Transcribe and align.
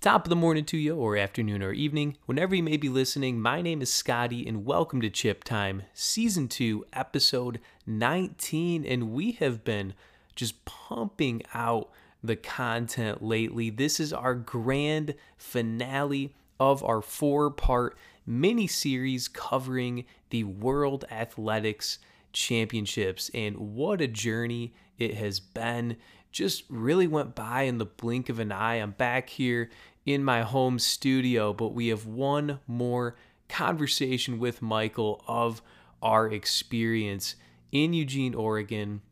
Top 0.00 0.24
of 0.24 0.30
the 0.30 0.36
morning 0.36 0.64
to 0.64 0.78
you, 0.78 0.96
or 0.96 1.18
afternoon 1.18 1.62
or 1.62 1.72
evening, 1.72 2.16
whenever 2.24 2.54
you 2.54 2.62
may 2.62 2.78
be 2.78 2.88
listening. 2.88 3.38
My 3.38 3.60
name 3.60 3.82
is 3.82 3.92
Scotty, 3.92 4.48
and 4.48 4.64
welcome 4.64 5.02
to 5.02 5.10
Chip 5.10 5.44
Time, 5.44 5.82
Season 5.92 6.48
2, 6.48 6.86
Episode 6.94 7.60
19. 7.86 8.86
And 8.86 9.12
we 9.12 9.32
have 9.32 9.62
been 9.62 9.92
just 10.34 10.64
pumping 10.64 11.42
out 11.52 11.90
the 12.24 12.34
content 12.34 13.22
lately. 13.22 13.68
This 13.68 14.00
is 14.00 14.10
our 14.10 14.34
grand 14.34 15.16
finale 15.36 16.34
of 16.58 16.82
our 16.82 17.02
four 17.02 17.50
part 17.50 17.98
mini 18.24 18.66
series 18.66 19.28
covering 19.28 20.06
the 20.30 20.44
World 20.44 21.04
Athletics 21.10 21.98
Championships. 22.32 23.30
And 23.34 23.74
what 23.74 24.00
a 24.00 24.08
journey 24.08 24.72
it 24.98 25.16
has 25.16 25.40
been! 25.40 25.98
Just 26.32 26.62
really 26.68 27.08
went 27.08 27.34
by 27.34 27.62
in 27.62 27.78
the 27.78 27.84
blink 27.84 28.28
of 28.28 28.38
an 28.38 28.52
eye. 28.52 28.76
I'm 28.76 28.92
back 28.92 29.28
here 29.28 29.68
in 30.06 30.24
my 30.24 30.42
home 30.42 30.78
studio, 30.78 31.52
but 31.52 31.74
we 31.74 31.88
have 31.88 32.06
one 32.06 32.60
more 32.66 33.16
conversation 33.48 34.38
with 34.38 34.62
Michael 34.62 35.22
of 35.26 35.60
our 36.02 36.28
experience 36.28 37.36
in 37.72 37.92
Eugene, 37.92 38.34
Oregon, 38.34 39.02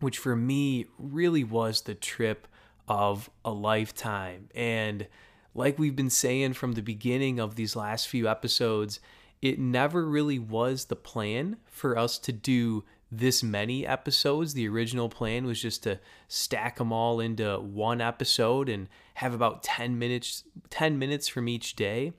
which 0.00 0.18
for 0.18 0.34
me 0.34 0.86
really 0.98 1.44
was 1.44 1.82
the 1.82 1.94
trip 1.94 2.48
of 2.88 3.30
a 3.44 3.50
lifetime. 3.50 4.48
And 4.54 5.06
like 5.54 5.78
we've 5.78 5.96
been 5.96 6.10
saying 6.10 6.54
from 6.54 6.72
the 6.72 6.82
beginning 6.82 7.38
of 7.38 7.54
these 7.54 7.76
last 7.76 8.08
few 8.08 8.28
episodes, 8.28 9.00
it 9.40 9.58
never 9.58 10.06
really 10.06 10.38
was 10.38 10.86
the 10.86 10.96
plan 10.96 11.58
for 11.66 11.96
us 11.96 12.18
to 12.18 12.32
do 12.32 12.84
this 13.18 13.42
many 13.42 13.86
episodes. 13.86 14.54
The 14.54 14.68
original 14.68 15.08
plan 15.08 15.46
was 15.46 15.60
just 15.60 15.82
to 15.84 16.00
stack 16.28 16.78
them 16.78 16.92
all 16.92 17.20
into 17.20 17.58
one 17.58 18.00
episode 18.00 18.68
and 18.68 18.88
have 19.14 19.34
about 19.34 19.62
10 19.62 19.98
minutes 19.98 20.44
10 20.70 20.98
minutes 20.98 21.28
from 21.28 21.48
each 21.48 21.76
day. 21.76 22.12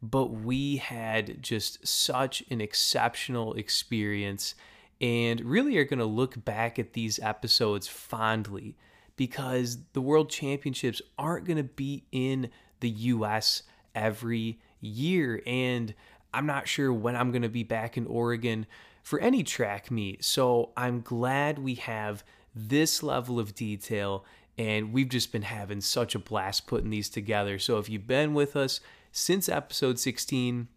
But 0.00 0.26
we 0.26 0.76
had 0.76 1.42
just 1.42 1.86
such 1.86 2.44
an 2.50 2.60
exceptional 2.60 3.54
experience 3.54 4.54
and 5.00 5.40
really 5.40 5.76
are 5.76 5.84
going 5.84 5.98
to 5.98 6.04
look 6.04 6.44
back 6.44 6.78
at 6.78 6.92
these 6.92 7.18
episodes 7.20 7.88
fondly 7.88 8.76
because 9.16 9.78
the 9.92 10.00
World 10.00 10.30
Championships 10.30 11.02
aren't 11.18 11.46
going 11.46 11.56
to 11.56 11.64
be 11.64 12.04
in 12.12 12.50
the 12.80 12.90
US 12.90 13.64
every 13.94 14.60
year 14.80 15.42
and 15.46 15.94
I'm 16.32 16.46
not 16.46 16.68
sure 16.68 16.92
when 16.92 17.16
I'm 17.16 17.30
going 17.30 17.42
to 17.42 17.48
be 17.48 17.64
back 17.64 17.96
in 17.96 18.06
Oregon 18.06 18.66
for 19.08 19.18
any 19.20 19.42
track 19.42 19.90
meet. 19.90 20.22
So 20.22 20.68
I'm 20.76 21.00
glad 21.00 21.58
we 21.58 21.76
have 21.76 22.22
this 22.54 23.02
level 23.02 23.40
of 23.40 23.54
detail 23.54 24.22
and 24.58 24.92
we've 24.92 25.08
just 25.08 25.32
been 25.32 25.40
having 25.40 25.80
such 25.80 26.14
a 26.14 26.18
blast 26.18 26.66
putting 26.66 26.90
these 26.90 27.08
together. 27.08 27.58
So 27.58 27.78
if 27.78 27.88
you've 27.88 28.06
been 28.06 28.34
with 28.34 28.54
us 28.54 28.80
since 29.10 29.48
episode 29.48 29.98
16, 29.98 30.68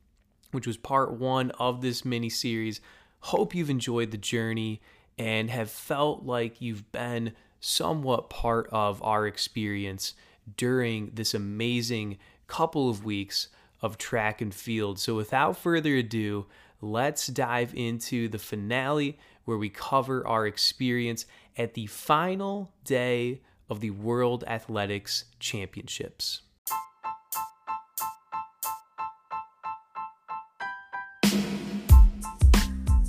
which 0.52 0.66
was 0.66 0.78
part 0.78 1.12
one 1.12 1.52
of 1.60 1.82
this 1.82 2.06
mini 2.06 2.30
series, 2.30 2.80
hope 3.20 3.54
you've 3.54 3.70
enjoyed 3.70 4.12
the 4.12 4.18
journey 4.18 4.80
and 5.18 5.50
have 5.50 5.70
felt 5.70 6.24
like 6.24 6.62
you've 6.62 6.90
been 6.94 7.34
somewhat 7.60 8.30
part 8.30 8.70
of 8.72 9.04
our 9.04 9.28
experience 9.28 10.14
during 10.56 11.12
this 11.14 11.34
amazing 11.34 12.18
couple 12.48 12.90
of 12.90 13.04
weeks 13.04 13.50
of 13.82 13.98
track 13.98 14.40
and 14.40 14.56
field. 14.56 15.00
So 15.00 15.16
without 15.16 15.58
further 15.58 15.98
ado, 15.98 16.46
let's 16.82 17.28
dive 17.28 17.74
into 17.76 18.28
the 18.28 18.40
finale 18.40 19.18
where 19.46 19.58
we 19.58 19.70
cover 19.70 20.26
our 20.28 20.48
experience 20.48 21.26
at 21.56 21.76
the 21.76 21.86
final 21.86 22.74
day 22.84 23.42
of 23.70 23.80
the 23.80 23.92
World 23.92 24.44
Athletics 24.48 25.26
Championships. 25.40 26.42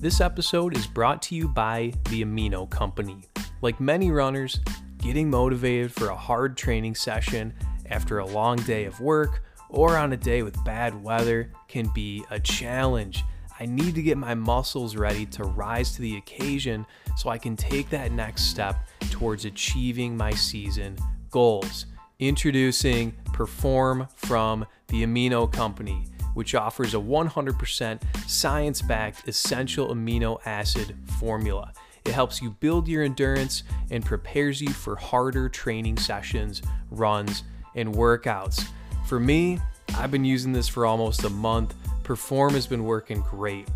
This 0.01 0.21
episode 0.21 0.77
is 0.77 0.87
brought 0.87 1.23
to 1.23 1.35
you 1.35 1.49
by 1.49 1.93
the 2.11 2.25
Amino 2.25 2.69
Company. 2.69 3.23
Like 3.61 3.81
many 3.81 4.11
runners, 4.11 4.59
getting 4.99 5.31
motivated 5.31 5.93
for 5.93 6.09
a 6.09 6.17
hard 6.17 6.57
training 6.57 6.97
session 6.97 7.55
after 7.89 8.19
a 8.19 8.27
long 8.27 8.57
day 8.57 8.85
of 8.85 9.01
work 9.01 9.45
or 9.69 9.97
on 9.97 10.13
a 10.13 10.17
day 10.17 10.43
with 10.43 10.63
bad 10.65 11.01
weather 11.03 11.53
can 11.69 11.89
be 11.95 12.25
a 12.31 12.39
challenge. 12.39 13.25
I 13.63 13.67
need 13.67 13.95
to 13.95 14.03
get 14.03 14.19
my 14.19 14.35
muscles 14.35 14.97
ready 14.97 15.25
to 15.27 15.45
rise 15.45 15.93
to 15.93 16.03
the 16.03 16.17
occasion 16.17 16.85
so 17.17 17.31
I 17.31 17.39
can 17.39 17.55
take 17.55 17.89
that 17.91 18.11
next 18.11 18.47
step 18.47 18.89
towards 19.13 19.45
achieving 19.45 20.17
my 20.17 20.33
season 20.33 20.99
goals. 21.31 21.87
Introducing 22.19 23.13
Perform 23.33 24.09
from 24.17 24.67
the 24.89 25.05
Amino 25.05 25.51
Company, 25.51 26.07
which 26.35 26.57
offers 26.57 26.95
a 26.95 26.97
100% 26.97 28.03
science 28.27 28.83
backed 28.83 29.29
essential 29.29 29.95
amino 29.95 30.41
acid 30.45 30.97
formula. 31.21 31.73
It 32.05 32.11
helps 32.11 32.43
you 32.43 32.57
build 32.59 32.89
your 32.89 33.05
endurance 33.05 33.63
and 33.93 34.05
prepares 34.05 34.61
you 34.61 34.71
for 34.71 34.97
harder 34.97 35.49
training 35.49 35.99
sessions, 35.99 36.63
runs, 36.91 37.45
and 37.77 37.95
workouts. 37.95 38.67
For 39.07 39.21
me, 39.21 39.61
I've 39.95 40.11
been 40.11 40.25
using 40.25 40.53
this 40.53 40.67
for 40.67 40.85
almost 40.85 41.23
a 41.23 41.31
month 41.31 41.77
Perform 42.03 42.55
has 42.55 42.67
been 42.67 42.85
working 42.85 43.21
great. 43.21 43.69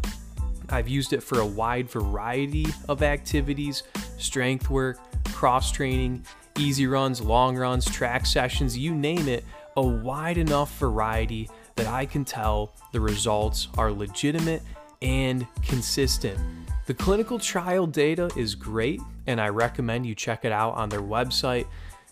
I've 0.69 0.89
used 0.89 1.13
it 1.13 1.23
for 1.23 1.41
a 1.41 1.47
wide 1.47 1.89
variety 1.89 2.67
of 2.89 3.03
activities 3.03 3.83
strength 4.19 4.71
work, 4.71 4.99
cross 5.33 5.71
training, 5.71 6.25
easy 6.59 6.87
runs, 6.87 7.21
long 7.21 7.57
runs, 7.57 7.85
track 7.85 8.27
sessions, 8.27 8.77
you 8.77 8.95
name 8.95 9.29
it, 9.29 9.45
a 9.77 9.83
wide 9.83 10.39
enough 10.39 10.77
variety 10.79 11.49
that 11.77 11.87
I 11.87 12.07
can 12.07 12.25
tell 12.25 12.75
the 12.93 13.01
results 13.01 13.69
are 13.77 13.93
legitimate 13.93 14.63
and 15.03 15.47
consistent. 15.63 16.39
The 16.87 16.95
clinical 16.95 17.39
trial 17.39 17.87
data 17.87 18.31
is 18.37 18.55
great, 18.55 19.01
and 19.27 19.41
I 19.41 19.49
recommend 19.51 20.07
you 20.07 20.15
check 20.15 20.45
it 20.45 20.53
out 20.53 20.75
on 20.75 20.89
their 20.89 21.03
website. 21.03 21.67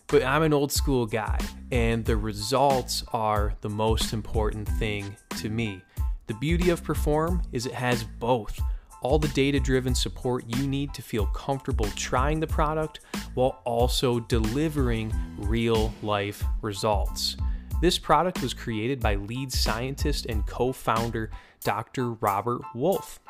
But 0.08 0.22
I'm 0.22 0.42
an 0.42 0.52
old 0.52 0.70
school 0.70 1.06
guy, 1.06 1.38
and 1.72 2.04
the 2.04 2.16
results 2.16 3.02
are 3.12 3.54
the 3.62 3.70
most 3.70 4.12
important 4.12 4.68
thing 4.68 5.16
to 5.38 5.48
me. 5.48 5.80
The 6.26 6.34
beauty 6.34 6.70
of 6.70 6.82
Perform 6.82 7.42
is 7.52 7.66
it 7.66 7.74
has 7.74 8.02
both 8.02 8.58
all 9.02 9.18
the 9.18 9.28
data 9.28 9.60
driven 9.60 9.94
support 9.94 10.44
you 10.48 10.66
need 10.66 10.94
to 10.94 11.02
feel 11.02 11.26
comfortable 11.26 11.84
trying 11.94 12.40
the 12.40 12.46
product 12.46 13.00
while 13.34 13.60
also 13.64 14.20
delivering 14.20 15.12
real 15.36 15.92
life 16.02 16.42
results. 16.62 17.36
This 17.82 17.98
product 17.98 18.40
was 18.40 18.54
created 18.54 19.00
by 19.00 19.16
lead 19.16 19.52
scientist 19.52 20.24
and 20.24 20.46
co 20.46 20.72
founder 20.72 21.30
Dr. 21.62 22.12
Robert 22.12 22.62
Wolfe. 22.74 23.20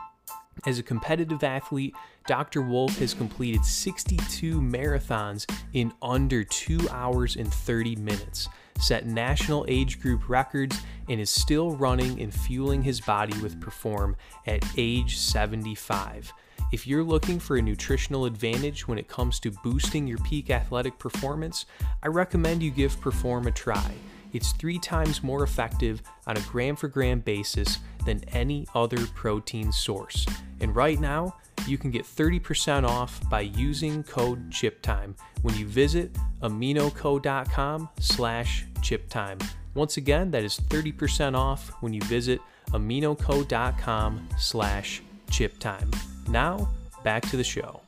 As 0.65 0.79
a 0.79 0.83
competitive 0.85 1.43
athlete, 1.43 1.95
Dr. 2.29 2.63
Wolfe 2.63 3.01
has 3.01 3.13
completed 3.13 3.65
62 3.65 4.61
marathons 4.61 5.51
in 5.73 5.93
under 6.01 6.45
2 6.45 6.89
hours 6.91 7.35
and 7.35 7.53
30 7.53 7.97
minutes 7.97 8.49
set 8.79 9.07
national 9.07 9.65
age 9.69 10.01
group 10.01 10.29
records, 10.29 10.81
and 11.09 11.21
is 11.21 11.31
still 11.31 11.73
running 11.73 12.21
and 12.21 12.33
fueling 12.33 12.83
his 12.83 13.01
body 13.01 13.37
with 13.41 13.61
Perform 13.61 14.17
at 14.47 14.65
age 14.77 15.17
75. 15.19 16.33
If 16.73 16.87
you're 16.87 17.05
looking 17.05 17.39
for 17.39 17.57
a 17.57 17.63
nutritional 17.63 18.25
advantage 18.25 18.89
when 18.89 18.99
it 18.99 19.07
comes 19.07 19.39
to 19.41 19.51
boosting 19.51 20.07
your 20.07 20.19
peak 20.19 20.51
athletic 20.51 20.99
performance, 20.99 21.67
I 22.03 22.09
recommend 22.09 22.63
you 22.63 22.71
give 22.71 23.01
Perform 23.01 23.47
a 23.47 23.53
try. 23.53 23.95
It's 24.35 24.53
three 24.53 24.81
times 24.81 25.23
more 25.23 25.45
effective 25.45 26.03
on 26.27 26.37
a 26.37 26.41
gram 26.41 26.75
for 26.75 26.89
gram 26.89 27.21
basis 27.21 27.79
than 28.05 28.23
any 28.33 28.67
other 28.75 28.99
protein 29.15 29.71
source. 29.71 30.27
And 30.61 30.75
right 30.75 30.99
now, 30.99 31.37
you 31.69 31.79
can 31.79 31.93
get 31.93 32.05
30% 32.05 32.87
off 32.87 33.21
by 33.31 33.43
using 33.43 34.03
code 34.03 34.51
CHIPTIME 34.51 35.15
when 35.43 35.57
you 35.57 35.67
visit 35.67 36.13
aminoco.com 36.43 37.89
slash 38.01 38.67
chiptime. 38.81 39.41
Once 39.75 39.97
again, 39.97 40.33
that 40.33 40.43
is 40.43 40.59
30% 40.59 41.37
off 41.37 41.71
when 41.81 41.93
you 41.93 42.01
visit 42.03 42.41
aminoco.com 42.71 44.29
slash 44.37 45.01
chiptime. 45.31 45.97
Now, 46.29 46.69
back 47.05 47.23
to 47.31 47.37
the 47.37 47.45
show. 47.45 47.81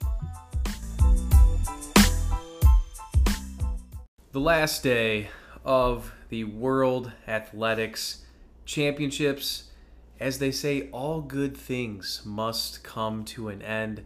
The 4.33 4.41
last 4.41 4.83
day 4.83 5.29
of 5.65 6.13
the 6.29 6.45
World 6.45 7.13
Athletics 7.27 8.23
Championships 8.65 9.65
as 10.19 10.39
they 10.39 10.51
say, 10.51 10.89
all 10.93 11.21
good 11.21 11.57
things 11.57 12.23
must 12.25 12.83
come 12.83 13.25
to 13.27 13.49
an 13.49 13.63
end. 13.63 14.03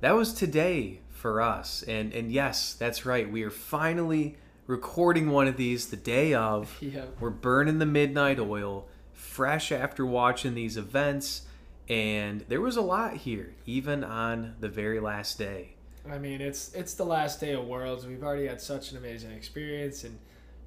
That 0.00 0.12
was 0.12 0.32
today 0.32 1.00
for 1.10 1.40
us. 1.40 1.82
And 1.82 2.12
and 2.12 2.30
yes, 2.30 2.74
that's 2.74 3.04
right. 3.04 3.30
We 3.30 3.42
are 3.42 3.50
finally 3.50 4.36
recording 4.66 5.30
one 5.30 5.48
of 5.48 5.56
these 5.56 5.88
the 5.88 5.96
day 5.96 6.34
of. 6.34 6.76
Yep. 6.82 7.16
We're 7.20 7.30
burning 7.30 7.78
the 7.78 7.86
midnight 7.86 8.38
oil, 8.38 8.86
fresh 9.12 9.72
after 9.72 10.06
watching 10.06 10.54
these 10.54 10.76
events. 10.76 11.42
And 11.88 12.44
there 12.48 12.60
was 12.60 12.76
a 12.76 12.82
lot 12.82 13.16
here, 13.16 13.54
even 13.66 14.04
on 14.04 14.56
the 14.60 14.68
very 14.68 15.00
last 15.00 15.38
day. 15.38 15.74
I 16.08 16.18
mean, 16.18 16.40
it's 16.40 16.72
it's 16.74 16.94
the 16.94 17.04
last 17.04 17.40
day 17.40 17.52
of 17.54 17.66
Worlds. 17.66 18.06
We've 18.06 18.22
already 18.22 18.46
had 18.46 18.60
such 18.60 18.92
an 18.92 18.98
amazing 18.98 19.32
experience, 19.32 20.04
and 20.04 20.18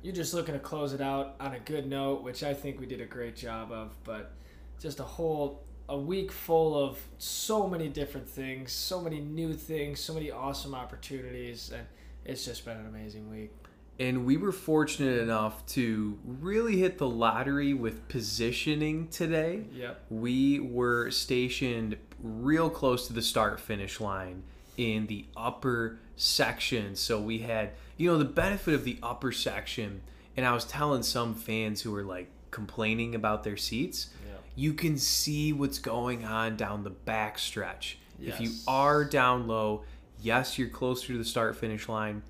you're 0.01 0.15
just 0.15 0.33
looking 0.33 0.53
to 0.53 0.59
close 0.59 0.93
it 0.93 1.01
out 1.01 1.35
on 1.39 1.53
a 1.53 1.59
good 1.59 1.87
note, 1.87 2.23
which 2.23 2.43
I 2.43 2.53
think 2.53 2.79
we 2.79 2.85
did 2.85 3.01
a 3.01 3.05
great 3.05 3.35
job 3.35 3.71
of. 3.71 3.91
But 4.03 4.33
just 4.79 4.99
a 4.99 5.03
whole 5.03 5.63
a 5.89 5.97
week 5.97 6.31
full 6.31 6.81
of 6.81 6.97
so 7.17 7.67
many 7.67 7.89
different 7.89 8.27
things, 8.27 8.71
so 8.71 9.01
many 9.01 9.19
new 9.19 9.53
things, 9.53 9.99
so 9.99 10.13
many 10.13 10.31
awesome 10.31 10.73
opportunities, 10.73 11.69
and 11.73 11.85
it's 12.23 12.45
just 12.45 12.63
been 12.63 12.77
an 12.77 12.87
amazing 12.87 13.29
week. 13.29 13.51
And 13.99 14.25
we 14.25 14.37
were 14.37 14.53
fortunate 14.53 15.19
enough 15.19 15.65
to 15.67 16.17
really 16.25 16.77
hit 16.77 16.97
the 16.97 17.09
lottery 17.09 17.73
with 17.73 18.07
positioning 18.07 19.09
today. 19.09 19.65
Yep. 19.73 20.05
We 20.09 20.59
were 20.59 21.11
stationed 21.11 21.97
real 22.23 22.69
close 22.69 23.07
to 23.07 23.13
the 23.13 23.21
start 23.21 23.59
finish 23.59 23.99
line 23.99 24.43
in 24.77 25.07
the 25.07 25.25
upper 25.35 25.99
section. 26.15 26.95
So 26.95 27.19
we 27.19 27.39
had, 27.39 27.71
you 28.01 28.11
know, 28.11 28.17
the 28.17 28.25
benefit 28.25 28.73
of 28.73 28.83
the 28.83 28.97
upper 29.03 29.31
section. 29.31 30.01
And 30.35 30.43
I 30.45 30.53
was 30.53 30.65
telling 30.65 31.03
some 31.03 31.35
fans 31.35 31.81
who 31.81 31.91
were 31.91 32.01
like 32.03 32.29
complaining 32.49 33.13
about 33.13 33.43
their 33.43 33.57
seats, 33.57 34.09
Yep. 34.27 34.43
you 34.55 34.73
can 34.73 34.97
see 34.97 35.53
what's 35.53 35.77
going 35.77 36.25
on 36.25 36.57
down 36.57 36.83
the 36.83 36.89
back 36.89 37.37
stretch. 37.37 37.99
If 38.19 38.39
you 38.39 38.51
are 38.67 39.03
down 39.03 39.47
low, 39.47 39.83
yes, 40.21 40.57
you're 40.57 40.69
closer 40.69 41.07
to 41.07 41.17
the 41.17 41.25
start 41.25 41.55
finish 41.55 41.89
line, 41.89 42.21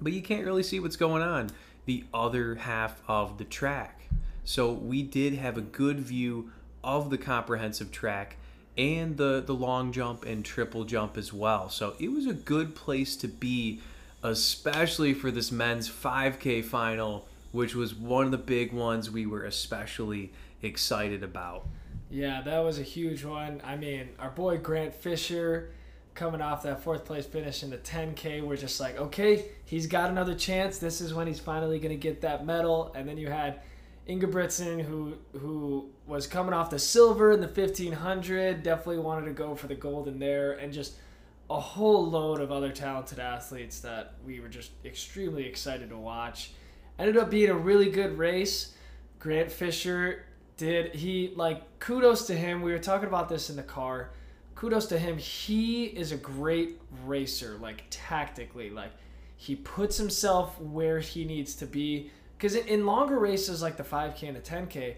but 0.00 0.12
you 0.12 0.22
can't 0.22 0.44
really 0.44 0.62
see 0.62 0.78
what's 0.78 0.96
going 0.96 1.22
on 1.22 1.50
the 1.84 2.04
other 2.14 2.56
half 2.56 3.00
of 3.08 3.38
the 3.38 3.44
track. 3.44 4.08
So 4.44 4.72
we 4.72 5.02
did 5.02 5.34
have 5.34 5.56
a 5.56 5.60
good 5.60 5.98
view 6.00 6.52
of 6.84 7.10
the 7.10 7.18
comprehensive 7.18 7.90
track 7.90 8.36
and 8.78 9.16
the 9.16 9.42
the 9.44 9.54
long 9.54 9.90
jump 9.92 10.24
and 10.24 10.44
triple 10.44 10.84
jump 10.84 11.16
as 11.16 11.32
well. 11.32 11.68
So 11.70 11.94
it 11.98 12.12
was 12.12 12.26
a 12.26 12.34
good 12.34 12.74
place 12.74 13.16
to 13.16 13.28
be 13.28 13.80
especially 14.22 15.14
for 15.14 15.30
this 15.30 15.52
men's 15.52 15.88
5k 15.88 16.64
final 16.64 17.26
which 17.56 17.74
was 17.74 17.94
one 17.94 18.26
of 18.26 18.30
the 18.30 18.38
big 18.38 18.70
ones 18.70 19.10
we 19.10 19.24
were 19.24 19.44
especially 19.44 20.30
excited 20.60 21.22
about. 21.22 21.66
Yeah, 22.10 22.42
that 22.42 22.58
was 22.58 22.78
a 22.78 22.82
huge 22.82 23.24
one. 23.24 23.62
I 23.64 23.76
mean, 23.76 24.10
our 24.18 24.28
boy 24.30 24.58
Grant 24.58 24.94
Fisher 24.94 25.70
coming 26.14 26.42
off 26.42 26.62
that 26.62 26.82
fourth 26.82 27.06
place 27.06 27.24
finish 27.24 27.62
in 27.62 27.70
the 27.70 27.78
10K, 27.78 28.42
we're 28.42 28.56
just 28.56 28.78
like, 28.78 28.98
okay, 28.98 29.46
he's 29.64 29.86
got 29.86 30.10
another 30.10 30.34
chance. 30.34 30.76
This 30.76 31.00
is 31.00 31.14
when 31.14 31.26
he's 31.26 31.40
finally 31.40 31.78
going 31.78 31.90
to 31.90 31.96
get 31.96 32.20
that 32.20 32.44
medal. 32.44 32.92
And 32.94 33.08
then 33.08 33.16
you 33.16 33.28
had 33.28 33.60
Ingebrigtsen, 34.06 34.82
who 34.82 35.14
who 35.32 35.88
was 36.06 36.26
coming 36.26 36.52
off 36.52 36.68
the 36.70 36.78
silver 36.78 37.32
in 37.32 37.40
the 37.40 37.48
1500, 37.48 38.62
definitely 38.62 38.98
wanted 38.98 39.26
to 39.26 39.32
go 39.32 39.54
for 39.54 39.66
the 39.66 39.74
gold 39.74 40.08
in 40.08 40.18
there, 40.18 40.52
and 40.52 40.72
just 40.72 40.96
a 41.48 41.60
whole 41.60 42.10
load 42.10 42.40
of 42.40 42.50
other 42.50 42.70
talented 42.70 43.18
athletes 43.18 43.80
that 43.80 44.14
we 44.24 44.40
were 44.40 44.48
just 44.48 44.72
extremely 44.84 45.44
excited 45.44 45.90
to 45.90 45.96
watch. 45.96 46.50
Ended 46.98 47.16
up 47.16 47.30
being 47.30 47.50
a 47.50 47.54
really 47.54 47.90
good 47.90 48.18
race. 48.18 48.74
Grant 49.18 49.50
Fisher 49.50 50.24
did 50.56 50.94
he 50.94 51.32
like 51.36 51.78
kudos 51.78 52.26
to 52.26 52.34
him. 52.34 52.62
We 52.62 52.72
were 52.72 52.78
talking 52.78 53.08
about 53.08 53.28
this 53.28 53.50
in 53.50 53.56
the 53.56 53.62
car. 53.62 54.10
Kudos 54.54 54.86
to 54.86 54.98
him. 54.98 55.18
He 55.18 55.84
is 55.84 56.12
a 56.12 56.16
great 56.16 56.80
racer, 57.04 57.58
like 57.60 57.84
tactically. 57.90 58.70
Like 58.70 58.92
he 59.36 59.54
puts 59.54 59.96
himself 59.98 60.60
where 60.60 60.98
he 60.98 61.24
needs 61.24 61.54
to 61.56 61.66
be. 61.66 62.10
Because 62.36 62.54
in, 62.54 62.86
longer 62.86 63.18
races 63.18 63.62
like 63.62 63.76
the 63.76 63.82
5K 63.82 64.24
and 64.24 64.36
the 64.36 64.40
10K, 64.40 64.96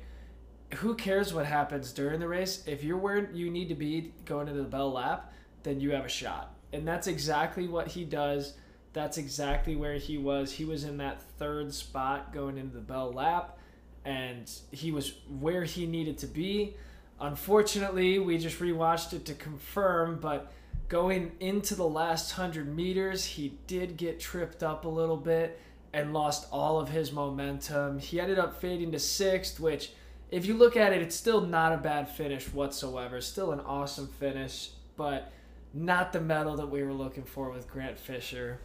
who 0.77 0.95
cares 0.95 1.33
what 1.33 1.47
happens 1.47 1.93
during 1.93 2.21
the 2.21 2.29
race? 2.29 2.62
If 2.67 2.83
you're 2.83 2.99
where 2.99 3.31
you 3.33 3.50
need 3.50 3.69
to 3.69 3.75
be 3.75 4.12
going 4.25 4.49
into 4.49 4.62
the 4.62 4.69
bell 4.69 4.93
lap, 4.93 5.33
then 5.69 5.81
you 5.81 5.91
have 5.91 6.05
a 6.05 6.09
shot. 6.09 6.55
And 6.73 6.88
that's 6.88 7.06
exactly 7.06 7.69
what 7.69 7.88
he 7.88 8.05
does. 8.05 8.55
That's 8.93 9.19
exactly 9.19 9.76
where 9.76 9.94
he 9.94 10.19
was. 10.19 10.53
He 10.53 10.65
was 10.65 10.85
in 10.85 10.97
that 10.99 11.23
third 11.38 11.73
spot 11.75 12.32
going 12.32 12.56
into 12.56 12.75
the 12.75 12.81
bell 12.81 13.12
lap, 13.12 13.59
and 14.05 14.50
he 14.73 14.91
was 14.91 15.15
where 15.29 15.65
he 15.65 15.87
needed 15.87 16.19
to 16.19 16.26
be. 16.26 16.75
Unfortunately, 17.20 18.19
we 18.19 18.38
just 18.38 18.59
rewatched 18.61 19.12
it 19.12 19.26
to 19.26 19.35
confirm, 19.35 20.19
but 20.20 20.53
going 20.88 21.32
into 21.41 21.75
the 21.75 21.87
last 21.87 22.38
100 22.38 22.75
meters, 22.75 23.25
he 23.25 23.59
did 23.67 23.97
get 23.97 24.19
tripped 24.19 24.62
up 24.62 24.85
a 24.85 24.88
little 24.88 25.17
bit 25.17 25.61
and 25.93 26.12
lost 26.12 26.49
all 26.50 26.79
of 26.81 26.88
his 26.88 27.12
momentum. 27.12 27.99
He 27.99 28.21
ended 28.21 28.38
up 28.38 28.61
fading 28.61 28.93
to 28.93 28.99
sixth, 28.99 29.59
which, 29.61 29.93
if 30.31 30.47
you 30.47 30.55
look 30.55 30.76
at 30.76 30.93
it, 30.93 31.03
it's 31.03 31.17
still 31.17 31.41
not 31.41 31.73
a 31.73 31.79
bad 31.79 32.09
finish 32.09 32.47
whatsoever. 32.53 33.21
Still 33.21 33.53
an 33.53 33.61
awesome 33.61 34.06
finish, 34.06 34.71
but 34.97 35.32
not 35.75 36.12
the 36.12 36.20
medal 36.20 36.56
that 36.56 36.69
we 36.69 36.82
were 36.82 36.93
looking 36.93 37.25
for 37.25 37.50
with 37.50 37.69
Grant 37.70 37.99
Fisher. 37.99 38.59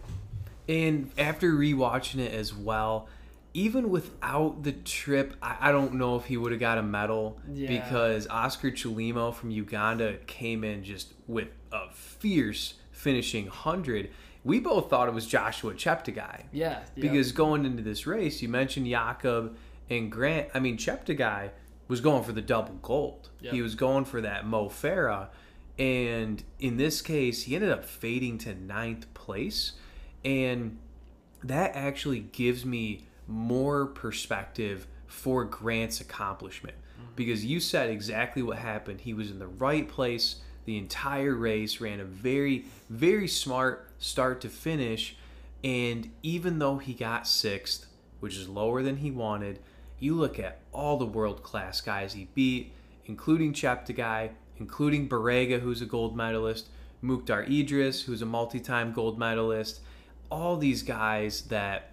And 0.67 1.11
after 1.17 1.51
rewatching 1.53 2.19
it 2.19 2.33
as 2.33 2.53
well, 2.53 3.07
even 3.53 3.89
without 3.89 4.63
the 4.63 4.71
trip, 4.71 5.35
I, 5.41 5.57
I 5.59 5.71
don't 5.71 5.95
know 5.95 6.15
if 6.15 6.25
he 6.25 6.37
would 6.37 6.51
have 6.51 6.61
got 6.61 6.77
a 6.77 6.83
medal 6.83 7.39
Yeah. 7.51 7.83
because 7.83 8.27
Oscar 8.27 8.71
Chelimo 8.71 9.33
from 9.33 9.51
Uganda 9.51 10.17
came 10.25 10.63
in 10.63 10.83
just 10.83 11.13
with 11.27 11.49
a 11.71 11.91
fierce 11.91 12.75
finishing 12.91 13.45
100. 13.45 14.09
We 14.45 14.59
both 14.59 14.89
thought 14.89 15.07
it 15.07 15.13
was 15.13 15.25
Joshua 15.27 15.73
Cheptegei 15.73 16.43
Yeah, 16.51 16.79
yeah. 16.79 16.79
because 16.95 17.31
going 17.31 17.65
into 17.65 17.83
this 17.83 18.07
race, 18.07 18.41
you 18.41 18.49
mentioned 18.49 18.87
Jakob 18.87 19.55
and 19.89 20.11
Grant. 20.11 20.49
I 20.53 20.59
mean, 20.59 20.77
Cheptegei 20.77 21.51
was 21.87 22.01
going 22.01 22.23
for 22.23 22.31
the 22.31 22.41
double 22.41 22.75
gold. 22.81 23.29
Yep. 23.41 23.53
He 23.53 23.61
was 23.61 23.75
going 23.75 24.05
for 24.05 24.21
that 24.21 24.45
Mo 24.47 24.67
Farah. 24.69 25.27
And 25.77 26.43
in 26.59 26.77
this 26.77 27.01
case, 27.01 27.43
he 27.43 27.55
ended 27.55 27.71
up 27.71 27.85
fading 27.85 28.37
to 28.39 28.53
ninth 28.55 29.11
place. 29.13 29.73
And 30.23 30.77
that 31.43 31.75
actually 31.75 32.19
gives 32.19 32.65
me 32.65 33.07
more 33.27 33.87
perspective 33.87 34.87
for 35.07 35.45
Grant's 35.45 36.01
accomplishment 36.01 36.75
mm-hmm. 36.77 37.11
because 37.15 37.45
you 37.45 37.59
said 37.59 37.89
exactly 37.89 38.41
what 38.41 38.57
happened. 38.57 39.01
He 39.01 39.13
was 39.13 39.31
in 39.31 39.39
the 39.39 39.47
right 39.47 39.87
place 39.87 40.37
the 40.65 40.77
entire 40.77 41.35
race, 41.35 41.81
ran 41.81 41.99
a 41.99 42.05
very, 42.05 42.65
very 42.89 43.27
smart 43.27 43.89
start 43.99 44.41
to 44.41 44.49
finish. 44.49 45.15
And 45.63 46.11
even 46.21 46.59
though 46.59 46.77
he 46.77 46.93
got 46.93 47.27
sixth, 47.27 47.85
which 48.19 48.37
is 48.37 48.47
lower 48.47 48.81
than 48.81 48.97
he 48.97 49.11
wanted, 49.11 49.59
you 49.99 50.15
look 50.15 50.39
at 50.39 50.59
all 50.71 50.97
the 50.97 51.05
world 51.05 51.43
class 51.43 51.81
guys 51.81 52.13
he 52.13 52.29
beat, 52.33 52.71
including 53.05 53.53
Cheptegei, 53.53 54.31
including 54.59 55.09
Barega, 55.09 55.59
who's 55.59 55.81
a 55.81 55.85
gold 55.85 56.15
medalist, 56.15 56.69
Muktar 57.03 57.47
Edris, 57.49 58.03
who's 58.03 58.21
a 58.21 58.25
multi 58.25 58.59
time 58.59 58.93
gold 58.93 59.19
medalist, 59.19 59.81
all 60.29 60.57
these 60.57 60.83
guys 60.83 61.41
that 61.43 61.91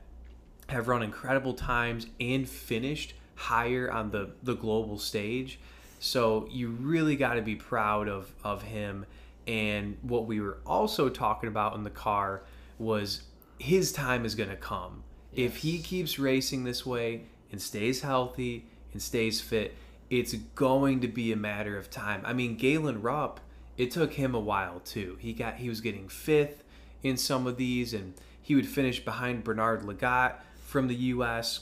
have 0.69 0.89
run 0.89 1.03
incredible 1.03 1.55
times 1.55 2.07
and 2.21 2.49
finished 2.49 3.15
higher 3.35 3.91
on 3.91 4.11
the, 4.11 4.31
the 4.43 4.55
global 4.55 4.99
stage. 4.99 5.59
So 5.99 6.49
you 6.51 6.69
really 6.69 7.17
got 7.17 7.35
to 7.35 7.43
be 7.43 7.57
proud 7.57 8.09
of, 8.09 8.33
of 8.45 8.63
him. 8.63 9.05
And 9.47 9.97
what 10.03 10.27
we 10.27 10.41
were 10.41 10.59
also 10.65 11.09
talking 11.09 11.49
about 11.49 11.75
in 11.75 11.83
the 11.83 11.91
car 11.91 12.43
was 12.79 13.23
his 13.59 13.93
time 13.93 14.25
is 14.25 14.35
going 14.35 14.51
to 14.51 14.57
come. 14.57 15.03
If 15.35 15.59
he 15.59 15.79
keeps 15.79 16.19
racing 16.19 16.65
this 16.65 16.87
way 16.87 17.23
and 17.51 17.61
stays 17.61 18.01
healthy 18.01 18.67
and 18.93 19.03
stays 19.03 19.41
fit, 19.41 19.75
it's 20.11 20.35
going 20.35 21.01
to 21.01 21.09
be 21.09 21.33
a 21.33 21.37
matter 21.37 21.79
of 21.79 21.89
time. 21.89 22.23
I 22.25 22.33
mean, 22.33 22.57
Galen 22.57 23.01
Rupp, 23.01 23.41
it 23.79 23.93
took 23.93 24.15
him 24.15 24.35
a 24.35 24.41
while 24.41 24.81
too. 24.81 25.17
He 25.21 25.33
got 25.33 25.55
he 25.55 25.69
was 25.69 25.81
getting 25.81 26.09
fifth 26.09 26.65
in 27.03 27.17
some 27.17 27.47
of 27.47 27.57
these, 27.57 27.95
and 27.95 28.15
he 28.43 28.55
would 28.57 28.67
finish 28.67 29.03
behind 29.03 29.45
Bernard 29.45 29.83
Lagat 29.83 30.35
from 30.67 30.89
the 30.89 30.95
U.S. 30.97 31.61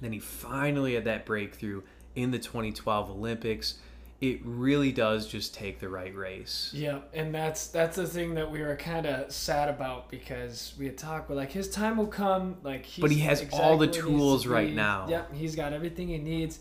Then 0.00 0.12
he 0.12 0.18
finally 0.18 0.94
had 0.94 1.04
that 1.04 1.24
breakthrough 1.24 1.82
in 2.14 2.32
the 2.32 2.38
2012 2.38 3.10
Olympics. 3.10 3.74
It 4.20 4.40
really 4.44 4.92
does 4.92 5.26
just 5.26 5.54
take 5.54 5.80
the 5.80 5.88
right 5.88 6.14
race. 6.14 6.72
Yeah, 6.74 6.98
and 7.14 7.34
that's 7.34 7.68
that's 7.68 7.96
the 7.96 8.06
thing 8.06 8.34
that 8.34 8.50
we 8.50 8.60
were 8.60 8.76
kind 8.76 9.06
of 9.06 9.32
sad 9.32 9.70
about 9.70 10.10
because 10.10 10.74
we 10.78 10.86
had 10.86 10.98
talked 10.98 11.30
with 11.30 11.38
like 11.38 11.52
his 11.52 11.70
time 11.70 11.96
will 11.96 12.06
come, 12.06 12.56
like 12.62 12.84
he's 12.84 13.00
But 13.00 13.12
he 13.12 13.20
has 13.20 13.46
all 13.52 13.78
the 13.78 13.86
exactly 13.86 14.10
where 14.12 14.18
he 14.18 14.26
needs 14.26 14.42
to 14.42 14.46
tools 14.46 14.46
right 14.46 14.74
now. 14.74 15.06
Yep, 15.08 15.34
he's 15.34 15.56
got 15.56 15.72
everything 15.72 16.08
he 16.08 16.18
needs. 16.18 16.58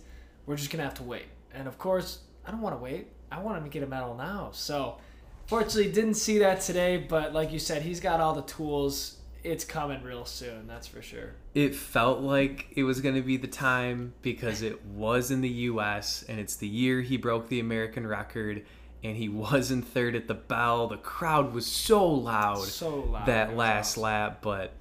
We're 0.50 0.56
just 0.56 0.72
gonna 0.72 0.84
have 0.84 0.96
to 0.96 1.04
wait, 1.04 1.28
and 1.54 1.68
of 1.68 1.78
course, 1.78 2.22
I 2.44 2.50
don't 2.50 2.62
want 2.62 2.76
to 2.76 2.82
wait. 2.82 3.06
I 3.32 3.40
want 3.40 3.60
him 3.60 3.66
to 3.66 3.70
get 3.70 3.84
a 3.84 3.86
medal 3.86 4.16
now. 4.16 4.50
So, 4.52 4.98
fortunately, 5.46 5.92
didn't 5.92 6.16
see 6.16 6.40
that 6.40 6.62
today. 6.62 6.98
But 6.98 7.34
like 7.36 7.52
you 7.54 7.60
said, 7.60 7.84
he's 7.84 8.00
got 8.00 8.20
all 8.20 8.34
the 8.34 8.42
tools. 8.42 9.18
It's 9.44 9.64
coming 9.64 10.02
real 10.02 10.26
soon. 10.26 10.66
That's 10.66 10.88
for 10.88 11.04
sure. 11.04 11.36
It 11.54 11.76
felt 11.76 12.22
like 12.22 12.66
it 12.76 12.82
was 12.82 13.00
going 13.00 13.14
to 13.14 13.22
be 13.22 13.38
the 13.38 13.46
time 13.48 14.16
because 14.24 14.64
it 14.64 14.84
was 14.86 15.30
in 15.30 15.42
the 15.42 15.50
US 15.50 16.24
and 16.28 16.40
it's 16.40 16.56
the 16.56 16.68
year 16.68 17.02
he 17.02 17.16
broke 17.16 17.48
the 17.50 17.60
American 17.60 18.08
record 18.08 18.66
and 19.04 19.16
he 19.16 19.30
was 19.30 19.70
in 19.70 19.84
third 19.84 20.16
at 20.16 20.28
the 20.28 20.34
bell. 20.34 20.88
The 20.88 20.98
crowd 20.98 21.54
was 21.54 21.68
so 21.68 22.06
loud 22.08 22.66
So 22.66 23.02
loud. 23.02 23.28
That 23.28 23.56
last 23.56 23.92
awesome. 23.92 24.04
lap, 24.04 24.40
but 24.42 24.74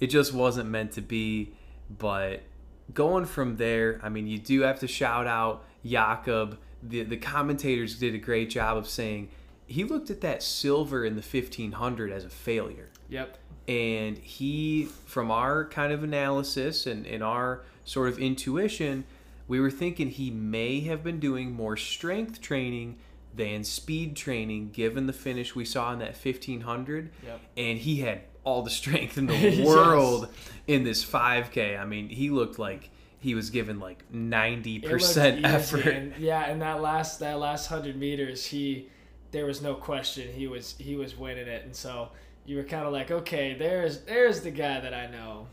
it 0.00 0.08
just 0.08 0.34
wasn't 0.34 0.68
meant 0.68 0.90
to 0.94 1.00
be. 1.00 1.52
But 1.96 2.42
going 2.94 3.24
from 3.26 3.56
there, 3.56 4.00
I 4.02 4.08
mean, 4.08 4.26
you 4.26 4.38
do 4.38 4.62
have 4.62 4.80
to 4.80 4.88
shout 4.88 5.26
out 5.26 5.64
Jakob. 5.84 6.58
The, 6.82 7.02
the 7.04 7.16
commentators 7.16 7.98
did 7.98 8.14
a 8.14 8.18
great 8.18 8.50
job 8.50 8.76
of 8.76 8.88
saying 8.88 9.28
he 9.66 9.84
looked 9.84 10.10
at 10.10 10.20
that 10.22 10.42
silver 10.42 11.04
in 11.04 11.14
the 11.14 11.22
1500 11.22 12.10
as 12.12 12.24
a 12.24 12.28
failure 12.28 12.88
Yep. 13.08 13.36
And 13.68 14.18
he, 14.18 14.88
from 15.06 15.30
our 15.30 15.66
kind 15.66 15.92
of 15.92 16.02
analysis 16.02 16.86
and, 16.86 17.06
and 17.06 17.22
our 17.22 17.62
sort 17.84 18.08
of 18.08 18.18
intuition, 18.18 19.04
we 19.46 19.60
were 19.60 19.70
thinking 19.70 20.08
he 20.08 20.30
may 20.30 20.80
have 20.80 21.04
been 21.04 21.20
doing 21.20 21.52
more 21.52 21.76
strength 21.76 22.40
training 22.40 22.98
than 23.34 23.64
speed 23.64 24.16
training 24.16 24.70
given 24.72 25.06
the 25.06 25.12
finish 25.12 25.54
we 25.54 25.64
saw 25.64 25.92
in 25.92 25.98
that 26.00 26.16
1500 26.16 27.10
Yep. 27.24 27.40
and 27.56 27.78
he 27.78 27.96
had 28.00 28.22
all 28.44 28.62
the 28.62 28.70
strength 28.70 29.16
in 29.18 29.26
the 29.28 29.34
Yes. 29.36 29.66
world 29.66 30.28
in 30.66 30.84
this 30.84 31.04
5k 31.04 31.78
i 31.78 31.84
mean 31.84 32.08
he 32.08 32.30
looked 32.30 32.58
like 32.58 32.90
he 33.18 33.34
was 33.36 33.50
given 33.50 33.78
like 33.78 34.02
90% 34.12 35.44
effort 35.44 35.86
and 35.86 36.12
yeah, 36.18 36.50
and 36.50 36.60
that 36.60 36.80
last 36.82 37.20
that 37.20 37.38
last 37.38 37.68
hundred 37.68 37.96
meters, 37.96 38.44
he 38.46 38.88
there 39.30 39.46
was 39.46 39.62
no 39.62 39.74
question 39.76 40.28
he 40.32 40.48
was 40.48 40.74
he 40.78 40.96
was 40.96 41.16
winning 41.16 41.46
it, 41.46 41.64
and 41.64 41.74
so 41.74 42.08
you 42.44 42.56
were 42.56 42.64
kind 42.64 42.84
of 42.84 42.92
like, 42.92 43.12
okay, 43.12 43.54
there's 43.54 44.00
there's 44.00 44.40
the 44.40 44.50
guy 44.50 44.80
that 44.80 44.92
I 44.92 45.06
know. 45.06 45.46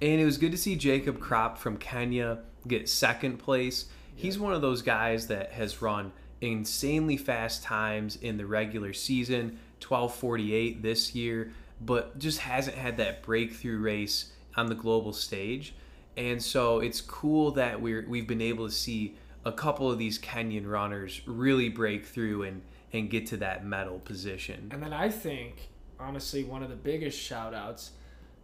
And 0.00 0.20
it 0.20 0.24
was 0.24 0.36
good 0.36 0.50
to 0.50 0.58
see 0.58 0.74
Jacob 0.74 1.20
Krop 1.20 1.58
from 1.58 1.76
Kenya 1.76 2.40
get 2.66 2.88
second 2.88 3.36
place. 3.38 3.84
He's 4.16 4.36
one 4.36 4.52
of 4.52 4.60
those 4.60 4.82
guys 4.82 5.28
that 5.28 5.52
has 5.52 5.80
run 5.80 6.12
insanely 6.40 7.16
fast 7.16 7.62
times 7.62 8.16
in 8.16 8.36
the 8.36 8.46
regular 8.46 8.92
season, 8.92 9.60
1248 9.80 10.82
this 10.82 11.14
year, 11.14 11.52
but 11.84 12.18
just 12.18 12.40
hasn't 12.40 12.76
had 12.76 12.96
that 12.98 13.22
breakthrough 13.22 13.78
race 13.78 14.32
on 14.56 14.66
the 14.66 14.74
global 14.74 15.12
stage. 15.12 15.74
And 16.16 16.42
so 16.42 16.80
it's 16.80 17.00
cool 17.00 17.52
that 17.52 17.80
we're 17.80 18.06
we've 18.06 18.26
been 18.26 18.42
able 18.42 18.66
to 18.68 18.74
see 18.74 19.16
a 19.44 19.52
couple 19.52 19.90
of 19.90 19.98
these 19.98 20.18
Kenyan 20.18 20.70
runners 20.70 21.22
really 21.26 21.68
break 21.68 22.04
through 22.04 22.42
and 22.42 22.62
and 22.92 23.08
get 23.10 23.26
to 23.28 23.38
that 23.38 23.64
medal 23.64 23.98
position. 24.00 24.68
And 24.70 24.82
then 24.82 24.92
I 24.92 25.08
think, 25.08 25.70
honestly, 25.98 26.44
one 26.44 26.62
of 26.62 26.68
the 26.68 26.76
biggest 26.76 27.18
shout 27.18 27.54
outs, 27.54 27.92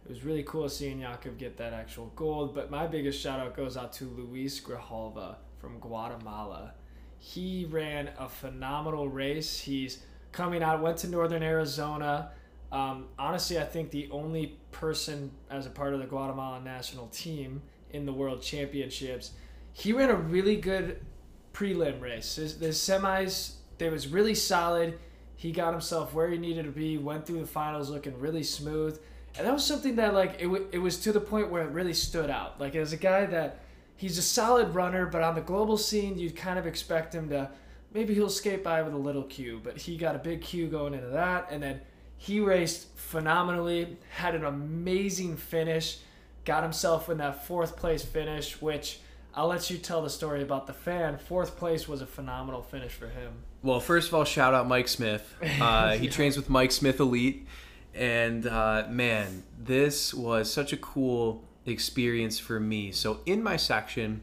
it 0.05 0.09
was 0.09 0.23
really 0.23 0.43
cool 0.43 0.67
seeing 0.69 0.99
Yakov 0.99 1.37
get 1.37 1.57
that 1.57 1.71
actual 1.71 2.11
gold, 2.15 2.55
but 2.55 2.71
my 2.71 2.87
biggest 2.87 3.21
shout 3.21 3.39
out 3.39 3.55
goes 3.55 3.77
out 3.77 3.93
to 3.93 4.05
Luis 4.05 4.59
Grijalva 4.59 5.35
from 5.59 5.77
Guatemala. 5.79 6.73
He 7.19 7.67
ran 7.69 8.09
a 8.17 8.27
phenomenal 8.27 9.07
race. 9.07 9.59
He's 9.59 9.99
coming 10.31 10.63
out, 10.63 10.81
went 10.81 10.97
to 10.99 11.07
Northern 11.07 11.43
Arizona. 11.43 12.31
Um, 12.71 13.05
honestly, 13.17 13.57
I 13.57 13.63
think 13.65 13.91
the 13.91 14.09
only 14.11 14.57
person 14.71 15.31
as 15.49 15.65
a 15.65 15.69
part 15.69 15.93
of 15.93 15.99
the 15.99 16.05
Guatemalan 16.05 16.63
national 16.63 17.07
team 17.07 17.61
in 17.91 18.05
the 18.05 18.13
World 18.13 18.41
Championships, 18.41 19.31
he 19.73 19.91
ran 19.93 20.09
a 20.09 20.15
really 20.15 20.55
good 20.55 21.03
prelim 21.53 21.99
race. 21.99 22.35
His, 22.35 22.59
the 22.59 22.67
semis, 22.67 23.53
they 23.77 23.89
was 23.89 24.07
really 24.07 24.35
solid. 24.35 24.99
He 25.35 25.51
got 25.51 25.71
himself 25.71 26.13
where 26.13 26.29
he 26.29 26.37
needed 26.37 26.65
to 26.65 26.71
be. 26.71 26.97
Went 26.97 27.25
through 27.25 27.39
the 27.39 27.47
finals 27.47 27.89
looking 27.89 28.19
really 28.19 28.43
smooth, 28.43 28.99
and 29.37 29.47
that 29.47 29.53
was 29.53 29.65
something 29.65 29.95
that 29.95 30.13
like 30.13 30.35
it, 30.39 30.43
w- 30.43 30.67
it 30.71 30.79
was 30.79 30.99
to 30.99 31.11
the 31.11 31.19
point 31.19 31.49
where 31.49 31.63
it 31.63 31.71
really 31.71 31.93
stood 31.93 32.29
out. 32.29 32.59
Like 32.59 32.75
as 32.75 32.93
a 32.93 32.97
guy 32.97 33.25
that 33.25 33.61
he's 33.95 34.17
a 34.17 34.21
solid 34.21 34.75
runner, 34.75 35.05
but 35.05 35.23
on 35.23 35.35
the 35.35 35.41
global 35.41 35.77
scene, 35.77 36.19
you'd 36.19 36.35
kind 36.35 36.59
of 36.59 36.67
expect 36.67 37.15
him 37.15 37.29
to 37.29 37.49
maybe 37.93 38.13
he'll 38.13 38.29
skate 38.29 38.63
by 38.63 38.81
with 38.81 38.93
a 38.93 38.97
little 38.97 39.23
cue, 39.23 39.59
but 39.63 39.77
he 39.77 39.97
got 39.97 40.15
a 40.15 40.19
big 40.19 40.41
cue 40.41 40.67
going 40.67 40.93
into 40.93 41.07
that, 41.07 41.47
and 41.49 41.63
then 41.63 41.79
he 42.19 42.41
raced 42.41 42.95
phenomenally, 42.97 43.97
had 44.11 44.35
an 44.35 44.43
amazing 44.43 45.37
finish, 45.37 45.99
got 46.43 46.63
himself 46.63 47.09
in 47.09 47.17
that 47.17 47.47
fourth 47.47 47.77
place 47.77 48.03
finish, 48.03 48.61
which 48.61 48.99
I'll 49.33 49.47
let 49.47 49.69
you 49.69 49.77
tell 49.77 50.01
the 50.01 50.09
story 50.09 50.43
about 50.43 50.67
the 50.67 50.73
fan. 50.73 51.17
Fourth 51.17 51.55
place 51.55 51.87
was 51.87 52.01
a 52.01 52.05
phenomenal 52.05 52.61
finish 52.61 52.91
for 52.91 53.07
him. 53.07 53.31
Well, 53.63 53.79
first 53.79 54.09
of 54.09 54.13
all, 54.13 54.25
shout 54.25 54.53
out 54.53 54.67
Mike 54.67 54.89
Smith. 54.89 55.33
Uh, 55.61 55.95
he 55.95 56.09
trains 56.09 56.35
with 56.35 56.49
Mike 56.49 56.73
Smith 56.73 56.99
Elite, 56.99 57.47
and 57.93 58.45
uh, 58.45 58.85
man, 58.89 59.43
this 59.57 60.13
was 60.13 60.51
such 60.51 60.73
a 60.73 60.77
cool 60.77 61.45
experience 61.65 62.37
for 62.37 62.59
me. 62.59 62.91
So 62.91 63.21
in 63.25 63.41
my 63.41 63.55
section, 63.55 64.21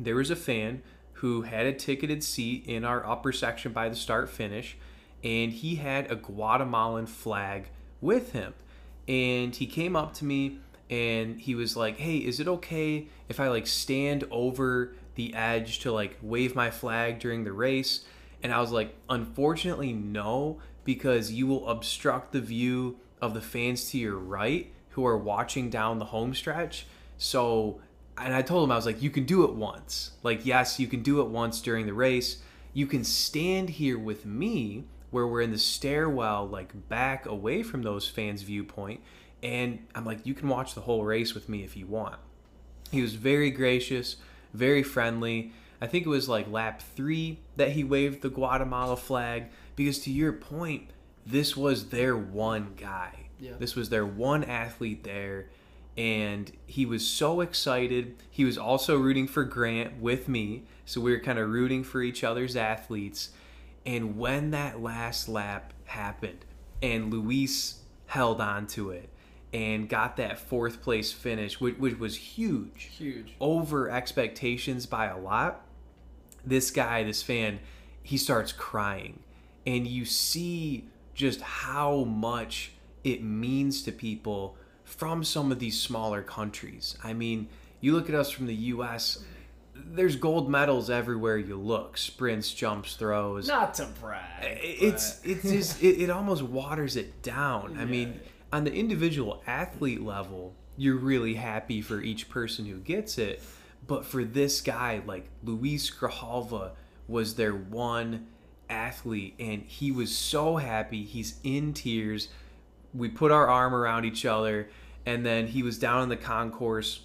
there 0.00 0.16
was 0.16 0.30
a 0.30 0.36
fan 0.36 0.82
who 1.14 1.42
had 1.42 1.66
a 1.66 1.72
ticketed 1.74 2.24
seat 2.24 2.64
in 2.66 2.84
our 2.84 3.06
upper 3.06 3.32
section 3.32 3.72
by 3.72 3.90
the 3.90 3.96
start 3.96 4.30
finish, 4.30 4.78
and 5.22 5.52
he 5.52 5.76
had 5.76 6.10
a 6.10 6.16
Guatemalan 6.16 7.06
flag 7.06 7.68
with 8.00 8.32
him. 8.32 8.54
And 9.06 9.54
he 9.54 9.66
came 9.66 9.96
up 9.96 10.14
to 10.14 10.24
me 10.24 10.58
and 10.90 11.40
he 11.40 11.54
was 11.54 11.76
like, 11.76 11.98
"Hey, 11.98 12.18
is 12.18 12.40
it 12.40 12.48
okay 12.48 13.08
if 13.28 13.40
I 13.40 13.48
like 13.48 13.66
stand 13.66 14.24
over 14.30 14.94
the 15.14 15.34
edge 15.34 15.80
to 15.80 15.92
like 15.92 16.18
wave 16.22 16.54
my 16.54 16.70
flag 16.70 17.18
during 17.18 17.44
the 17.44 17.52
race?" 17.52 18.04
And 18.42 18.52
I 18.52 18.60
was 18.60 18.70
like, 18.70 18.94
"Unfortunately, 19.08 19.92
no, 19.92 20.58
because 20.84 21.32
you 21.32 21.46
will 21.46 21.68
obstruct 21.68 22.32
the 22.32 22.40
view 22.40 22.98
of 23.20 23.34
the 23.34 23.40
fans 23.40 23.90
to 23.90 23.98
your 23.98 24.16
right 24.16 24.72
who 24.90 25.04
are 25.06 25.18
watching 25.18 25.70
down 25.70 25.98
the 25.98 26.06
home 26.06 26.34
stretch." 26.34 26.86
So, 27.18 27.80
and 28.16 28.34
I 28.34 28.42
told 28.42 28.64
him 28.64 28.72
I 28.72 28.76
was 28.76 28.86
like, 28.86 29.02
"You 29.02 29.10
can 29.10 29.24
do 29.24 29.44
it 29.44 29.54
once. 29.54 30.12
Like, 30.22 30.46
yes, 30.46 30.78
you 30.78 30.86
can 30.86 31.02
do 31.02 31.20
it 31.20 31.28
once 31.28 31.60
during 31.60 31.86
the 31.86 31.94
race. 31.94 32.42
You 32.72 32.86
can 32.86 33.04
stand 33.04 33.70
here 33.70 33.98
with 33.98 34.24
me 34.24 34.84
where 35.10 35.26
we're 35.26 35.40
in 35.40 35.50
the 35.50 35.58
stairwell 35.58 36.46
like 36.46 36.88
back 36.88 37.26
away 37.26 37.62
from 37.62 37.82
those 37.82 38.08
fans 38.08 38.42
viewpoint 38.42 39.00
and 39.42 39.86
I'm 39.94 40.04
like 40.04 40.26
you 40.26 40.34
can 40.34 40.48
watch 40.48 40.74
the 40.74 40.82
whole 40.82 41.04
race 41.04 41.34
with 41.34 41.48
me 41.48 41.62
if 41.62 41.76
you 41.76 41.86
want. 41.86 42.16
He 42.90 43.02
was 43.02 43.14
very 43.14 43.50
gracious, 43.50 44.16
very 44.54 44.82
friendly. 44.82 45.52
I 45.80 45.86
think 45.86 46.06
it 46.06 46.08
was 46.08 46.28
like 46.28 46.50
lap 46.50 46.82
3 46.82 47.38
that 47.56 47.72
he 47.72 47.84
waved 47.84 48.22
the 48.22 48.30
Guatemala 48.30 48.96
flag 48.96 49.46
because 49.76 49.98
to 50.00 50.10
your 50.10 50.32
point 50.32 50.90
this 51.24 51.56
was 51.56 51.90
their 51.90 52.16
one 52.16 52.74
guy. 52.76 53.12
Yeah. 53.38 53.52
This 53.58 53.76
was 53.76 53.90
their 53.90 54.06
one 54.06 54.42
athlete 54.42 55.04
there 55.04 55.46
and 55.98 56.52
he 56.66 56.86
was 56.86 57.04
so 57.04 57.40
excited. 57.40 58.14
He 58.30 58.44
was 58.44 58.56
also 58.56 58.96
rooting 58.96 59.26
for 59.26 59.42
Grant 59.42 60.00
with 60.00 60.28
me, 60.28 60.62
so 60.86 61.00
we 61.00 61.10
were 61.10 61.18
kind 61.18 61.40
of 61.40 61.50
rooting 61.50 61.82
for 61.82 62.00
each 62.00 62.22
other's 62.22 62.54
athletes. 62.54 63.30
And 63.88 64.18
when 64.18 64.50
that 64.50 64.82
last 64.82 65.30
lap 65.30 65.72
happened 65.86 66.44
and 66.82 67.10
Luis 67.10 67.80
held 68.04 68.38
on 68.38 68.66
to 68.66 68.90
it 68.90 69.08
and 69.54 69.88
got 69.88 70.18
that 70.18 70.38
fourth 70.38 70.82
place 70.82 71.10
finish, 71.10 71.58
which, 71.58 71.78
which 71.78 71.98
was 71.98 72.14
huge, 72.14 72.90
Huge. 72.98 73.32
over 73.40 73.90
expectations 73.90 74.84
by 74.84 75.06
a 75.06 75.16
lot, 75.16 75.64
this 76.44 76.70
guy, 76.70 77.02
this 77.02 77.22
fan, 77.22 77.60
he 78.02 78.18
starts 78.18 78.52
crying. 78.52 79.20
And 79.66 79.86
you 79.86 80.04
see 80.04 80.84
just 81.14 81.40
how 81.40 82.04
much 82.04 82.72
it 83.04 83.22
means 83.22 83.82
to 83.84 83.92
people 83.92 84.58
from 84.84 85.24
some 85.24 85.50
of 85.50 85.60
these 85.60 85.80
smaller 85.80 86.20
countries. 86.20 86.98
I 87.02 87.14
mean, 87.14 87.48
you 87.80 87.94
look 87.94 88.10
at 88.10 88.14
us 88.14 88.30
from 88.30 88.48
the 88.48 88.54
US, 88.54 89.24
there's 89.90 90.16
gold 90.16 90.48
medals 90.50 90.90
everywhere 90.90 91.38
you 91.38 91.56
look 91.56 91.96
sprints, 91.96 92.52
jumps, 92.52 92.96
throws 92.96 93.48
Not 93.48 93.74
to 93.74 93.86
brag. 94.00 94.58
it's 94.62 95.14
but- 95.20 95.30
it's 95.30 95.42
just 95.42 95.82
it, 95.82 96.00
it 96.02 96.10
almost 96.10 96.42
waters 96.42 96.96
it 96.96 97.22
down. 97.22 97.76
I 97.78 97.84
mean, 97.84 98.20
on 98.52 98.64
the 98.64 98.72
individual 98.72 99.42
athlete 99.46 100.02
level, 100.02 100.54
you're 100.76 100.96
really 100.96 101.34
happy 101.34 101.80
for 101.82 102.00
each 102.00 102.28
person 102.28 102.64
who 102.66 102.78
gets 102.78 103.18
it, 103.18 103.42
but 103.86 104.04
for 104.04 104.24
this 104.24 104.60
guy, 104.60 105.02
like 105.06 105.28
Luis 105.42 105.90
Grijalva 105.90 106.72
was 107.08 107.34
their 107.34 107.52
one 107.54 108.26
athlete, 108.70 109.34
and 109.40 109.62
he 109.62 109.90
was 109.90 110.14
so 110.16 110.56
happy. 110.56 111.04
He's 111.04 111.40
in 111.42 111.72
tears. 111.72 112.28
We 112.94 113.08
put 113.08 113.32
our 113.32 113.46
arm 113.48 113.74
around 113.74 114.04
each 114.04 114.24
other, 114.26 114.68
and 115.06 115.24
then 115.24 115.46
he 115.48 115.62
was 115.62 115.78
down 115.78 116.02
in 116.02 116.08
the 116.10 116.16
concourse, 116.16 117.00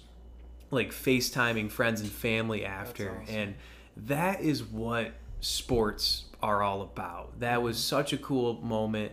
like 0.74 0.90
FaceTiming 0.92 1.70
friends 1.70 2.00
and 2.00 2.10
family 2.10 2.64
after, 2.64 3.20
awesome. 3.22 3.34
and 3.34 3.54
that 3.96 4.40
is 4.40 4.62
what 4.62 5.12
sports 5.40 6.24
are 6.42 6.62
all 6.62 6.82
about. 6.82 7.40
That 7.40 7.62
was 7.62 7.78
such 7.78 8.12
a 8.12 8.18
cool 8.18 8.60
moment. 8.62 9.12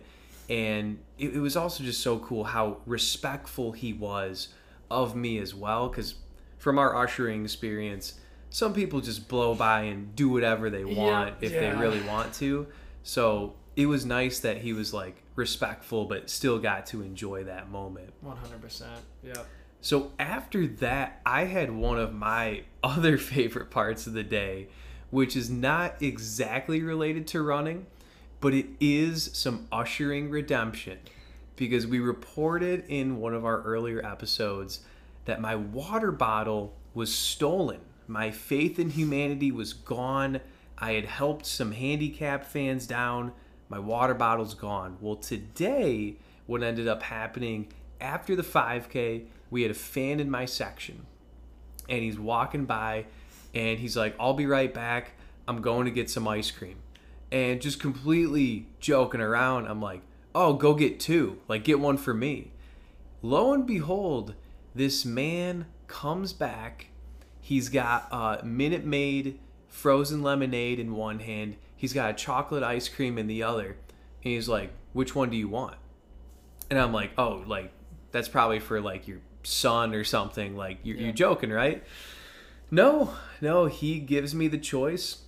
And 0.50 0.98
it, 1.18 1.36
it 1.36 1.40
was 1.40 1.56
also 1.56 1.84
just 1.84 2.00
so 2.02 2.18
cool 2.18 2.44
how 2.44 2.78
respectful 2.84 3.72
he 3.72 3.92
was 3.92 4.48
of 4.90 5.14
me 5.14 5.38
as 5.38 5.54
well. 5.54 5.88
Because 5.88 6.16
from 6.58 6.78
our 6.78 6.96
ushering 6.96 7.44
experience, 7.44 8.14
some 8.50 8.74
people 8.74 9.00
just 9.00 9.28
blow 9.28 9.54
by 9.54 9.82
and 9.82 10.14
do 10.14 10.28
whatever 10.28 10.68
they 10.68 10.84
Yeah, 10.84 10.98
want 10.98 11.34
if 11.40 11.52
they 11.52 11.70
really 11.70 12.02
want 12.02 12.34
to. 12.34 12.66
So 13.02 13.54
it 13.76 13.86
was 13.86 14.04
nice 14.04 14.40
that 14.40 14.58
he 14.58 14.72
was 14.72 14.92
like 14.92 15.22
respectful, 15.36 16.04
but 16.04 16.28
still 16.28 16.58
got 16.58 16.86
to 16.86 17.02
enjoy 17.02 17.44
that 17.44 17.70
moment. 17.70 18.12
100%. 18.24 18.84
Yep. 19.22 19.46
So 19.82 20.12
after 20.16 20.66
that, 20.66 21.20
I 21.26 21.46
had 21.46 21.72
one 21.72 21.98
of 21.98 22.14
my 22.14 22.62
other 22.84 23.18
favorite 23.18 23.70
parts 23.70 24.06
of 24.06 24.14
the 24.14 24.22
day, 24.22 24.68
which 25.10 25.36
is 25.36 25.50
not 25.50 26.00
exactly 26.00 26.80
related 26.80 27.26
to 27.28 27.42
running, 27.42 27.86
but 28.40 28.54
it 28.54 28.66
is 28.80 29.30
some 29.34 29.66
ushering 29.70 30.30
redemption 30.30 30.98
because 31.56 31.86
we 31.86 31.98
reported 31.98 32.84
in 32.88 33.18
one 33.18 33.34
of 33.34 33.44
our 33.44 33.60
earlier 33.62 34.04
episodes 34.06 34.80
that 35.26 35.40
my 35.40 35.54
water 35.54 36.12
bottle 36.12 36.74
was 36.94 37.12
stolen. 37.12 37.80
My 38.06 38.30
faith 38.30 38.78
in 38.78 38.90
humanity 38.90 39.50
was 39.50 39.72
gone. 39.72 40.40
I 40.78 40.92
had 40.92 41.04
helped 41.04 41.44
some 41.44 41.72
handicap 41.72 42.44
fans 42.44 42.86
down. 42.86 43.32
My 43.68 43.78
water 43.80 44.14
bottle's 44.14 44.54
gone. 44.54 44.96
Well, 45.00 45.16
today, 45.16 46.16
what 46.46 46.62
ended 46.62 46.88
up 46.88 47.02
happening 47.02 47.68
after 48.00 48.34
the 48.34 48.42
5K, 48.42 49.26
we 49.52 49.60
had 49.62 49.70
a 49.70 49.74
fan 49.74 50.18
in 50.18 50.30
my 50.30 50.46
section, 50.46 51.06
and 51.86 52.02
he's 52.02 52.18
walking 52.18 52.64
by, 52.64 53.04
and 53.54 53.78
he's 53.78 53.98
like, 53.98 54.16
"I'll 54.18 54.32
be 54.32 54.46
right 54.46 54.72
back. 54.72 55.12
I'm 55.46 55.60
going 55.60 55.84
to 55.84 55.90
get 55.90 56.08
some 56.08 56.26
ice 56.26 56.50
cream," 56.50 56.78
and 57.30 57.60
just 57.60 57.78
completely 57.78 58.66
joking 58.80 59.20
around. 59.20 59.66
I'm 59.66 59.82
like, 59.82 60.00
"Oh, 60.34 60.54
go 60.54 60.72
get 60.72 60.98
two. 60.98 61.38
Like, 61.48 61.64
get 61.64 61.78
one 61.78 61.98
for 61.98 62.14
me." 62.14 62.52
Lo 63.20 63.52
and 63.52 63.66
behold, 63.66 64.34
this 64.74 65.04
man 65.04 65.66
comes 65.86 66.32
back. 66.32 66.86
He's 67.38 67.68
got 67.68 68.08
a 68.10 68.42
Minute 68.42 68.86
Maid 68.86 69.38
frozen 69.68 70.22
lemonade 70.22 70.80
in 70.80 70.96
one 70.96 71.20
hand. 71.20 71.56
He's 71.76 71.92
got 71.92 72.10
a 72.10 72.14
chocolate 72.14 72.62
ice 72.62 72.88
cream 72.88 73.18
in 73.18 73.26
the 73.26 73.42
other. 73.42 73.76
And 74.24 74.32
he's 74.32 74.48
like, 74.48 74.72
"Which 74.94 75.14
one 75.14 75.28
do 75.28 75.36
you 75.36 75.48
want?" 75.48 75.76
And 76.70 76.78
I'm 76.78 76.92
like, 76.94 77.10
"Oh, 77.18 77.44
like 77.46 77.70
that's 78.12 78.28
probably 78.28 78.60
for 78.60 78.80
like 78.80 79.06
your 79.06 79.20
son 79.42 79.94
or 79.94 80.04
something. 80.04 80.56
Like 80.56 80.78
you're, 80.82 80.96
Yeah. 80.96 81.04
you're 81.04 81.12
joking, 81.14 81.50
right?" 81.50 81.82
No, 82.70 83.14
no. 83.40 83.66
He 83.66 83.98
gives 83.98 84.34
me 84.34 84.48
the 84.48 84.58
choice. 84.58 85.22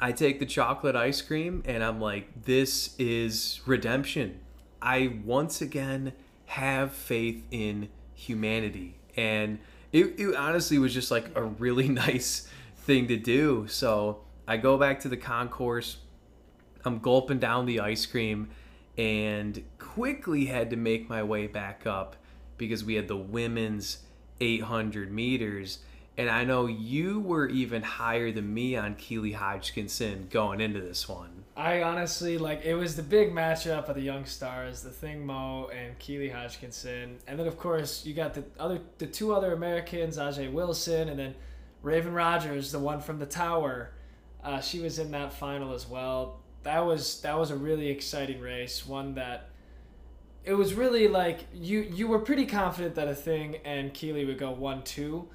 I 0.00 0.12
take 0.12 0.38
the 0.38 0.46
chocolate 0.46 0.96
ice 0.96 1.20
cream, 1.22 1.62
and 1.66 1.82
I'm 1.84 2.00
like, 2.00 2.44
"This 2.44 2.94
is 2.98 3.60
redemption." 3.66 4.40
I 4.82 5.18
once 5.24 5.60
again 5.62 6.12
have 6.46 6.92
faith 6.92 7.42
in 7.50 7.88
humanity, 8.14 8.98
and 9.16 9.58
it, 9.92 10.18
it 10.18 10.34
honestly 10.36 10.78
was 10.78 10.92
just 10.92 11.10
like 11.10 11.30
a 11.34 11.42
really 11.42 11.88
nice 12.06 12.48
thing 12.76 13.08
to 13.08 13.16
do. 13.16 13.66
So 13.68 14.20
I 14.46 14.56
go 14.58 14.76
back 14.76 15.00
to 15.00 15.08
the 15.08 15.16
concourse. 15.16 15.98
I'm 16.84 16.98
gulping 16.98 17.38
down 17.38 17.64
the 17.64 17.80
ice 17.80 18.04
cream 18.04 18.50
and 18.98 19.62
quickly 19.78 20.46
had 20.46 20.68
to 20.70 20.76
make 20.76 21.08
my 21.08 21.22
way 21.22 21.46
back 21.46 21.86
up 21.86 22.16
because 22.56 22.84
we 22.84 22.94
had 22.94 23.08
the 23.08 23.16
women's 23.16 23.98
800 24.40 25.12
meters. 25.12 25.78
And 26.16 26.30
I 26.30 26.44
know 26.44 26.66
you 26.66 27.20
were 27.20 27.48
even 27.48 27.82
higher 27.82 28.30
than 28.30 28.52
me 28.52 28.76
on 28.76 28.94
Keely 28.94 29.32
Hodgkinson 29.32 30.28
going 30.30 30.60
into 30.60 30.80
this 30.80 31.08
one. 31.08 31.44
I 31.56 31.82
honestly 31.82 32.36
like 32.36 32.64
it 32.64 32.74
was 32.74 32.96
the 32.96 33.02
big 33.02 33.32
matchup 33.32 33.88
of 33.88 33.94
the 33.94 34.02
young 34.02 34.24
stars, 34.24 34.82
the 34.82 34.90
Thing 34.90 35.24
Mu 35.24 35.66
and 35.66 35.96
Keely 36.00 36.28
Hodgkinson, 36.28 37.18
and 37.28 37.38
then 37.38 37.46
of 37.46 37.56
course 37.58 38.04
you 38.04 38.12
got 38.12 38.34
the 38.34 38.44
other 38.58 38.80
the 38.98 39.06
two 39.06 39.32
other 39.32 39.52
Americans, 39.52 40.18
Ajeé 40.18 40.52
Wilson, 40.52 41.08
and 41.08 41.18
then 41.18 41.34
Raevyn 41.84 42.14
Rogers, 42.14 42.72
the 42.72 42.80
one 42.80 43.00
from 43.00 43.20
the 43.20 43.26
Tower. 43.26 43.90
Uh, 44.42 44.60
she 44.60 44.80
was 44.80 44.98
in 44.98 45.12
that 45.12 45.32
final 45.32 45.72
as 45.72 45.88
well. 45.88 46.40
That 46.64 46.80
was 46.80 47.20
that 47.20 47.38
was 47.38 47.52
a 47.52 47.56
really 47.56 47.88
exciting 47.88 48.40
race, 48.40 48.84
one 48.84 49.14
that 49.14 49.50
it 50.44 50.54
was 50.54 50.74
really 50.74 51.08
like 51.08 51.46
you 51.54 51.80
you 51.80 52.06
were 52.06 52.18
pretty 52.18 52.46
confident 52.46 52.94
that 52.96 53.08
Athing 53.08 53.60
and 53.64 53.92
Keely 53.94 54.24
would 54.24 54.38
go 54.38 54.50
one 54.50 54.82
two. 54.82 55.28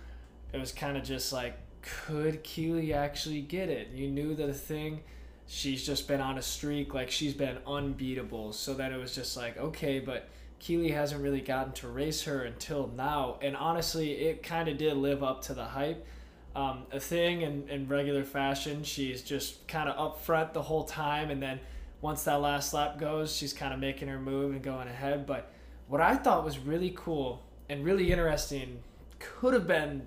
It 0.54 0.60
was 0.60 0.72
kind 0.72 0.98
of 0.98 1.04
just 1.04 1.34
like 1.34 1.58
could 1.82 2.44
Keely 2.44 2.94
actually 2.94 3.42
get 3.42 3.70
it? 3.70 3.90
You 3.90 4.08
knew 4.10 4.36
that 4.36 4.50
Athing 4.50 5.00
she's 5.52 5.84
just 5.84 6.08
been 6.08 6.22
on 6.22 6.38
a 6.38 6.42
streak 6.44 6.94
like 6.94 7.10
she's 7.10 7.34
been 7.34 7.58
unbeatable 7.66 8.54
so 8.54 8.76
that 8.76 8.92
it 8.92 8.98
was 8.98 9.16
just 9.16 9.36
like 9.36 9.58
okay 9.58 10.00
but 10.00 10.30
Keely 10.60 10.92
hasn't 10.92 11.24
really 11.24 11.42
gotten 11.42 11.74
to 11.74 11.88
race 11.88 12.22
her 12.24 12.44
until 12.44 12.92
now 12.96 13.40
and 13.42 13.58
honestly 13.58 14.12
it 14.12 14.44
kind 14.44 14.70
of 14.70 14.78
did 14.78 14.96
live 14.96 15.24
up 15.24 15.42
to 15.46 15.56
the 15.56 15.66
hype 15.66 16.06
um, 16.56 16.84
Athing 16.94 17.42
in, 17.42 17.68
in 17.68 17.88
regular 17.88 18.24
fashion 18.24 18.84
she's 18.84 19.24
just 19.24 19.68
kind 19.68 19.90
of 19.90 19.98
up 19.98 20.22
front 20.24 20.54
the 20.54 20.62
whole 20.62 20.84
time 20.84 21.32
and 21.32 21.42
then 21.42 21.60
once 22.02 22.24
that 22.24 22.42
last 22.42 22.74
lap 22.74 22.98
goes 22.98 23.36
she's 23.36 23.54
kind 23.54 23.74
of 23.74 23.80
making 23.80 24.08
her 24.08 24.20
move 24.20 24.52
and 24.52 24.64
going 24.64 24.88
ahead. 24.88 25.26
But 25.26 25.52
what 25.88 26.02
i 26.02 26.16
thought 26.16 26.46
was 26.46 26.60
really 26.60 26.94
cool 26.96 27.44
and 27.68 27.84
really 27.84 28.12
interesting 28.12 28.80
could 29.18 29.54
have 29.54 29.68
been 29.68 30.06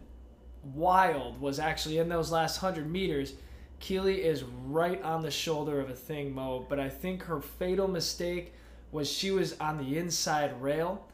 wild 0.74 1.40
was 1.40 1.58
actually 1.58 1.98
in 1.98 2.08
those 2.08 2.30
last 2.30 2.62
100 2.62 2.90
meters 2.90 3.34
Keely 3.82 4.22
is 4.22 4.44
right 4.44 5.02
on 5.02 5.22
the 5.22 5.30
shoulder 5.32 5.80
of 5.80 5.88
Athing 5.88 6.32
Mu, 6.32 6.60
but 6.68 6.78
I 6.78 6.88
think 6.88 7.24
her 7.24 7.40
fatal 7.40 7.88
mistake 7.88 8.52
was 8.92 9.10
she 9.10 9.32
was 9.32 9.58
on 9.58 9.76
the 9.76 9.98
inside 9.98 10.62
rail 10.62 11.08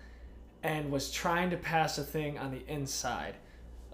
and 0.62 0.92
was 0.92 1.10
trying 1.10 1.48
to 1.48 1.56
pass 1.56 1.98
Athing 1.98 2.38
on 2.38 2.50
the 2.50 2.62
inside. 2.70 3.36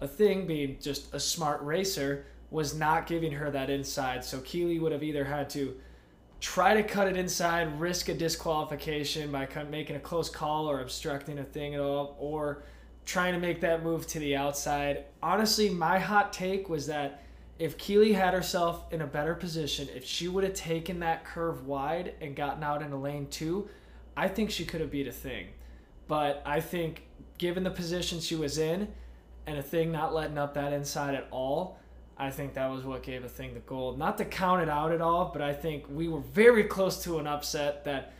Athing 0.02 0.48
being 0.48 0.76
just 0.80 1.14
a 1.14 1.20
smart 1.20 1.62
racer 1.62 2.26
was 2.50 2.74
not 2.74 3.06
giving 3.06 3.30
her 3.30 3.48
that 3.52 3.70
inside, 3.70 4.24
so 4.24 4.40
Keely 4.40 4.80
would 4.80 4.90
have 4.90 5.04
either 5.04 5.24
had 5.24 5.48
to 5.50 5.76
try 6.44 6.74
to 6.74 6.82
cut 6.82 7.08
it 7.08 7.16
inside, 7.16 7.80
risk 7.80 8.10
a 8.10 8.14
disqualification 8.14 9.32
by 9.32 9.48
making 9.70 9.96
a 9.96 9.98
close 9.98 10.28
call 10.28 10.68
or 10.68 10.82
obstructing 10.82 11.38
Athing 11.38 11.72
at 11.72 11.80
all, 11.80 12.14
or 12.18 12.64
trying 13.06 13.32
to 13.32 13.40
make 13.40 13.62
that 13.62 13.82
move 13.82 14.06
to 14.08 14.18
the 14.18 14.36
outside. 14.36 15.06
Honestly, 15.22 15.70
my 15.70 15.98
hot 15.98 16.34
take 16.34 16.68
was 16.68 16.86
that 16.86 17.22
if 17.58 17.78
Keely 17.78 18.12
had 18.12 18.34
herself 18.34 18.84
in 18.92 19.00
a 19.00 19.06
better 19.06 19.34
position, 19.34 19.88
if 19.96 20.04
she 20.04 20.28
would 20.28 20.44
have 20.44 20.52
taken 20.52 21.00
that 21.00 21.24
curve 21.24 21.66
wide 21.66 22.12
and 22.20 22.36
gotten 22.36 22.62
out 22.62 22.82
into 22.82 22.98
lane 22.98 23.26
two, 23.30 23.66
I 24.14 24.28
think 24.28 24.50
she 24.50 24.66
could 24.66 24.82
have 24.82 24.90
beat 24.90 25.08
Athing. 25.08 25.46
But 26.08 26.42
I 26.44 26.60
think, 26.60 27.06
given 27.38 27.64
the 27.64 27.70
position 27.70 28.20
she 28.20 28.36
was 28.36 28.58
in, 28.58 28.88
and 29.46 29.56
Athing 29.56 29.90
not 29.90 30.12
letting 30.12 30.36
up 30.36 30.52
that 30.54 30.74
inside 30.74 31.14
at 31.14 31.26
all, 31.30 31.78
I 32.16 32.30
think 32.30 32.54
that 32.54 32.70
was 32.70 32.84
what 32.84 33.02
gave 33.02 33.22
Athing 33.22 33.54
the 33.54 33.60
gold. 33.60 33.98
Not 33.98 34.18
to 34.18 34.24
count 34.24 34.62
it 34.62 34.68
out 34.68 34.92
at 34.92 35.00
all, 35.00 35.30
but 35.32 35.42
I 35.42 35.52
think 35.52 35.84
we 35.90 36.08
were 36.08 36.20
very 36.20 36.64
close 36.64 37.02
to 37.04 37.18
an 37.18 37.26
upset 37.26 37.84
that, 37.84 38.12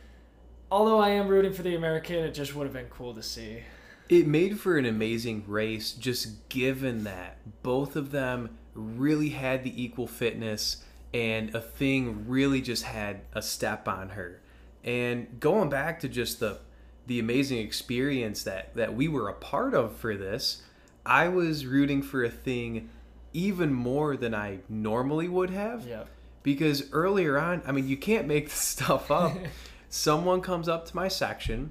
although 0.70 0.98
I 0.98 1.10
am 1.10 1.28
rooting 1.28 1.52
for 1.52 1.62
the 1.62 1.76
American, 1.76 2.16
it 2.16 2.32
just 2.32 2.54
would 2.54 2.64
have 2.64 2.72
been 2.72 2.86
cool 2.86 3.14
to 3.14 3.22
see. 3.22 3.62
It 4.08 4.26
made 4.26 4.58
for 4.58 4.76
an 4.76 4.84
amazing 4.84 5.44
race, 5.46 5.92
just 5.92 6.48
given 6.48 7.04
that 7.04 7.38
both 7.62 7.96
of 7.96 8.10
them 8.10 8.58
really 8.74 9.30
had 9.30 9.62
the 9.62 9.82
equal 9.82 10.08
fitness, 10.08 10.82
and 11.12 11.52
Athing 11.52 12.24
really 12.26 12.60
just 12.60 12.82
had 12.82 13.20
a 13.32 13.40
step 13.40 13.86
on 13.86 14.10
her. 14.10 14.40
And 14.82 15.38
going 15.40 15.70
back 15.70 16.00
to 16.00 16.08
just 16.08 16.40
the 16.40 16.58
the 17.06 17.20
amazing 17.20 17.58
experience 17.58 18.42
that 18.44 18.74
that 18.74 18.94
we 18.94 19.08
were 19.08 19.28
a 19.28 19.34
part 19.34 19.74
of 19.74 19.96
for 19.96 20.16
this, 20.16 20.62
I 21.06 21.28
was 21.28 21.64
rooting 21.64 22.02
for 22.02 22.26
Athing 22.26 22.88
even 23.34 23.72
more 23.74 24.16
than 24.16 24.34
I 24.34 24.60
normally 24.68 25.28
would 25.28 25.50
have 25.50 25.86
Yep. 25.86 26.08
because 26.42 26.90
earlier 26.92 27.36
on, 27.38 27.60
I 27.66 27.72
mean, 27.72 27.86
you 27.88 27.96
can't 27.98 28.26
make 28.26 28.44
this 28.48 28.54
stuff 28.54 29.10
up. 29.10 29.36
Someone 29.90 30.40
comes 30.40 30.68
up 30.68 30.86
to 30.86 30.96
my 30.96 31.08
section. 31.08 31.70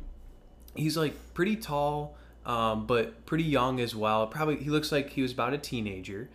He's 0.75 0.95
like 0.97 1.13
pretty 1.33 1.55
tall, 1.55 2.15
um, 2.45 2.85
but 2.85 3.25
pretty 3.25 3.43
young 3.45 3.79
as 3.79 3.95
well. 3.95 4.27
Probably 4.27 4.57
he 4.57 4.69
looks 4.69 4.91
like 4.91 5.09
he 5.11 5.21
was 5.21 5.31
about 5.31 5.53
a 5.53 5.57
teenager, 5.57 6.29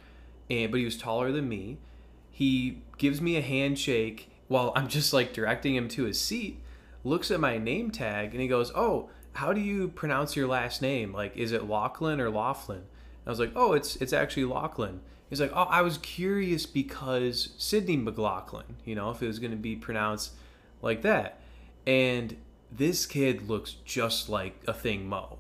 and 0.50 0.70
but 0.70 0.78
he 0.78 0.84
was 0.84 0.96
taller 0.96 1.30
than 1.32 1.48
me. 1.48 1.78
He 2.30 2.82
gives 2.98 3.20
me 3.20 3.36
a 3.36 3.40
handshake 3.42 4.30
while 4.48 4.72
I'm 4.76 4.88
just 4.88 5.12
like 5.12 5.32
directing 5.32 5.74
him 5.74 5.88
to 5.88 6.04
his 6.04 6.20
seat. 6.20 6.60
Looks 7.04 7.30
at 7.30 7.40
my 7.40 7.58
name 7.58 7.90
tag 7.90 8.32
and 8.32 8.40
he 8.40 8.48
goes, 8.48 8.70
"Oh, 8.74 9.08
how 9.32 9.52
do 9.52 9.60
you 9.60 9.88
pronounce 9.88 10.36
your 10.36 10.46
last 10.46 10.80
name? 10.82 11.12
Like, 11.12 11.36
is 11.36 11.52
it 11.52 11.68
Laughlin 11.68 12.20
or 12.20 12.30
Laughlin?" 12.30 12.82
I 13.26 13.30
was 13.30 13.40
like, 13.40 13.52
"Oh, 13.56 13.72
it's 13.72 13.96
it's 13.96 14.12
actually 14.12 14.44
Laughlin." 14.44 15.00
He's 15.28 15.40
like, 15.40 15.52
"Oh, 15.54 15.64
I 15.64 15.82
was 15.82 15.98
curious 15.98 16.66
because 16.66 17.50
Sydney 17.58 17.96
McLaughlin, 17.96 18.76
you 18.84 18.94
know, 18.94 19.10
if 19.10 19.22
it 19.22 19.26
was 19.26 19.38
going 19.38 19.50
to 19.50 19.56
be 19.56 19.76
pronounced 19.76 20.32
like 20.82 21.02
that." 21.02 21.40
And 21.86 22.36
this 22.70 23.06
kid 23.06 23.48
looks 23.48 23.76
just 23.84 24.28
like 24.28 24.64
Athing 24.66 25.04
Mu, 25.06 25.36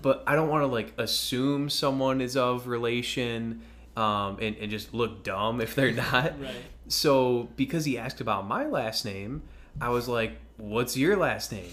but 0.00 0.22
I 0.26 0.34
don't 0.34 0.48
want 0.48 0.62
to 0.62 0.66
like 0.66 0.92
assume 0.98 1.68
someone 1.70 2.20
is 2.20 2.36
of 2.36 2.66
relation 2.66 3.62
um, 3.96 4.38
and 4.40 4.56
and 4.56 4.70
just 4.70 4.94
look 4.94 5.22
dumb 5.22 5.60
if 5.60 5.74
they're 5.74 5.92
not. 5.92 6.34
Right. 6.40 6.54
So 6.88 7.48
because 7.56 7.84
he 7.84 7.98
asked 7.98 8.20
about 8.20 8.46
my 8.46 8.64
last 8.66 9.04
name, 9.04 9.42
I 9.80 9.88
was 9.88 10.08
like, 10.08 10.38
"What's 10.56 10.96
your 10.96 11.16
last 11.16 11.50
name?" 11.50 11.72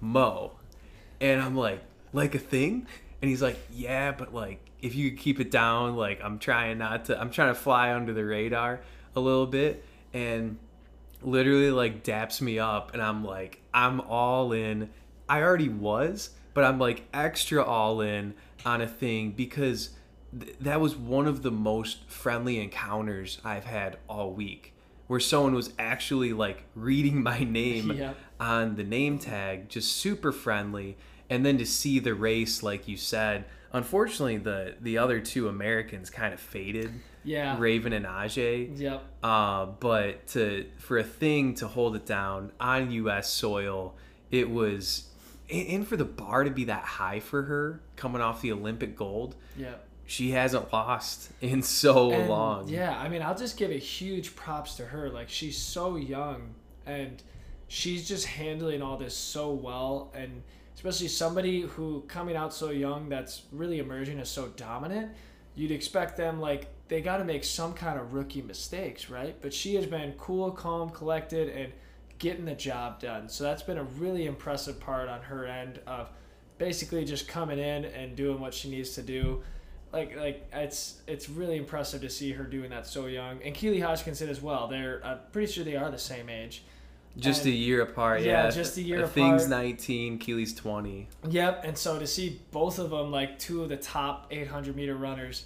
Mu. 0.00 0.50
And 1.20 1.40
I'm 1.40 1.56
like, 1.56 1.80
"Like 2.12 2.32
Athing?" 2.32 2.86
And 3.20 3.28
he's 3.30 3.42
like, 3.42 3.58
"Yeah, 3.72 4.12
but 4.12 4.32
like 4.32 4.60
if 4.84 4.94
you 4.94 5.10
could 5.10 5.18
keep 5.18 5.40
it 5.40 5.50
down, 5.50 5.96
like 5.96 6.20
I'm 6.22 6.38
trying 6.38 6.78
not 6.78 7.06
to 7.06 7.20
I'm 7.20 7.30
trying 7.30 7.52
to 7.54 7.58
fly 7.60 7.92
under 7.94 8.12
the 8.12 8.24
radar 8.24 8.80
a 9.16 9.20
little 9.20 9.46
bit." 9.46 9.84
And 10.12 10.58
literally 11.22 11.70
like 11.70 12.04
daps 12.04 12.40
me 12.40 12.58
up 12.58 12.92
and 12.92 13.02
I'm 13.02 13.24
like, 13.24 13.60
"I'm 13.72 14.00
all 14.00 14.52
in." 14.52 14.90
I 15.28 15.42
already 15.42 15.68
was, 15.70 16.30
but 16.52 16.64
I'm 16.64 16.78
like 16.78 17.02
extra 17.14 17.64
all 17.64 18.00
in 18.02 18.34
on 18.66 18.80
Athing 18.80 19.34
because 19.34 19.90
th- 20.38 20.54
that 20.60 20.80
was 20.80 20.94
one 20.96 21.26
of 21.26 21.42
the 21.42 21.50
most 21.50 22.08
friendly 22.10 22.60
encounters 22.60 23.40
I've 23.44 23.64
had 23.64 23.96
all 24.08 24.32
week 24.32 24.72
where 25.06 25.20
someone 25.20 25.54
was 25.54 25.70
actually 25.78 26.32
like 26.32 26.64
reading 26.74 27.22
my 27.22 27.38
name 27.40 27.92
Yeah. 27.96 28.14
on 28.40 28.76
the 28.76 28.84
name 28.84 29.18
tag, 29.18 29.68
just 29.68 29.92
super 29.96 30.32
friendly. 30.32 30.96
And 31.30 31.44
then 31.44 31.58
to 31.58 31.66
see 31.66 31.98
the 31.98 32.14
race, 32.14 32.62
like 32.62 32.86
you 32.88 32.96
said, 32.96 33.44
unfortunately, 33.72 34.36
the 34.38 34.74
the 34.80 34.98
other 34.98 35.20
two 35.20 35.48
Americans 35.48 36.10
kind 36.10 36.34
of 36.34 36.40
faded, 36.40 36.92
Yeah. 37.24 37.56
Raevyn 37.56 37.92
and 37.94 38.04
Ajeé. 38.06 38.78
Yep. 38.78 39.02
Uh, 39.22 39.66
but 39.66 40.26
to 40.28 40.66
for 40.78 41.02
Athing 41.02 41.56
to 41.56 41.68
hold 41.68 41.96
it 41.96 42.06
down 42.06 42.52
on 42.60 42.90
U.S. 42.90 43.30
soil, 43.30 43.94
it 44.30 44.50
was 44.50 45.08
and, 45.50 45.86
for 45.86 45.96
the 45.96 46.04
bar 46.04 46.44
to 46.44 46.50
be 46.50 46.64
that 46.64 46.84
high 46.84 47.20
for 47.20 47.42
her 47.42 47.80
coming 47.96 48.22
off 48.22 48.40
the 48.40 48.50
Olympic 48.52 48.96
gold, 48.96 49.36
Yeah. 49.56 49.74
she 50.06 50.30
hasn't 50.30 50.72
lost 50.72 51.30
in 51.42 51.62
so 51.62 52.10
And, 52.12 52.28
long. 52.30 52.68
Yeah, 52.68 52.98
I 52.98 53.08
mean, 53.10 53.20
I'll 53.22 53.36
just 53.36 53.56
give 53.58 53.70
a 53.70 53.74
huge 53.78 54.36
props 54.36 54.74
to 54.76 54.86
her. 54.86 55.10
Like, 55.10 55.28
she's 55.28 55.58
so 55.58 55.96
young 55.96 56.54
and 56.86 57.22
she's 57.68 58.08
just 58.08 58.24
handling 58.26 58.80
all 58.80 58.96
this 58.96 59.14
so 59.16 59.52
well. 59.52 60.10
And 60.14 60.42
especially 60.84 61.08
somebody 61.08 61.62
who 61.62 62.04
coming 62.08 62.36
out 62.36 62.52
so 62.52 62.68
young 62.68 63.08
that's 63.08 63.44
really 63.52 63.78
emerging 63.78 64.18
is 64.18 64.28
so 64.28 64.48
dominant, 64.48 65.10
you'd 65.54 65.70
expect 65.70 66.14
them, 66.16 66.40
like, 66.40 66.66
they 66.88 67.00
got 67.00 67.16
to 67.16 67.24
make 67.24 67.42
some 67.42 67.72
kind 67.72 67.98
of 67.98 68.12
rookie 68.12 68.42
mistakes, 68.42 69.08
right? 69.08 69.34
But 69.40 69.54
she 69.54 69.74
has 69.76 69.86
been 69.86 70.12
cool, 70.18 70.50
calm, 70.50 70.90
collected, 70.90 71.48
and 71.48 71.72
getting 72.18 72.44
the 72.44 72.54
job 72.54 73.00
done. 73.00 73.30
So 73.30 73.44
that's 73.44 73.62
been 73.62 73.78
a 73.78 73.84
really 73.84 74.26
impressive 74.26 74.78
part 74.78 75.08
on 75.08 75.22
her 75.22 75.46
end 75.46 75.80
of 75.86 76.10
basically 76.58 77.06
just 77.06 77.28
coming 77.28 77.58
in 77.58 77.86
and 77.86 78.14
doing 78.14 78.38
what 78.38 78.52
she 78.52 78.70
needs 78.70 78.90
to 78.94 79.02
do 79.02 79.42
like 79.92 80.16
like 80.16 80.46
it's 80.52 81.02
it's 81.06 81.28
really 81.28 81.56
impressive 81.56 82.00
to 82.00 82.10
see 82.10 82.32
her 82.32 82.44
doing 82.44 82.70
that 82.70 82.86
so 82.86 83.06
young 83.06 83.40
and 83.42 83.54
Keely 83.54 83.80
Hodgkinson 83.80 84.28
as 84.28 84.40
well. 84.40 84.68
They're 84.68 85.00
I'm 85.04 85.18
pretty 85.32 85.52
sure 85.52 85.64
they 85.64 85.76
are 85.76 85.90
the 85.90 85.98
same 85.98 86.28
age. 86.28 86.62
Just 87.16 87.44
And- 87.44 87.52
a 87.52 87.56
year 87.56 87.82
apart, 87.82 88.22
Yeah, 88.22 88.44
yeah. 88.44 88.50
just 88.50 88.76
a 88.76 88.82
year 88.82 89.06
Thing's 89.06 89.44
apart. 89.46 89.62
19, 89.64 90.18
Keely's 90.18 90.52
20. 90.54 91.08
Yep, 91.28 91.64
and 91.64 91.78
so 91.78 91.98
to 91.98 92.06
see 92.06 92.40
both 92.50 92.78
of 92.78 92.90
them 92.90 93.10
like 93.12 93.38
two 93.38 93.62
of 93.62 93.68
the 93.68 93.76
top 93.76 94.26
800 94.32 94.74
meter 94.74 94.96
runners 94.96 95.44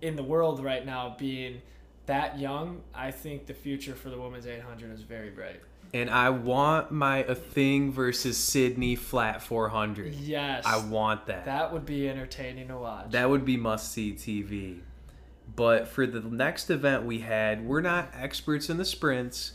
in 0.00 0.16
the 0.16 0.22
world 0.22 0.62
right 0.64 0.84
now 0.84 1.14
being 1.18 1.60
that 2.06 2.38
young, 2.38 2.80
I 2.94 3.10
think 3.10 3.46
the 3.46 3.54
future 3.54 3.94
for 3.94 4.08
the 4.10 4.18
women's 4.18 4.46
800 4.46 4.92
is 4.92 5.02
very 5.02 5.30
bright. 5.30 5.60
And 5.92 6.10
I 6.10 6.30
want 6.30 6.90
my 6.90 7.22
Athing 7.24 7.92
versus 7.92 8.36
Sydney 8.36 8.96
flat 8.96 9.42
400. 9.42 10.12
Yes, 10.14 10.64
I 10.66 10.78
want 10.78 11.26
that. 11.26 11.44
that 11.44 11.72
would 11.72 11.86
be 11.86 12.08
entertaining 12.08 12.68
to 12.68 12.76
watch. 12.78 13.10
That 13.10 13.28
would 13.30 13.44
be 13.44 13.56
must 13.56 13.92
see 13.92 14.12
TV. 14.12 14.80
But 15.54 15.86
for 15.86 16.06
the 16.06 16.20
next 16.20 16.70
event 16.70 17.04
we 17.04 17.20
had, 17.20 17.64
we're 17.66 17.82
not 17.82 18.08
experts 18.18 18.68
in 18.70 18.76
the 18.78 18.84
sprints, 18.84 19.52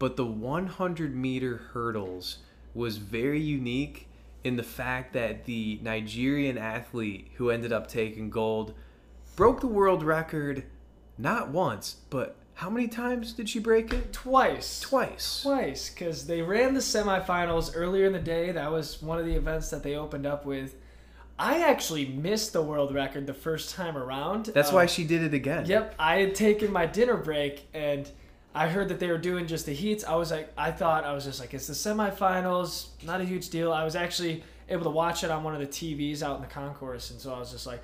but 0.00 0.16
the 0.16 0.26
100 0.26 1.14
meter 1.14 1.58
hurdles 1.72 2.38
was 2.74 2.96
very 2.96 3.40
unique 3.40 4.08
in 4.42 4.56
the 4.56 4.62
fact 4.64 5.12
that 5.12 5.44
the 5.44 5.78
Nigerian 5.82 6.58
athlete 6.58 7.28
who 7.36 7.50
ended 7.50 7.72
up 7.72 7.86
taking 7.86 8.30
gold 8.30 8.74
broke 9.36 9.60
the 9.60 9.66
world 9.68 10.02
record 10.02 10.64
not 11.18 11.50
once, 11.50 11.96
but 12.08 12.36
how 12.54 12.70
many 12.70 12.88
times 12.88 13.32
did 13.34 13.48
she 13.48 13.58
break 13.58 13.92
it? 13.92 14.12
twice. 14.12 14.80
Twice. 14.80 15.42
Twice, 15.42 15.90
because 15.90 16.26
they 16.26 16.40
ran 16.42 16.72
the 16.74 16.80
semifinals 16.80 17.72
earlier 17.74 18.06
in 18.06 18.12
the 18.14 18.18
day. 18.18 18.52
That 18.52 18.70
was 18.72 19.02
one 19.02 19.18
of 19.18 19.26
the 19.26 19.34
events 19.34 19.68
that 19.70 19.82
they 19.82 19.94
opened 19.96 20.26
up 20.26 20.44
with. 20.46 20.74
I 21.38 21.62
actually 21.62 22.06
missed 22.06 22.52
the 22.52 22.62
world 22.62 22.94
record 22.94 23.26
the 23.26 23.34
first 23.34 23.74
time 23.74 23.96
around. 23.96 24.46
That's 24.46 24.70
Um, 24.70 24.74
why 24.76 24.86
she 24.86 25.04
did 25.04 25.22
it 25.22 25.32
again. 25.34 25.64
Yep, 25.66 25.94
I 25.98 26.16
had 26.20 26.34
taken 26.34 26.70
my 26.72 26.84
dinner 26.86 27.16
break 27.16 27.66
and 27.72 28.10
I 28.54 28.68
heard 28.68 28.88
that 28.88 28.98
they 28.98 29.08
were 29.08 29.18
doing 29.18 29.46
just 29.46 29.66
the 29.66 29.72
heats. 29.72 30.04
I 30.04 30.16
was 30.16 30.30
like, 30.30 30.52
I 30.58 30.72
thought 30.72 31.04
I 31.04 31.12
was 31.12 31.24
just 31.24 31.38
like, 31.38 31.54
it's 31.54 31.66
the 31.68 31.72
semifinals, 31.72 32.88
not 33.04 33.20
a 33.20 33.24
huge 33.24 33.50
deal. 33.50 33.72
I 33.72 33.84
was 33.84 33.94
actually 33.94 34.42
able 34.68 34.84
to 34.84 34.90
watch 34.90 35.22
it 35.22 35.30
on 35.30 35.44
one 35.44 35.54
of 35.54 35.60
the 35.60 35.66
TVs 35.66 36.22
out 36.22 36.36
in 36.36 36.42
the 36.42 36.48
concourse, 36.48 37.10
and 37.10 37.20
so 37.20 37.32
I 37.32 37.38
was 37.38 37.52
just 37.52 37.66
like, 37.66 37.82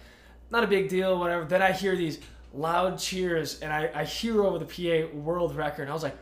not 0.51 0.65
a 0.65 0.67
big 0.67 0.89
deal, 0.89 1.19
whatever. 1.19 1.45
Then 1.45 1.63
I 1.63 1.73
hear 1.73 1.97
these 1.97 2.19
loud 2.53 2.99
cheers, 2.99 3.61
and 3.61 3.73
I, 3.73 3.91
I 3.95 4.05
hear 4.05 4.43
over 4.43 4.59
the 4.59 4.65
PA 4.65 5.17
world 5.17 5.55
record, 5.55 5.83
and 5.83 5.91
I 5.91 5.95
was 5.95 6.03
like, 6.03 6.17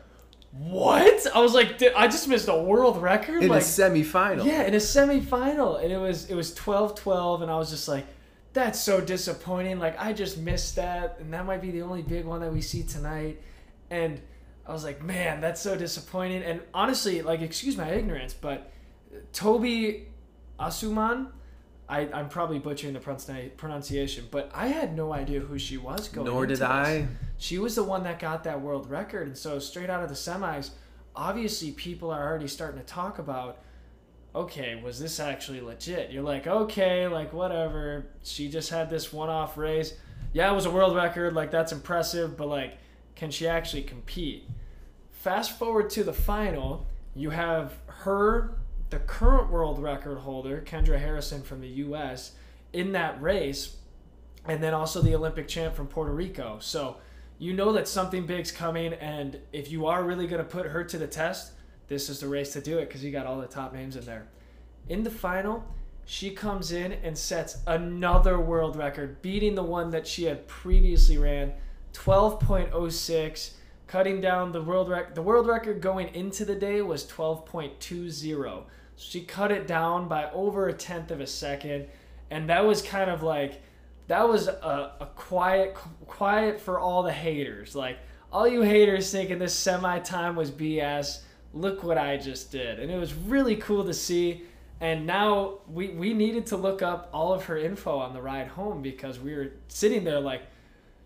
what? 0.52 1.26
I 1.34 1.40
was 1.40 1.52
like, 1.52 1.78
"Dude, 1.78 1.94
I 1.94 2.06
just 2.06 2.28
missed 2.28 2.46
a 2.46 2.56
world 2.56 3.02
record. 3.02 3.42
In 3.42 3.48
like, 3.48 3.62
a 3.62 3.64
semifinal. 3.64 4.44
yeah, 4.44 4.62
in 4.62 4.74
a 4.74 4.78
semifinal, 4.78 5.82
and 5.82 5.92
it 5.92 5.98
was 5.98 6.30
it 6.30 6.34
was 6.34 6.54
12-12, 6.54 7.42
and 7.42 7.50
I 7.50 7.56
was 7.56 7.70
just 7.70 7.88
like, 7.88 8.06
that's 8.52 8.78
so 8.78 9.00
disappointing. 9.00 9.80
Like 9.80 10.00
I 10.00 10.12
just 10.12 10.38
missed 10.38 10.76
that, 10.76 11.16
and 11.18 11.32
that 11.34 11.44
might 11.44 11.60
be 11.60 11.72
the 11.72 11.82
only 11.82 12.02
big 12.02 12.24
one 12.24 12.40
that 12.40 12.52
we 12.52 12.60
see 12.60 12.84
tonight. 12.84 13.42
And 13.90 14.20
I 14.66 14.72
was 14.72 14.84
like, 14.84 15.02
man, 15.02 15.40
that's 15.40 15.60
so 15.60 15.76
disappointing. 15.76 16.42
And 16.42 16.60
honestly, 16.72 17.22
like, 17.22 17.42
excuse 17.42 17.76
my 17.76 17.90
ignorance, 17.90 18.32
but 18.32 18.72
Toby 19.32 20.08
Asuman, 20.58 21.28
I, 21.88 22.08
I'm 22.12 22.28
probably 22.30 22.58
butchering 22.58 22.94
the 22.94 23.00
pronunci- 23.00 23.56
pronunciation, 23.58 24.26
but 24.30 24.50
I 24.54 24.68
had 24.68 24.96
no 24.96 25.12
idea 25.12 25.40
who 25.40 25.58
she 25.58 25.76
was 25.76 26.08
going. 26.08 26.24
To 26.24 26.30
be. 26.30 26.34
Nor 26.34 26.46
did 26.46 26.56
this 26.58 26.62
I. 26.62 27.06
she 27.36 27.58
was 27.58 27.74
the 27.74 27.84
one 27.84 28.04
that 28.04 28.18
got 28.18 28.44
that 28.44 28.60
world 28.62 28.88
record 28.88 29.26
and 29.26 29.36
so 29.36 29.58
straight 29.58 29.90
out 29.90 30.02
of 30.02 30.08
the 30.08 30.14
semis 30.14 30.70
obviously 31.16 31.72
people 31.72 32.10
are 32.10 32.26
already 32.26 32.48
starting 32.48 32.80
to 32.80 32.86
talk 32.86 33.18
about 33.18 33.58
okay 34.34 34.80
was 34.82 34.98
this 34.98 35.20
actually 35.20 35.60
legit 35.60 36.10
you're 36.10 36.22
like 36.22 36.46
okay 36.46 37.06
like 37.06 37.32
whatever 37.32 38.06
she 38.22 38.48
just 38.48 38.70
had 38.70 38.90
this 38.90 39.12
one-off 39.12 39.56
race 39.56 39.94
yeah 40.32 40.50
it 40.50 40.54
was 40.54 40.66
a 40.66 40.70
world 40.70 40.96
record 40.96 41.32
like 41.34 41.50
that's 41.50 41.70
impressive 41.70 42.36
but 42.36 42.48
like 42.48 42.78
can 43.16 43.30
she 43.30 43.46
actually 43.46 43.82
compete? 43.82 44.48
Fast 45.10 45.58
forward 45.58 45.90
to 45.90 46.04
the 46.04 46.12
final. 46.12 46.86
You 47.14 47.30
have 47.30 47.74
her 47.86 48.56
the 48.90 48.98
current 48.98 49.50
world 49.50 49.80
record 49.80 50.18
holder 50.18 50.62
kendra 50.64 50.98
harrison 50.98 51.42
from 51.42 51.60
the 51.60 51.68
us 51.68 52.32
in 52.72 52.92
that 52.92 53.20
race 53.20 53.76
and 54.44 54.62
then 54.62 54.74
also 54.74 55.00
the 55.00 55.14
olympic 55.14 55.48
champ 55.48 55.74
from 55.74 55.86
puerto 55.86 56.12
rico. 56.12 56.58
So 56.60 56.98
you 57.38 57.52
know 57.52 57.72
that 57.72 57.88
something 57.88 58.26
big's 58.26 58.52
coming 58.52 58.92
and 58.94 59.40
if 59.52 59.70
you 59.70 59.86
are 59.86 60.04
really 60.04 60.26
going 60.26 60.42
to 60.42 60.48
put 60.48 60.66
her 60.66 60.84
to 60.84 60.98
the 60.98 61.06
test 61.06 61.52
this 61.88 62.08
is 62.08 62.20
the 62.20 62.28
race 62.28 62.52
to 62.52 62.60
do 62.60 62.78
it 62.78 62.88
because 62.88 63.02
you 63.02 63.10
got 63.10 63.26
all 63.26 63.40
the 63.40 63.46
top 63.46 63.72
names 63.72 63.96
in 63.96 64.04
there. 64.04 64.28
In 64.88 65.02
the 65.02 65.10
final 65.10 65.64
she 66.04 66.30
comes 66.30 66.70
in 66.70 66.92
and 66.92 67.16
sets 67.16 67.58
another 67.66 68.38
world 68.38 68.76
record 68.76 69.22
beating 69.22 69.54
the 69.54 69.62
one 69.62 69.90
that 69.90 70.06
she 70.06 70.24
had 70.24 70.46
previously 70.46 71.16
ran 71.16 71.52
12.06 71.94 73.52
cutting 73.86 74.20
down 74.20 74.52
the 74.52 74.62
world 74.62 74.88
rec- 74.88 75.14
the 75.14 75.22
world 75.22 75.46
record 75.46 75.80
going 75.80 76.14
into 76.14 76.44
the 76.44 76.54
day 76.54 76.82
was 76.82 77.06
12.20 77.06 78.64
she 78.96 79.22
cut 79.22 79.50
it 79.50 79.66
down 79.66 80.08
by 80.08 80.30
over 80.30 80.68
a 80.68 80.72
tenth 80.72 81.10
of 81.10 81.20
a 81.20 81.26
second. 81.26 81.86
And 82.30 82.48
that 82.48 82.64
was 82.64 82.82
kind 82.82 83.10
of 83.10 83.22
like 83.22 83.62
that 84.06 84.28
was 84.28 84.48
a, 84.48 84.92
a 85.00 85.06
quiet 85.14 85.76
quiet 86.06 86.60
for 86.60 86.78
all 86.78 87.02
the 87.02 87.12
haters. 87.12 87.74
Like 87.74 87.98
all 88.32 88.46
you 88.46 88.62
haters 88.62 89.10
thinking 89.10 89.38
this 89.38 89.54
semi 89.54 89.98
time 90.00 90.36
was 90.36 90.50
bs 90.50 91.20
look 91.52 91.84
what 91.84 91.98
i 91.98 92.16
just 92.16 92.50
did. 92.50 92.80
And 92.80 92.90
it 92.90 92.98
was 92.98 93.14
really 93.14 93.56
cool 93.56 93.84
to 93.84 93.94
see. 93.94 94.42
And 94.80 95.06
now 95.06 95.60
we, 95.68 95.88
we 95.90 96.12
needed 96.12 96.46
to 96.46 96.56
look 96.56 96.82
up 96.82 97.08
all 97.12 97.32
of 97.32 97.44
her 97.44 97.56
info 97.56 97.96
on 97.96 98.12
the 98.12 98.20
ride 98.20 98.48
home 98.48 98.82
because 98.82 99.20
we 99.20 99.34
were 99.34 99.52
sitting 99.68 100.04
there 100.04 100.20
like 100.20 100.42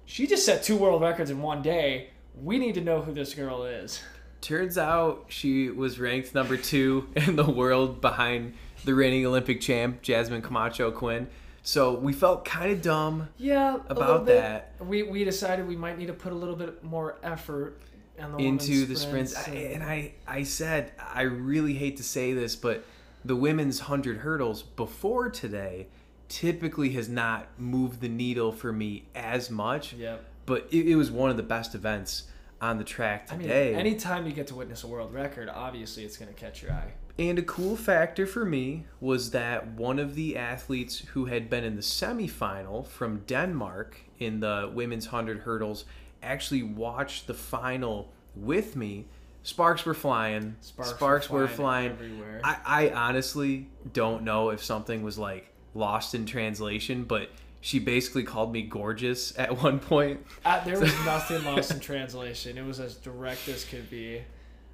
she 0.08 0.26
just 0.26 0.44
set 0.46 0.62
two 0.62 0.74
world 0.76 1.02
records 1.02 1.30
in 1.30 1.40
one 1.42 1.60
day 1.62 2.08
we 2.42 2.58
need 2.58 2.74
to 2.74 2.80
know 2.80 3.02
who 3.02 3.12
this 3.12 3.34
girl 3.34 3.64
is 3.64 4.00
Turns 4.40 4.78
out 4.78 5.24
she 5.28 5.68
was 5.68 5.98
ranked 5.98 6.32
number 6.34 6.56
two 6.56 7.08
in 7.16 7.34
the 7.36 7.48
world 7.48 8.00
behind 8.00 8.54
the 8.84 8.94
reigning 8.94 9.26
Olympic 9.26 9.60
champ, 9.60 10.00
Jasmine 10.00 10.42
Camacho 10.42 10.92
Quinn. 10.92 11.26
So 11.64 11.94
we 11.98 12.12
felt 12.12 12.44
kind 12.44 12.70
of 12.70 12.80
dumb. 12.80 13.28
yeah 13.36 13.78
About 13.88 14.26
that. 14.26 14.74
we, 14.78 15.02
we 15.02 15.24
decided 15.24 15.66
we 15.66 15.74
might 15.74 15.98
need 15.98 16.06
to 16.06 16.12
put 16.12 16.30
a 16.32 16.36
little 16.36 16.54
bit 16.54 16.84
more 16.84 17.16
effort 17.24 17.80
the 18.16 18.36
into 18.38 18.86
the 18.86 18.94
sprints. 18.94 19.34
I, 19.36 19.50
and- 19.50 19.72
and 19.74 19.82
I, 19.82 20.12
I 20.26 20.44
said, 20.44 20.92
I 20.98 21.22
really 21.22 21.74
hate 21.74 21.96
to 21.96 22.04
say 22.04 22.32
this, 22.32 22.54
but 22.54 22.84
the 23.24 23.34
women's 23.36 23.80
100 23.80 24.18
hurdles 24.18 24.62
before 24.62 25.30
today 25.30 25.88
typically 26.28 26.90
has 26.90 27.08
not 27.08 27.48
moved 27.58 28.00
the 28.00 28.08
needle 28.08 28.52
for 28.52 28.72
me 28.72 29.04
as 29.14 29.50
much. 29.50 29.94
Yep. 29.94 30.24
But 30.46 30.68
it, 30.70 30.88
it 30.88 30.96
was 30.96 31.10
one 31.10 31.30
of 31.30 31.36
the 31.36 31.42
best 31.42 31.74
events 31.74 32.24
on 32.60 32.78
the 32.78 32.84
track 32.84 33.28
I 33.30 33.36
mean, 33.36 33.48
today. 33.48 33.74
anytime 33.74 34.26
you 34.26 34.32
get 34.32 34.48
to 34.48 34.54
witness 34.54 34.82
a 34.84 34.86
world 34.88 35.14
record, 35.14 35.48
obviously 35.48 36.04
it's 36.04 36.16
going 36.16 36.32
to 36.32 36.38
catch 36.38 36.62
your 36.62 36.72
eye. 36.72 36.92
And 37.18 37.38
a 37.38 37.42
cool 37.42 37.76
factor 37.76 38.26
for 38.26 38.44
me 38.44 38.86
was 39.00 39.32
that 39.32 39.66
one 39.72 39.98
of 39.98 40.14
the 40.14 40.36
athletes 40.36 41.00
who 41.00 41.26
had 41.26 41.50
been 41.50 41.64
in 41.64 41.74
the 41.74 41.82
semifinal 41.82 42.86
from 42.86 43.20
Denmark 43.26 44.00
in 44.18 44.40
the 44.40 44.70
women's 44.72 45.06
100 45.06 45.40
hurdles 45.40 45.84
actually 46.22 46.62
watched 46.62 47.26
the 47.26 47.34
final 47.34 48.12
with 48.36 48.76
me. 48.76 49.06
Sparks 49.42 49.84
were 49.84 49.94
flying. 49.94 50.56
Sparks, 50.60 51.28
were 51.28 51.48
flying. 51.48 51.90
everywhere. 51.90 52.40
I, 52.44 52.58
I 52.64 52.90
honestly 52.90 53.68
don't 53.92 54.22
know 54.22 54.50
if 54.50 54.62
something 54.62 55.02
was 55.02 55.18
like 55.18 55.52
lost 55.78 56.14
in 56.14 56.26
translation, 56.26 57.04
but 57.04 57.30
she 57.60 57.78
basically 57.78 58.22
called 58.22 58.52
me 58.52 58.62
gorgeous 58.62 59.36
at 59.38 59.62
one 59.62 59.78
point. 59.78 60.24
Uh, 60.44 60.62
there 60.64 60.78
was 60.78 60.92
nothing 61.06 61.44
lost 61.44 61.70
in 61.72 61.80
translation. 61.80 62.58
It 62.58 62.64
was 62.64 62.80
as 62.80 62.96
direct 62.96 63.48
as 63.48 63.64
could 63.64 63.88
be. 63.90 64.22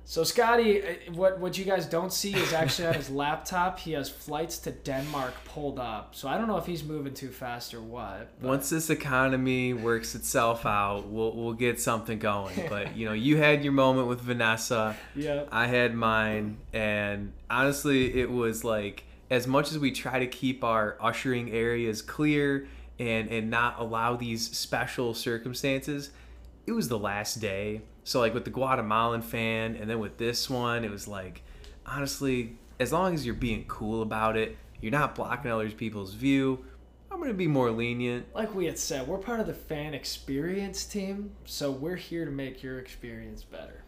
So 0.07 0.23
Scotty, 0.23 0.83
uh, 0.83 0.87
what 1.15 1.39
what 1.41 1.57
you 1.57 1.65
guys 1.65 1.87
don't 1.87 2.13
see 2.13 2.35
is 2.35 2.53
actually 2.53 2.89
on 2.89 2.95
his 2.95 3.09
laptop. 3.25 3.79
He 3.79 3.93
has 3.93 4.11
flights 4.11 4.59
to 4.59 4.71
Denmark 4.71 5.33
pulled 5.47 5.79
up. 5.79 6.15
So 6.15 6.29
I 6.29 6.37
don't 6.37 6.47
know 6.47 6.59
if 6.59 6.67
he's 6.67 6.85
moving 6.85 7.15
too 7.15 7.31
fast 7.31 7.73
or 7.73 7.81
what. 7.81 8.29
but- 8.39 8.49
Once 8.49 8.69
this 8.69 8.91
economy 8.91 9.73
works 9.73 10.15
itself 10.15 10.67
out, 10.67 11.09
we'll 11.09 11.35
we'll 11.35 11.55
get 11.55 11.81
something 11.81 12.19
going. 12.19 12.55
But 12.69 12.95
you 12.99 13.07
know, 13.07 13.15
you 13.15 13.39
had 13.39 13.65
your 13.65 13.73
moment 13.73 14.07
with 14.09 14.21
Vanessa. 14.21 14.95
yeah, 15.17 15.45
I 15.51 15.69
had 15.69 15.95
mine, 15.95 16.59
and 16.75 17.33
honestly, 17.49 18.15
it 18.21 18.31
was 18.31 18.63
like 18.63 19.04
as 19.31 19.47
much 19.47 19.71
as 19.71 19.79
we 19.79 19.91
try 19.91 20.19
to 20.19 20.27
keep 20.27 20.63
our 20.65 20.97
ushering 21.01 21.51
areas 21.51 22.03
clear 22.03 22.67
and 22.99 23.29
and 23.29 23.51
not 23.51 23.79
allow 23.79 24.17
these 24.17 24.57
special 24.57 25.15
circumstances, 25.15 26.11
it 26.67 26.73
was 26.73 26.89
the 26.89 26.99
last 26.99 27.41
day. 27.41 27.83
So 28.05 28.21
like 28.21 28.35
with 28.35 28.45
the 28.45 28.51
Guatemalan 28.51 29.23
fan 29.23 29.77
and 29.77 29.89
then 29.89 29.99
with 29.99 30.19
this 30.19 30.49
one, 30.51 30.85
it 30.85 30.91
was 30.91 31.09
like 31.09 31.43
honestly, 31.87 32.57
as 32.79 32.93
long 32.93 33.15
as 33.15 33.25
you're 33.25 33.35
being 33.35 33.65
cool 33.67 34.03
about 34.03 34.37
it, 34.37 34.57
you're 34.81 34.93
not 34.93 35.15
blocking 35.15 35.51
other 35.51 35.71
people's 35.71 36.15
view. 36.15 36.65
I'm 37.11 37.21
gonna 37.21 37.33
be 37.33 37.47
more 37.47 37.71
lenient. 37.71 38.27
Like 38.35 38.55
we 38.55 38.67
had 38.67 38.79
said, 38.79 39.07
we're 39.07 39.19
part 39.19 39.41
of 39.41 39.47
the 39.47 39.55
fan 39.55 39.95
experience 39.95 40.85
team, 40.85 41.31
so 41.45 41.71
we're 41.71 41.97
here 41.97 42.25
to 42.25 42.31
make 42.31 42.63
your 42.63 42.79
experience 42.79 43.43
better. 43.45 43.84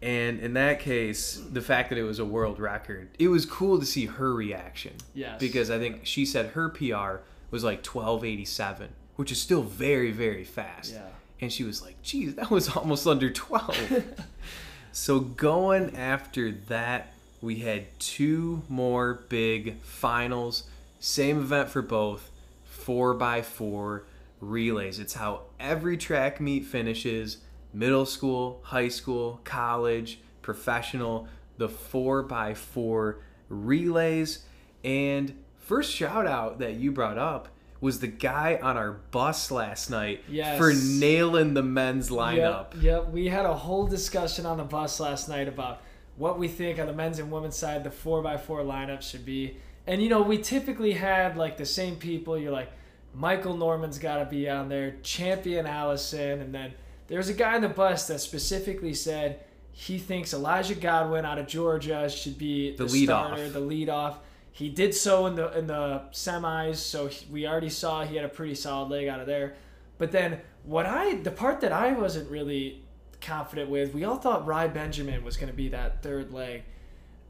And 0.00 0.38
in 0.38 0.54
that 0.54 0.78
case, 0.78 1.42
the 1.50 1.60
fact 1.60 1.88
that 1.88 1.98
it 1.98 2.04
was 2.04 2.18
a 2.18 2.24
world 2.24 2.60
record, 2.60 3.08
it 3.18 3.28
was 3.28 3.44
cool 3.44 3.80
to 3.80 3.86
see 3.86 4.06
her 4.06 4.32
reaction. 4.32 4.94
Yes. 5.12 5.40
Because 5.40 5.70
I 5.70 5.78
think 5.78 6.06
she 6.06 6.24
said 6.24 6.50
her 6.50 6.68
PR 6.68 7.22
was 7.50 7.64
like 7.64 7.84
1287, 7.84 8.90
which 9.16 9.32
is 9.32 9.40
still 9.40 9.62
very, 9.62 10.12
very 10.12 10.44
fast. 10.44 10.92
Yeah. 10.92 11.02
And 11.40 11.52
she 11.52 11.64
was 11.64 11.82
like, 11.82 12.00
geez, 12.02 12.34
that 12.36 12.50
was 12.50 12.68
almost 12.76 13.06
under 13.06 13.30
12. 13.30 14.04
so 14.92 15.20
going 15.20 15.96
after 15.96 16.52
that, 16.68 17.12
we 17.40 17.56
had 17.56 17.86
two 17.98 18.62
more 18.68 19.22
big 19.28 19.80
finals. 19.80 20.64
Same 21.00 21.38
event 21.38 21.70
for 21.70 21.82
both, 21.82 22.30
four 22.64 23.14
by 23.14 23.42
four 23.42 24.04
relays. 24.40 24.98
It's 24.98 25.14
how 25.14 25.42
every 25.58 25.96
track 25.96 26.40
meet 26.40 26.64
finishes 26.64 27.38
middle 27.72 28.06
school, 28.06 28.60
high 28.64 28.88
school, 28.88 29.40
college, 29.44 30.20
professional, 30.42 31.28
the 31.58 31.68
4x4 31.68 33.16
relays. 33.48 34.44
And 34.84 35.34
first 35.58 35.92
shout 35.94 36.26
out 36.26 36.58
that 36.60 36.74
you 36.74 36.92
brought 36.92 37.18
up 37.18 37.48
was 37.80 38.00
the 38.00 38.06
guy 38.08 38.58
on 38.60 38.76
our 38.76 38.92
bus 38.92 39.50
last 39.50 39.88
night 39.90 40.22
Yes. 40.28 40.58
for 40.58 40.72
nailing 40.72 41.54
the 41.54 41.62
men's 41.62 42.10
lineup. 42.10 42.74
Yep, 42.74 42.82
yep. 42.82 43.08
We 43.10 43.28
had 43.28 43.46
a 43.46 43.54
whole 43.54 43.86
discussion 43.86 44.46
on 44.46 44.56
the 44.56 44.64
bus 44.64 44.98
last 44.98 45.28
night 45.28 45.46
about 45.46 45.82
what 46.16 46.38
we 46.38 46.48
think 46.48 46.80
on 46.80 46.86
the 46.88 46.92
men's 46.92 47.20
and 47.20 47.30
women's 47.30 47.56
side 47.56 47.84
the 47.84 47.90
4x4 47.90 48.64
lineup 48.64 49.02
should 49.02 49.24
be. 49.24 49.56
And, 49.86 50.02
you 50.02 50.08
know, 50.08 50.22
we 50.22 50.38
typically 50.38 50.92
had 50.92 51.36
like 51.36 51.56
the 51.56 51.64
same 51.66 51.96
people. 51.96 52.36
You're 52.36 52.52
like, 52.52 52.72
Michael 53.14 53.56
Norman's 53.56 53.98
got 53.98 54.18
to 54.18 54.24
be 54.24 54.48
on 54.48 54.68
there, 54.68 54.96
Champion 55.02 55.64
Allison. 55.66 56.40
And 56.40 56.52
then 56.54 56.74
there's 57.08 57.28
a 57.28 57.34
guy 57.34 57.54
on 57.56 57.62
the 57.62 57.68
bus 57.68 58.06
that 58.06 58.20
specifically 58.20 58.94
said 58.94 59.40
he 59.72 59.98
thinks 59.98 60.32
Elijah 60.32 60.74
Godwin 60.74 61.24
out 61.24 61.38
of 61.38 61.46
Georgia 61.46 62.08
should 62.08 62.38
be 62.38 62.72
The 62.76 62.84
the, 62.84 62.92
lead 62.92 63.04
starter, 63.08 63.44
off. 63.46 63.52
the 63.52 63.60
lead 63.60 63.88
off. 63.88 64.18
He 64.52 64.68
did 64.68 64.94
so 64.94 65.26
in 65.26 65.34
the 65.36 65.56
in 65.56 65.66
the 65.68 66.02
semis, 66.12 66.76
so 66.76 67.06
he, 67.06 67.26
we 67.30 67.46
already 67.46 67.68
saw 67.68 68.04
he 68.04 68.16
had 68.16 68.24
a 68.24 68.28
pretty 68.28 68.54
solid 68.56 68.88
leg 68.90 69.06
out 69.08 69.20
of 69.20 69.26
there. 69.26 69.54
But 69.98 70.10
then 70.12 70.40
what 70.64 70.84
I 70.86 71.14
the 71.16 71.30
part 71.30 71.60
that 71.60 71.72
I 71.72 71.92
wasn't 71.92 72.28
really 72.30 72.82
confident 73.20 73.70
with, 73.70 73.94
we 73.94 74.04
all 74.04 74.16
thought 74.16 74.46
Rai 74.46 74.68
Benjamin 74.68 75.22
was 75.24 75.36
going 75.36 75.50
to 75.50 75.56
be 75.56 75.68
that 75.68 76.02
third 76.02 76.32
leg, 76.32 76.64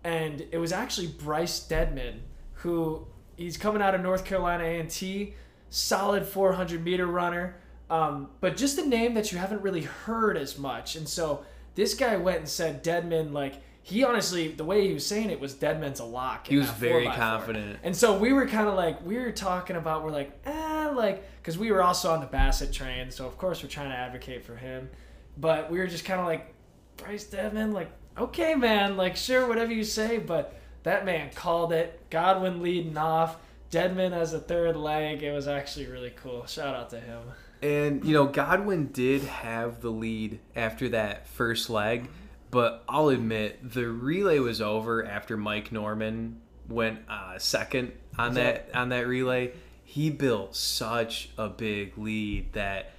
and 0.05 0.47
it 0.53 0.59
was 0.59 0.73
actually 0.73 1.09
Bryce 1.09 1.67
Deadmon 1.69 2.21
who 2.55 3.07
he's 3.37 3.57
coming 3.57 3.81
out 3.83 3.95
of 3.95 4.01
North 4.01 4.25
Carolina 4.25 4.64
A 4.64 4.81
and 4.81 4.91
T, 4.91 5.35
solid 5.71 6.25
400 6.27 6.83
meter 6.83 7.07
runner, 7.07 7.57
um, 7.90 8.29
but 8.40 8.57
just 8.57 8.79
a 8.79 8.87
name 8.87 9.14
that 9.14 9.33
you 9.33 9.38
haven't 9.38 9.62
really 9.62 9.83
heard 9.83 10.37
as 10.37 10.59
much. 10.59 10.96
And 10.96 11.09
so 11.09 11.44
this 11.74 11.94
guy 11.94 12.16
went 12.16 12.38
and 12.38 12.48
said 12.48 12.85
Deadmon 12.85 13.33
like. 13.33 13.62
He 13.81 14.05
honestly, 14.05 14.48
the 14.48 14.64
way 14.64 14.87
he 14.87 14.92
was 14.92 15.07
saying 15.07 15.31
it 15.31 15.40
was 15.40 15.55
Deadmon's 15.55 15.98
a 15.98 16.05
lock. 16.05 16.46
He 16.46 16.59
was 16.59 16.68
very 16.68 17.07
confident. 17.07 17.79
And 17.83 17.96
so 17.96 18.18
we 18.18 18.35
were 18.35 18.46
kind 18.46 18.68
of 18.68 18.74
like, 18.74 19.03
we 19.07 19.16
were 19.16 19.33
talking 19.33 19.77
about, 19.77 20.05
we're 20.05 20.11
like, 20.11 20.31
eh, 20.44 20.90
like, 20.94 21.24
because 21.38 21.57
we 21.57 21.72
were 21.72 21.83
also 21.83 22.12
on 22.12 22.20
the 22.20 22.27
Bassett 22.27 22.70
train, 22.70 23.11
so 23.11 23.27
of 23.27 23.38
course 23.38 23.62
we're 23.62 23.70
trying 23.70 23.88
to 23.88 23.96
advocate 23.96 24.44
for 24.44 24.57
him. 24.57 24.90
But 25.38 25.70
we 25.70 25.79
were 25.79 25.87
just 25.87 26.05
kind 26.05 26.20
of 26.20 26.27
like, 26.27 26.53
Bryce 26.98 27.24
Deadmon, 27.29 27.72
like, 27.72 27.90
okay, 28.18 28.55
man, 28.55 28.98
like, 28.98 29.16
sure, 29.16 29.48
whatever 29.48 29.72
you 29.72 29.85
say. 29.85 30.18
But 30.18 30.61
that 30.83 31.07
man 31.07 31.31
called 31.35 31.72
it. 31.72 32.11
Godwin 32.11 32.61
leading 32.61 32.98
off, 32.98 33.38
Deadmon 33.70 34.12
as 34.12 34.35
a 34.35 34.38
third 34.38 34.77
leg. 34.77 35.22
It 35.22 35.33
was 35.33 35.48
actually 35.48 35.87
really 35.87 36.12
cool. 36.14 36.44
Shout 36.44 36.74
out 36.74 36.90
to 36.90 37.01
him. 37.01 37.22
And 37.62 38.05
you 38.05 38.12
know, 38.12 38.27
Godwin 38.27 38.88
did 38.92 39.23
have 39.23 39.81
the 39.81 39.90
lead 39.90 40.38
after 40.55 40.88
that 40.90 41.27
first 41.27 41.68
leg, 41.68 42.09
but 42.51 42.85
I'll 42.88 43.09
admit 43.09 43.73
the 43.73 43.88
relay 43.88 44.38
was 44.38 44.61
over 44.61 45.05
after 45.05 45.37
Mike 45.37 45.73
Norman 45.73 46.40
went 46.68 47.01
uh, 47.09 47.38
second 47.38 47.92
on 48.18 48.35
that 48.35 48.68
on 48.75 48.90
that 48.90 49.07
relay. 49.07 49.53
He 49.85 50.11
built 50.11 50.55
such 50.55 51.31
a 51.38 51.49
big 51.49 51.97
lead 51.99 52.53
that 52.53 52.92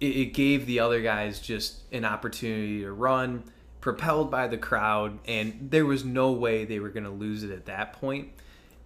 it, 0.00 0.16
it 0.16 0.34
gave 0.34 0.66
the 0.66 0.80
other 0.80 1.02
guys 1.02 1.40
just 1.40 1.80
an 1.92 2.04
opportunity 2.04 2.82
to 2.82 2.92
run, 2.92 3.44
propelled 3.80 4.30
by 4.30 4.46
the 4.46 4.58
crowd, 4.58 5.18
and 5.26 5.68
there 5.70 5.84
was 5.84 6.04
no 6.04 6.32
way 6.32 6.64
they 6.64 6.78
were 6.78 6.90
going 6.90 7.04
to 7.04 7.10
lose 7.10 7.42
it 7.42 7.50
at 7.50 7.66
that 7.66 7.94
point. 7.94 8.30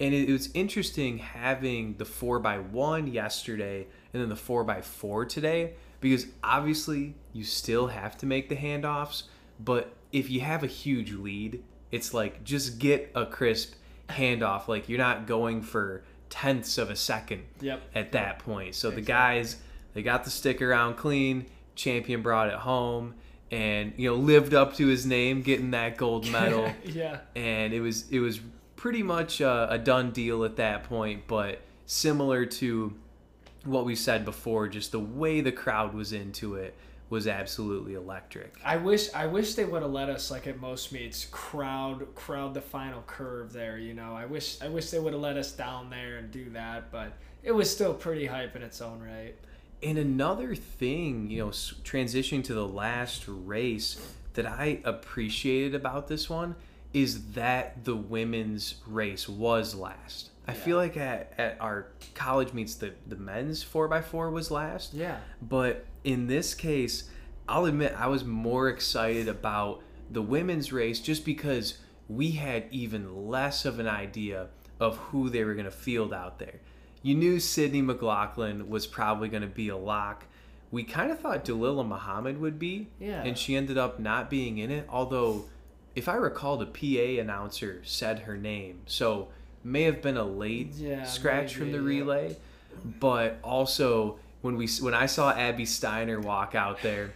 And 0.01 0.14
it, 0.14 0.29
it 0.29 0.33
was 0.33 0.51
interesting 0.55 1.19
having 1.19 1.97
the 1.99 2.05
four 2.05 2.38
by 2.40 2.59
one 2.59 3.07
yesterday 3.07 3.87
and 4.12 4.23
then 4.23 4.29
the 4.29 4.35
4x4 4.35 5.29
today 5.29 5.73
because 6.01 6.27
obviously 6.42 7.14
you 7.33 7.44
still 7.44 7.88
have 7.88 8.16
to 8.18 8.27
make 8.27 8.49
the 8.49 8.57
handoffs, 8.57 9.25
but 9.59 9.92
if 10.12 10.31
you 10.31 10.40
have 10.40 10.62
a 10.64 10.66
huge 10.66 11.12
lead, 11.12 11.62
it's 11.92 12.14
like 12.14 12.42
just 12.42 12.79
get 12.79 13.11
a 13.14 13.27
crisp 13.27 13.75
handoff. 14.09 14.66
Like 14.68 14.88
you're 14.88 14.99
not 14.99 15.27
going 15.27 15.62
for 15.62 16.03
tenths 16.31 16.79
of 16.79 16.90
a 16.90 16.96
second 16.96 17.44
Yep. 17.61 17.83
at 17.94 18.12
that 18.12 18.38
point. 18.38 18.75
So 18.75 18.90
the 18.90 19.01
guys, 19.01 19.57
they 19.94 20.03
got 20.03 20.25
the 20.25 20.31
stick 20.31 20.62
around 20.62 20.94
clean. 20.96 21.46
Champion 21.75 22.23
brought 22.23 22.49
it 22.49 22.55
home 22.55 23.14
and 23.51 23.92
you 23.96 24.09
know 24.09 24.16
lived 24.16 24.55
up 24.55 24.75
to 24.77 24.87
his 24.87 25.05
name, 25.07 25.42
getting 25.42 25.73
that 25.73 25.96
gold 25.96 26.29
medal 26.31 26.73
yeah. 26.85 27.18
and 27.37 27.73
it 27.73 27.81
was 27.81 28.09
it 28.11 28.20
was 28.20 28.40
pretty 28.77 29.03
much 29.03 29.40
a, 29.40 29.68
a 29.70 29.79
done 29.79 30.11
deal 30.11 30.44
at 30.44 30.57
that 30.57 30.85
point. 30.85 31.27
But 31.27 31.61
similar 31.87 32.46
to 32.46 32.94
what 33.64 33.85
we 33.85 33.94
said 33.94 34.25
before, 34.25 34.68
just 34.68 34.92
the 34.92 35.01
way 35.01 35.40
the 35.40 35.53
crowd 35.53 35.94
was 35.94 36.12
into 36.12 36.55
it 36.55 36.75
was 37.11 37.27
absolutely 37.27 37.94
electric. 37.94 38.55
I 38.64 38.77
wish 38.77 39.12
I 39.12 39.27
wish 39.27 39.55
they 39.55 39.64
would 39.64 39.83
have 39.83 39.90
let 39.90 40.09
us 40.09 40.31
like 40.31 40.46
at 40.46 40.61
most 40.61 40.92
meets 40.92 41.25
crowd 41.27 42.14
crowd 42.14 42.55
the 42.55 42.61
final 42.61 43.03
curve 43.07 43.53
there. 43.53 43.79
You 43.79 43.94
know, 43.94 44.14
I 44.14 44.27
wish 44.27 44.62
I 44.62 44.68
wish 44.68 44.90
they 44.90 45.01
would 45.01 45.12
have 45.12 45.20
let 45.20 45.37
us 45.37 45.53
down 45.53 45.90
there 45.90 46.18
and 46.18 46.31
do 46.31 46.49
that, 46.51 46.92
but 46.92 47.12
it 47.42 47.53
was 47.53 47.70
still 47.70 47.94
pretty 47.94 48.27
hype 48.27 48.55
in 48.55 48.62
its 48.62 48.81
own 48.81 49.01
right. 49.01 49.35
And 49.83 49.99
another 49.99 50.55
thing, 50.55 51.31
you 51.31 51.44
know, 51.44 51.49
transitioning 51.49 52.44
to 52.44 52.55
the 52.55 52.66
last 52.66 53.25
race 53.27 54.01
that 54.35 54.46
I 54.46 54.81
appreciated 54.85 55.75
about 55.75 56.07
this 56.07 56.31
one 56.31 56.55
is 56.92 57.33
that 57.33 57.85
the 57.85 57.96
women's 57.96 58.77
race 58.87 59.29
was 59.29 59.75
last. 59.75 60.30
I 60.51 60.55
feel 60.55 60.77
like 60.77 60.97
at, 60.97 61.33
at 61.39 61.57
our 61.61 61.87
college 62.15 62.53
meets, 62.53 62.75
the, 62.75 62.93
the 63.07 63.17
men's 63.17 63.65
4x4 63.65 64.33
was 64.33 64.51
last. 64.51 64.95
Yeah. 64.95 65.19
But 65.41 65.87
in 66.05 66.27
this 66.27 66.55
case, 66.55 67.09
I'll 67.49 67.65
admit 67.67 67.95
I 67.97 68.07
was 68.09 68.25
more 68.25 68.69
excited 68.69 69.29
about 69.29 69.83
the 70.11 70.23
women's 70.23 70.73
race 70.73 71.01
just 71.01 71.25
because 71.25 71.79
we 72.09 72.33
had 72.33 72.65
even 72.71 73.29
less 73.29 73.65
of 73.65 73.79
an 73.79 73.87
idea 73.89 74.49
of 74.81 74.97
who 74.97 75.29
they 75.31 75.45
were 75.45 75.55
going 75.55 75.65
to 75.67 75.71
field 75.71 76.13
out 76.13 76.39
there. 76.39 76.61
You 77.03 77.15
knew 77.15 77.39
Sydney 77.41 77.83
McLaughlin 77.83 78.69
was 78.69 78.87
probably 78.87 79.29
going 79.29 79.43
to 79.43 79.49
be 79.49 79.69
a 79.69 79.77
lock. 79.77 80.25
We 80.71 80.85
kind 80.85 81.11
of 81.11 81.19
thought 81.21 81.45
Dalilah 81.45 81.87
Muhammad 81.87 82.41
would 82.41 82.59
be, 82.59 82.89
Yeah. 82.99 83.23
and 83.23 83.37
she 83.39 83.57
ended 83.57 83.79
up 83.79 83.99
not 83.99 84.29
being 84.31 84.59
in 84.59 84.71
it. 84.71 84.87
Although, 84.89 85.47
if 85.97 86.09
I 86.09 86.15
recall, 86.15 86.57
the 86.57 86.67
PA 86.67 87.21
announcer 87.21 87.81
said 87.85 88.21
her 88.21 88.37
name, 88.37 88.83
so 88.87 89.29
may 89.64 89.83
have 89.85 90.03
been 90.03 90.16
a 90.16 90.25
late 90.25 90.73
Yeah, 90.75 91.05
scratch 91.05 91.55
from 91.55 91.73
the 91.73 91.79
maybe, 91.79 91.94
yeah. 91.96 92.01
relay. 92.03 92.37
But 93.01 93.38
also, 93.42 94.18
when 94.42 94.57
we 94.57 94.66
when 94.81 94.94
I 94.94 95.07
saw 95.07 95.33
Abby 95.33 95.66
Steiner 95.66 96.20
walk 96.20 96.55
out 96.55 96.83
there 96.83 97.12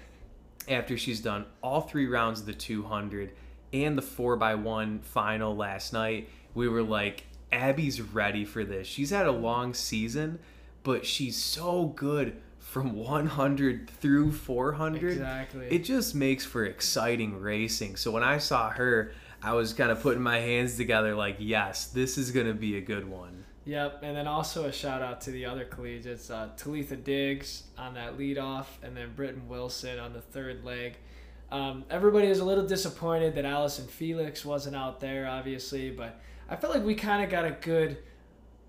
after 0.69 0.97
she's 0.97 1.21
done 1.21 1.47
all 1.63 1.81
three 1.83 2.07
rounds 2.07 2.41
of 2.41 2.47
the 2.47 2.53
200 2.55 3.31
and 3.73 3.97
the 3.99 4.03
4x1 4.03 5.03
final 5.05 5.55
last 5.57 5.93
night, 5.93 6.29
we 6.55 6.69
were 6.69 6.83
like, 6.83 7.25
Abby's 7.53 8.01
ready 8.01 8.45
for 8.45 8.65
this. 8.65 8.87
She's 8.87 9.11
had 9.11 9.27
a 9.27 9.33
long 9.33 9.75
season, 9.75 10.39
but 10.83 11.07
she's 11.07 11.37
so 11.37 11.87
good 11.87 12.37
from 12.59 12.95
100 12.97 13.89
through 13.91 14.33
400. 14.33 15.13
Exactly. 15.13 15.67
It 15.71 15.85
just 15.85 16.15
makes 16.15 16.45
for 16.45 16.65
exciting 16.65 17.41
racing. 17.41 17.97
So 17.97 18.11
when 18.11 18.23
I 18.25 18.39
saw 18.39 18.71
her, 18.71 19.13
I 19.45 19.53
was 19.53 19.75
kind 19.75 19.91
of 19.91 20.01
putting 20.01 20.23
my 20.23 20.39
hands 20.39 20.79
together 20.79 21.15
like, 21.15 21.37
yes, 21.39 21.89
this 21.89 22.17
is 22.17 22.31
going 22.31 22.47
to 22.47 22.55
be 22.55 22.79
a 22.79 22.81
good 22.81 23.07
one. 23.07 23.45
Yep, 23.67 24.01
and 24.03 24.17
then 24.17 24.27
also 24.27 24.65
a 24.65 24.73
shout 24.73 25.03
out 25.03 25.21
to 25.23 25.31
the 25.31 25.45
other 25.45 25.67
collegiates, 25.67 26.31
uh, 26.31 26.49
Talitha 26.57 26.97
Diggs 26.97 27.65
on 27.77 27.93
that 27.95 28.17
leadoff, 28.17 28.67
and 28.83 28.97
then 28.97 29.13
Britton 29.15 29.47
Wilson 29.47 29.99
on 29.99 30.15
the 30.15 30.23
third 30.23 30.65
leg. 30.65 30.97
Um, 31.51 31.85
everybody 31.91 32.29
was 32.29 32.39
a 32.39 32.45
little 32.45 32.67
disappointed 32.67 33.35
that 33.35 33.45
Allyson 33.45 33.87
Felix 33.87 34.47
wasn't 34.47 34.77
out 34.77 34.99
there, 35.01 35.29
obviously, 35.29 35.91
but 35.91 36.21
I 36.49 36.57
felt 36.57 36.75
like 36.75 36.85
we 36.85 36.95
kind 36.95 37.23
of 37.23 37.29
got 37.29 37.45
a 37.45 37.51
good, 37.51 37.99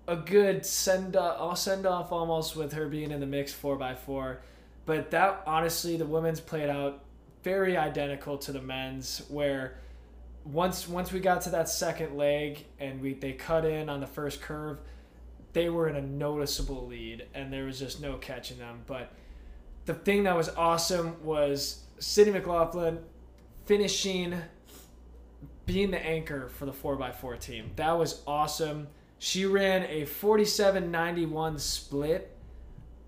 a 0.06 0.16
good 0.16 0.66
send 0.66 1.16
off, 1.16 1.58
send 1.58 1.86
off 1.86 2.12
almost 2.12 2.54
with 2.54 2.74
her 2.74 2.86
being 2.86 3.10
in 3.10 3.20
the 3.20 3.26
mix 3.26 3.50
four 3.50 3.82
x 3.82 4.00
four. 4.04 4.42
But 4.84 5.10
that 5.10 5.42
honestly, 5.46 5.96
the 5.96 6.06
women's 6.06 6.40
played 6.40 6.68
out 6.68 7.02
very 7.42 7.78
identical 7.78 8.36
to 8.38 8.52
the 8.52 8.62
men's, 8.62 9.22
where 9.28 9.78
once 10.52 10.88
once 10.88 11.12
we 11.12 11.20
got 11.20 11.40
to 11.42 11.50
that 11.50 11.68
second 11.68 12.16
leg 12.16 12.64
and 12.78 13.00
we 13.00 13.14
they 13.14 13.32
cut 13.32 13.64
in 13.64 13.88
on 13.88 14.00
the 14.00 14.06
first 14.06 14.40
curve, 14.40 14.78
they 15.52 15.68
were 15.68 15.88
in 15.88 15.96
a 15.96 16.02
noticeable 16.02 16.86
lead 16.86 17.26
and 17.34 17.52
there 17.52 17.64
was 17.64 17.78
just 17.78 18.00
no 18.00 18.16
catching 18.16 18.58
them. 18.58 18.82
But 18.86 19.12
the 19.86 19.94
thing 19.94 20.24
that 20.24 20.36
was 20.36 20.48
awesome 20.50 21.22
was 21.24 21.82
Sydney 21.98 22.34
McLaughlin 22.34 22.98
finishing 23.64 24.40
being 25.64 25.90
the 25.90 26.04
anchor 26.04 26.48
for 26.48 26.66
the 26.66 26.72
4x4 26.72 27.40
team. 27.40 27.70
That 27.76 27.92
was 27.92 28.22
awesome. 28.26 28.86
She 29.18 29.46
ran 29.46 29.82
a 29.84 30.02
47.91 30.02 31.58
split, 31.58 32.36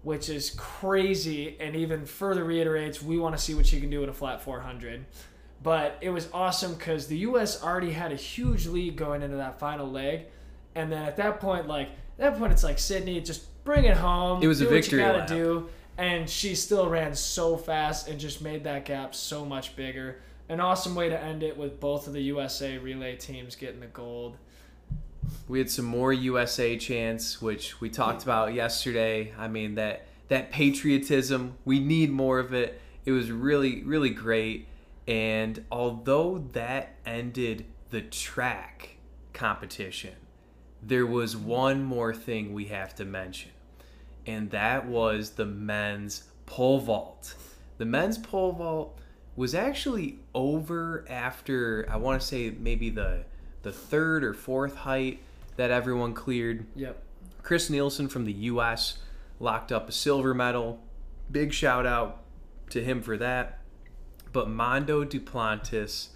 which 0.02 0.28
is 0.28 0.50
crazy 0.50 1.56
and 1.60 1.76
even 1.76 2.04
further 2.04 2.42
reiterates 2.42 3.00
we 3.00 3.18
want 3.18 3.36
to 3.36 3.42
see 3.42 3.54
what 3.54 3.66
she 3.66 3.78
can 3.80 3.90
do 3.90 4.02
in 4.02 4.08
a 4.08 4.12
flat 4.12 4.42
400. 4.42 5.04
But 5.62 5.98
it 6.00 6.10
was 6.10 6.28
awesome 6.32 6.74
because 6.74 7.06
the 7.08 7.18
U.S. 7.18 7.62
already 7.62 7.90
had 7.90 8.12
a 8.12 8.16
huge 8.16 8.66
lead 8.66 8.96
going 8.96 9.22
into 9.22 9.36
that 9.36 9.58
final 9.58 9.90
leg. 9.90 10.26
And 10.74 10.92
then 10.92 11.02
at 11.02 11.16
that 11.16 11.40
point, 11.40 11.66
like, 11.66 11.88
at 12.18 12.32
that 12.32 12.38
point, 12.38 12.52
it's 12.52 12.62
like, 12.62 12.78
Sydney, 12.78 13.20
just 13.20 13.42
bring 13.64 13.84
it 13.84 13.96
home. 13.96 14.42
It 14.42 14.46
was 14.46 14.60
do 14.60 14.66
a 14.66 14.70
victory 14.70 15.00
What 15.02 15.06
you 15.06 15.18
lap. 15.18 15.28
gotta 15.28 15.40
do. 15.40 15.68
And 15.96 16.30
she 16.30 16.54
still 16.54 16.88
ran 16.88 17.14
so 17.14 17.56
fast 17.56 18.08
and 18.08 18.20
just 18.20 18.40
made 18.40 18.64
that 18.64 18.84
gap 18.84 19.14
so 19.14 19.44
much 19.44 19.74
bigger. 19.74 20.20
An 20.48 20.60
awesome 20.60 20.94
way 20.94 21.08
to 21.08 21.20
end 21.20 21.42
it 21.42 21.56
with 21.56 21.80
both 21.80 22.06
of 22.06 22.12
the 22.12 22.22
USA 22.22 22.78
relay 22.78 23.16
teams 23.16 23.56
getting 23.56 23.80
the 23.80 23.86
gold. 23.86 24.36
We 25.48 25.58
had 25.58 25.70
some 25.70 25.84
more 25.84 26.12
USA 26.12 26.78
chants, 26.78 27.42
which 27.42 27.80
we 27.80 27.90
talked 27.90 28.22
about 28.22 28.54
yesterday. 28.54 29.32
I 29.36 29.48
mean 29.48 29.74
that 29.74 30.06
that 30.28 30.50
patriotism, 30.50 31.54
we 31.64 31.80
need 31.80 32.10
more 32.10 32.38
of 32.38 32.54
it. 32.54 32.80
It 33.04 33.12
was 33.12 33.30
really 33.30 33.82
really 33.82 34.10
great. 34.10 34.68
And 35.08 35.64
although 35.72 36.38
that 36.52 36.96
ended 37.06 37.64
the 37.88 38.02
track 38.02 38.98
competition, 39.32 40.14
there 40.82 41.06
was 41.06 41.34
one 41.34 41.82
more 41.82 42.14
thing 42.14 42.52
we 42.52 42.66
have 42.66 42.94
to 42.96 43.06
mention. 43.06 43.50
And 44.26 44.50
that 44.50 44.86
was 44.86 45.30
the 45.30 45.46
men's 45.46 46.24
pole 46.44 46.78
vault. 46.78 47.34
The 47.78 47.86
men's 47.86 48.18
pole 48.18 48.52
vault 48.52 48.98
was 49.34 49.54
actually 49.54 50.18
over 50.34 51.06
after 51.08 51.88
I 51.90 51.96
want 51.96 52.20
to 52.20 52.26
say 52.26 52.50
maybe 52.50 52.90
the 52.90 53.24
the 53.62 53.72
third 53.72 54.22
or 54.22 54.34
fourth 54.34 54.76
height 54.76 55.20
that 55.56 55.70
everyone 55.70 56.12
cleared. 56.12 56.66
Yep. 56.76 57.02
Chris 57.42 57.70
Nilsen 57.70 58.08
from 58.08 58.24
the 58.24 58.32
U.S. 58.32 58.98
locked 59.40 59.72
up 59.72 59.88
a 59.88 59.92
silver 59.92 60.34
medal. 60.34 60.80
Big 61.30 61.52
shout 61.52 61.86
out 61.86 62.22
to 62.70 62.84
him 62.84 63.02
for 63.02 63.16
that. 63.16 63.57
But 64.32 64.48
Mondo 64.48 65.04
Duplantis 65.04 66.08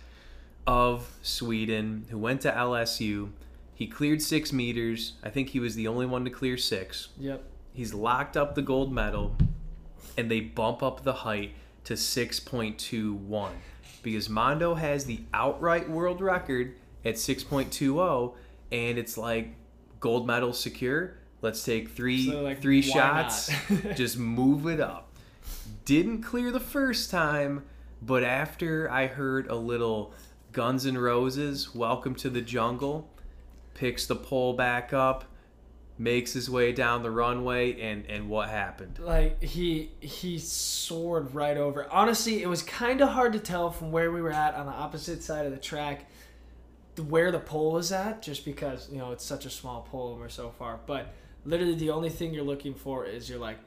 of 0.67 1.11
Sweden, 1.23 2.07
who 2.11 2.19
went 2.19 2.41
to 2.43 2.51
LSU, 2.53 3.31
he 3.75 3.87
cleared 3.87 4.23
six 4.23 4.53
meters. 4.53 5.15
I 5.23 5.31
think 5.31 5.51
he 5.51 5.61
was 5.61 5.75
the 5.75 5.89
only 5.89 6.07
one 6.07 6.25
to 6.25 6.31
clear 6.31 6.57
six. 6.57 7.09
Yep. 7.19 7.43
He's 7.73 7.95
locked 7.95 8.37
up 8.37 8.55
the 8.55 8.63
gold 8.63 8.93
medal, 8.93 9.37
and 10.17 10.31
they 10.31 10.41
bump 10.41 10.83
up 10.83 11.03
the 11.03 11.13
height 11.13 11.53
to 11.85 11.95
6.21 11.95 13.51
because 14.03 14.29
Mondo 14.29 14.75
has 14.75 15.05
the 15.05 15.21
outright 15.33 15.89
world 15.89 16.21
record 16.21 16.75
at 17.05 17.15
6.20, 17.15 18.35
and 18.71 18.99
it's 18.99 19.17
like 19.17 19.55
gold 20.01 20.27
medal 20.27 20.53
secure. 20.53 21.15
Let's 21.41 21.65
take 21.65 21.91
three 21.91 22.27
So, 22.27 22.43
like, 22.43 22.63
three 22.63 22.83
shots, 22.83 23.51
just 23.97 24.17
move 24.19 24.67
it 24.67 24.81
up. 24.81 25.09
Didn't 25.85 26.23
clear 26.23 26.53
the 26.53 26.61
first 26.61 27.11
time, 27.11 27.65
but 28.05 28.25
after 28.25 28.91
I 28.91 29.07
heard 29.07 29.49
a 29.49 29.55
little 29.55 30.13
Guns 30.53 30.87
N' 30.87 30.99
Roses, 30.99 31.75
"Welcome 31.75 32.15
to 32.17 32.31
the 32.31 32.43
Jungle," 32.43 33.09
picks 33.75 34.07
the 34.07 34.17
pole 34.17 34.53
back 34.53 34.93
up, 34.93 35.25
makes 35.99 36.33
his 36.33 36.51
way 36.51 36.73
down 36.73 37.03
the 37.03 37.11
runway, 37.11 37.81
and 37.81 38.05
and 38.07 38.29
what 38.29 38.49
happened? 38.49 38.99
like 38.99 39.43
he 39.43 39.91
he 40.01 40.39
soared 40.39 41.35
right 41.35 41.57
over. 41.57 41.91
Honestly, 41.91 42.43
it 42.43 42.49
was 42.49 42.63
kind 42.63 43.01
of 43.01 43.11
hard 43.11 43.33
to 43.35 43.39
tell 43.39 43.71
from 43.71 43.93
where 43.93 44.11
we 44.11 44.21
were 44.21 44.33
at 44.33 44.55
on 44.55 44.67
the 44.67 44.73
opposite 44.73 45.23
side 45.23 45.47
of 45.47 45.53
the 45.53 45.59
track 45.59 46.07
where 47.09 47.33
the 47.33 47.39
pole 47.39 47.73
was 47.73 47.91
at, 47.93 48.21
just 48.21 48.45
because 48.45 48.89
you 48.91 48.99
know 48.99 49.13
it's 49.13 49.25
such 49.25 49.47
a 49.47 49.51
small 49.51 49.83
pole 49.91 50.13
and 50.13 50.21
we're 50.21 50.29
so 50.29 50.51
far. 50.51 50.81
But 50.87 51.15
literally, 51.45 51.75
the 51.75 51.91
only 51.91 52.11
thing 52.11 52.35
you're 52.35 52.45
looking 52.45 52.75
for 52.75 53.07
is 53.07 53.31
you're 53.31 53.39
like, 53.39 53.59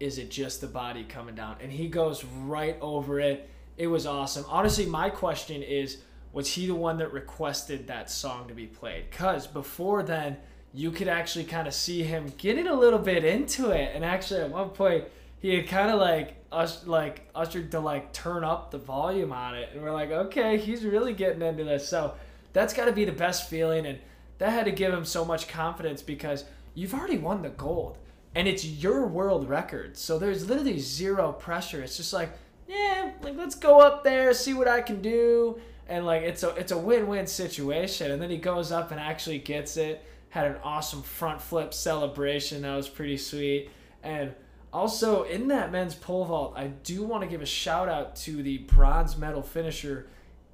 is 0.00 0.18
it 0.18 0.30
just 0.30 0.60
the 0.60 0.66
body 0.66 1.04
coming 1.04 1.34
down? 1.34 1.56
And 1.60 1.70
he 1.70 1.88
goes 1.88 2.24
right 2.24 2.76
over 2.80 3.20
it. 3.20 3.48
It 3.76 3.86
was 3.86 4.06
awesome. 4.06 4.44
Honestly, 4.48 4.86
my 4.86 5.10
question 5.10 5.62
is, 5.62 5.98
was 6.32 6.48
he 6.48 6.66
the 6.66 6.74
one 6.74 6.98
that 6.98 7.12
requested 7.12 7.86
that 7.88 8.10
song 8.10 8.48
to 8.48 8.54
be 8.54 8.66
played? 8.66 9.10
Cause 9.10 9.46
before 9.46 10.02
then 10.02 10.36
you 10.74 10.90
could 10.90 11.08
actually 11.08 11.44
kind 11.44 11.68
of 11.68 11.74
see 11.74 12.02
him 12.02 12.32
getting 12.38 12.66
a 12.66 12.74
little 12.74 12.98
bit 12.98 13.24
into 13.24 13.70
it. 13.70 13.92
And 13.94 14.04
actually, 14.04 14.40
at 14.40 14.50
one 14.50 14.70
point, 14.70 15.04
he 15.38 15.56
had 15.56 15.68
kind 15.68 15.90
of 15.90 16.00
like 16.00 16.36
us 16.50 16.86
like 16.86 17.28
ushered 17.34 17.72
to 17.72 17.80
like 17.80 18.12
turn 18.12 18.44
up 18.44 18.70
the 18.70 18.78
volume 18.78 19.32
on 19.32 19.54
it, 19.54 19.70
and 19.72 19.82
we're 19.82 19.92
like, 19.92 20.10
okay, 20.10 20.56
he's 20.56 20.84
really 20.84 21.12
getting 21.12 21.42
into 21.42 21.64
this. 21.64 21.88
So 21.88 22.14
that's 22.52 22.72
got 22.72 22.84
to 22.86 22.92
be 22.92 23.04
the 23.04 23.12
best 23.12 23.50
feeling, 23.50 23.86
and 23.86 23.98
that 24.38 24.50
had 24.50 24.66
to 24.66 24.72
give 24.72 24.92
him 24.92 25.04
so 25.04 25.24
much 25.24 25.48
confidence 25.48 26.00
because 26.00 26.44
you've 26.74 26.94
already 26.94 27.18
won 27.18 27.42
the 27.42 27.48
gold, 27.50 27.98
and 28.34 28.46
it's 28.46 28.64
your 28.64 29.06
world 29.06 29.48
record. 29.48 29.96
So 29.96 30.18
there's 30.18 30.48
literally 30.48 30.78
zero 30.78 31.32
pressure. 31.32 31.82
It's 31.82 31.96
just 31.96 32.12
like, 32.12 32.30
yeah, 32.72 33.10
like 33.22 33.36
let's 33.36 33.54
go 33.54 33.80
up 33.80 34.04
there, 34.04 34.32
see 34.34 34.54
what 34.54 34.68
I 34.68 34.80
can 34.80 35.02
do. 35.02 35.60
And 35.88 36.06
like 36.06 36.22
it's 36.22 36.42
a 36.42 36.50
it's 36.56 36.72
a 36.72 36.78
win-win 36.78 37.26
situation. 37.26 38.10
And 38.10 38.22
then 38.22 38.30
he 38.30 38.38
goes 38.38 38.72
up 38.72 38.90
and 38.90 39.00
actually 39.00 39.38
gets 39.38 39.76
it. 39.76 40.04
Had 40.30 40.46
an 40.46 40.56
awesome 40.64 41.02
front 41.02 41.42
flip 41.42 41.74
celebration. 41.74 42.62
That 42.62 42.76
was 42.76 42.88
pretty 42.88 43.18
sweet. 43.18 43.70
And 44.02 44.34
also 44.72 45.24
in 45.24 45.48
that 45.48 45.70
men's 45.70 45.94
pole 45.94 46.24
vault 46.24 46.54
i 46.56 46.66
do 46.66 47.02
want 47.02 47.22
to 47.22 47.28
give 47.28 47.42
a 47.42 47.46
shout 47.46 47.88
out 47.88 48.16
to 48.16 48.42
the 48.42 48.58
bronze 48.58 49.16
medal 49.16 49.42
finisher 49.42 50.06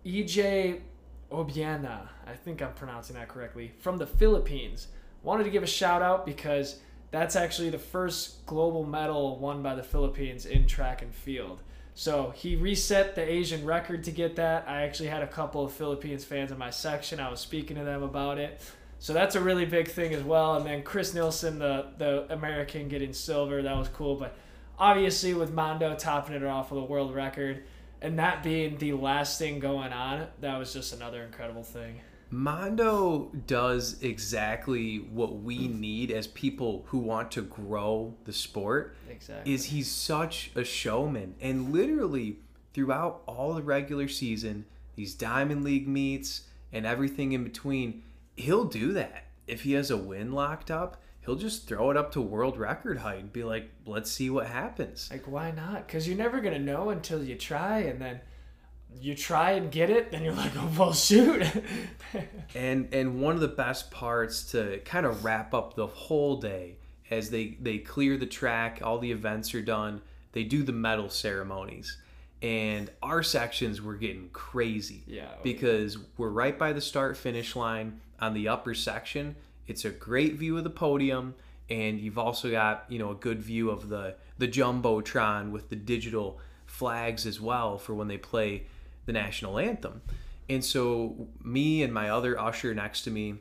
ej 0.05 0.81
obiena 1.31 2.09
i 2.27 2.33
think 2.33 2.61
i'm 2.61 2.73
pronouncing 2.73 3.15
that 3.17 3.29
correctly. 3.29 3.73
From 3.79 3.99
the 3.99 4.07
philippines. 4.07 4.89
Wanted 5.23 5.45
to 5.45 5.51
give 5.51 5.65
a 5.65 5.69
shout 5.69 6.01
out 6.01 6.25
because 6.25 6.79
that's 7.11 7.35
actually 7.35 7.71
the 7.71 7.79
first 7.79 8.47
global 8.47 8.85
medal 8.85 9.39
won 9.39 9.63
by 9.63 9.75
the 9.75 9.83
philippines 9.83 10.47
in 10.47 10.67
track 10.67 11.03
and 11.03 11.15
field 11.15 11.63
so 11.99 12.33
he 12.37 12.55
reset 12.55 13.15
the 13.15 13.23
asian 13.23 13.65
record 13.65 14.05
to 14.05 14.11
get 14.11 14.37
that 14.37 14.65
i 14.69 14.83
actually 14.83 15.09
had 15.09 15.23
a 15.23 15.27
couple 15.27 15.65
of 15.65 15.73
philippines 15.73 16.25
fans 16.25 16.53
in 16.53 16.59
my 16.59 16.71
section 16.71 17.19
i 17.19 17.31
was 17.31 17.41
speaking 17.41 17.77
to 17.77 17.85
them 17.85 18.03
about 18.03 18.39
it 18.39 18.61
so 19.01 19.13
that's 19.13 19.37
a 19.37 19.41
really 19.41 19.65
big 19.65 19.89
thing 19.89 20.13
as 20.13 20.23
well. 20.23 20.57
And 20.57 20.67
then 20.67 20.83
Chris 20.83 21.15
Nilsen, 21.15 21.59
the 21.59 21.87
the 21.99 22.33
American, 22.33 22.89
getting 22.89 23.13
silver, 23.13 23.63
that 23.63 23.77
was 23.77 23.89
cool. 23.89 24.17
But 24.17 24.37
obviously 24.79 25.35
with 25.35 25.53
Mondo 25.53 25.95
topping 25.95 26.35
it 26.35 26.45
off 26.45 26.71
with 26.71 26.83
a 26.83 26.87
world 26.87 27.15
record, 27.15 27.63
and 28.03 28.19
that 28.19 28.43
being 28.43 28.77
the 28.79 28.93
last 28.95 29.39
thing 29.39 29.61
going 29.61 29.93
on, 29.93 30.27
that 30.41 30.59
was 30.59 30.73
just 30.73 30.93
another 30.93 31.23
incredible 31.23 31.63
thing. 31.63 32.01
Mondo 32.31 33.31
does 33.47 34.03
exactly 34.03 34.99
what 34.99 35.37
we 35.37 35.67
hmm. 35.67 35.81
need 35.81 36.11
as 36.11 36.27
people 36.27 36.85
who 36.89 36.99
want 36.99 37.31
to 37.33 37.43
grow 37.43 38.15
the 38.25 38.33
sport. 38.33 38.97
Exactly. 39.09 39.53
Is 39.53 39.67
he's 39.67 39.91
such 39.91 40.51
a 40.55 40.65
showman 40.65 41.35
and 41.41 41.73
literally 41.73 42.39
throughout 42.75 43.23
all 43.27 43.55
the 43.55 43.63
regular 43.63 44.09
season, 44.09 44.67
these 44.95 45.15
Diamond 45.15 45.65
League 45.65 45.89
meets 45.89 46.43
and 46.73 46.85
everything 46.85 47.33
in 47.33 47.45
between, 47.45 48.03
he'll 48.37 48.65
do 48.65 48.93
that. 48.93 49.25
If 49.47 49.63
he 49.63 49.73
has 49.73 49.91
a 49.91 49.97
win 49.97 50.33
locked 50.33 50.71
up, 50.71 51.03
he'll 51.23 51.37
just 51.37 51.67
throw 51.67 51.91
it 51.91 51.97
up 51.97 52.13
to 52.13 52.21
world 52.21 52.59
record 52.59 52.99
height 52.99 53.21
and 53.21 53.33
be 53.33 53.43
like, 53.43 53.71
"Let's 53.87 54.11
see 54.11 54.29
what 54.29 54.47
happens." 54.47 55.09
like 55.11 55.27
why 55.27 55.51
not? 55.51 55.87
Because 55.87 56.07
you're 56.07 56.17
never 56.17 56.41
gonna 56.41 56.59
know 56.59 56.91
until 56.91 57.25
you 57.25 57.37
try, 57.37 57.81
and 57.81 58.01
then 58.01 58.21
you 59.01 59.15
try 59.15 59.53
and 59.53 59.71
get 59.71 59.91
it, 59.91 60.11
then 60.11 60.23
you're 60.25 60.33
like, 60.33 60.53
oh 60.57 60.71
well, 60.79 60.93
shoot. 60.93 61.45
And 62.55 62.89
and 62.95 63.21
one 63.21 63.35
of 63.35 63.41
the 63.41 63.49
best 63.49 63.91
parts 63.91 64.43
to 64.53 64.79
kind 64.87 65.05
of 65.05 65.25
wrap 65.25 65.53
up 65.53 65.75
the 65.75 65.87
whole 65.87 66.37
day 66.37 66.77
as 67.11 67.29
they 67.31 67.59
they 67.61 67.79
clear 67.79 68.17
the 68.17 68.27
track, 68.27 68.81
all 68.83 68.99
the 68.99 69.13
events 69.13 69.55
are 69.55 69.63
done, 69.63 70.01
they 70.33 70.45
do 70.45 70.63
the 70.63 70.73
medal 70.73 71.11
ceremonies. 71.11 71.99
And 72.41 72.91
our 73.03 73.23
sections 73.23 73.83
were 73.83 73.97
getting 73.97 74.31
crazy. 74.31 75.03
Oh, 75.07 75.13
yeah. 75.13 75.35
Because 75.43 75.99
we're 76.17 76.31
right 76.31 76.59
by 76.59 76.73
the 76.73 76.81
start 76.81 77.17
finish 77.17 77.57
line 77.57 78.01
on 78.21 78.33
the 78.33 78.49
upper 78.49 78.75
section. 78.75 79.37
It's 79.67 79.85
a 79.85 79.91
great 79.91 80.35
view 80.35 80.57
of 80.57 80.65
the 80.65 80.71
podium 80.71 81.35
and 81.69 82.01
you've 82.01 82.19
also 82.19 82.51
got, 82.51 82.85
you 82.89 82.99
know, 82.99 83.11
a 83.11 83.15
good 83.15 83.43
view 83.43 83.71
of 83.71 83.89
the 83.89 84.15
the 84.39 84.49
jumbotron 84.49 85.51
with 85.51 85.69
the 85.69 85.77
digital 85.77 86.39
flags 86.67 87.27
as 87.27 87.41
well 87.41 87.79
for 87.79 87.95
when 87.95 88.09
they 88.09 88.19
play 88.19 88.67
the 89.09 89.13
national 89.13 89.59
anthem. 89.59 90.03
And 90.51 90.65
so, 90.65 91.29
me 91.43 91.83
and 91.83 91.93
my 91.93 92.11
other 92.11 92.39
usher 92.39 92.75
next 92.75 93.03
to 93.03 93.11
me, 93.11 93.37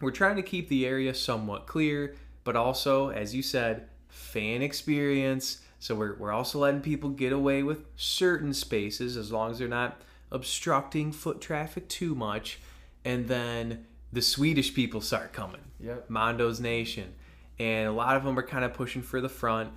we're 0.00 0.10
trying 0.10 0.36
to 0.36 0.42
keep 0.42 0.68
the 0.68 0.86
area 0.86 1.14
somewhat 1.14 1.66
clear, 1.66 2.16
but 2.44 2.56
also, 2.56 3.10
as 3.10 3.34
you 3.34 3.42
said, 3.42 3.88
fan 4.08 4.62
experience. 4.62 5.60
So, 5.78 5.94
we're, 5.94 6.16
we're 6.16 6.32
also 6.32 6.58
letting 6.58 6.80
people 6.80 7.10
get 7.10 7.32
away 7.32 7.62
with 7.62 7.84
certain 7.96 8.52
spaces 8.52 9.16
as 9.16 9.30
long 9.30 9.50
as 9.50 9.58
they're 9.58 9.68
not 9.68 10.00
obstructing 10.30 11.12
foot 11.12 11.40
traffic 11.40 11.88
too 11.88 12.14
much. 12.14 12.58
And 13.04 13.28
then 13.28 13.84
the 14.12 14.22
Swedish 14.22 14.74
people 14.74 15.00
start 15.00 15.32
coming. 15.32 15.60
Yep. 15.78 16.08
Mondo's 16.08 16.58
Nation. 16.58 17.14
And 17.58 17.88
a 17.88 17.92
lot 17.92 18.16
of 18.16 18.24
them 18.24 18.38
are 18.38 18.46
kind 18.46 18.64
of 18.64 18.72
pushing 18.72 19.02
for 19.02 19.20
the 19.20 19.28
front. 19.28 19.70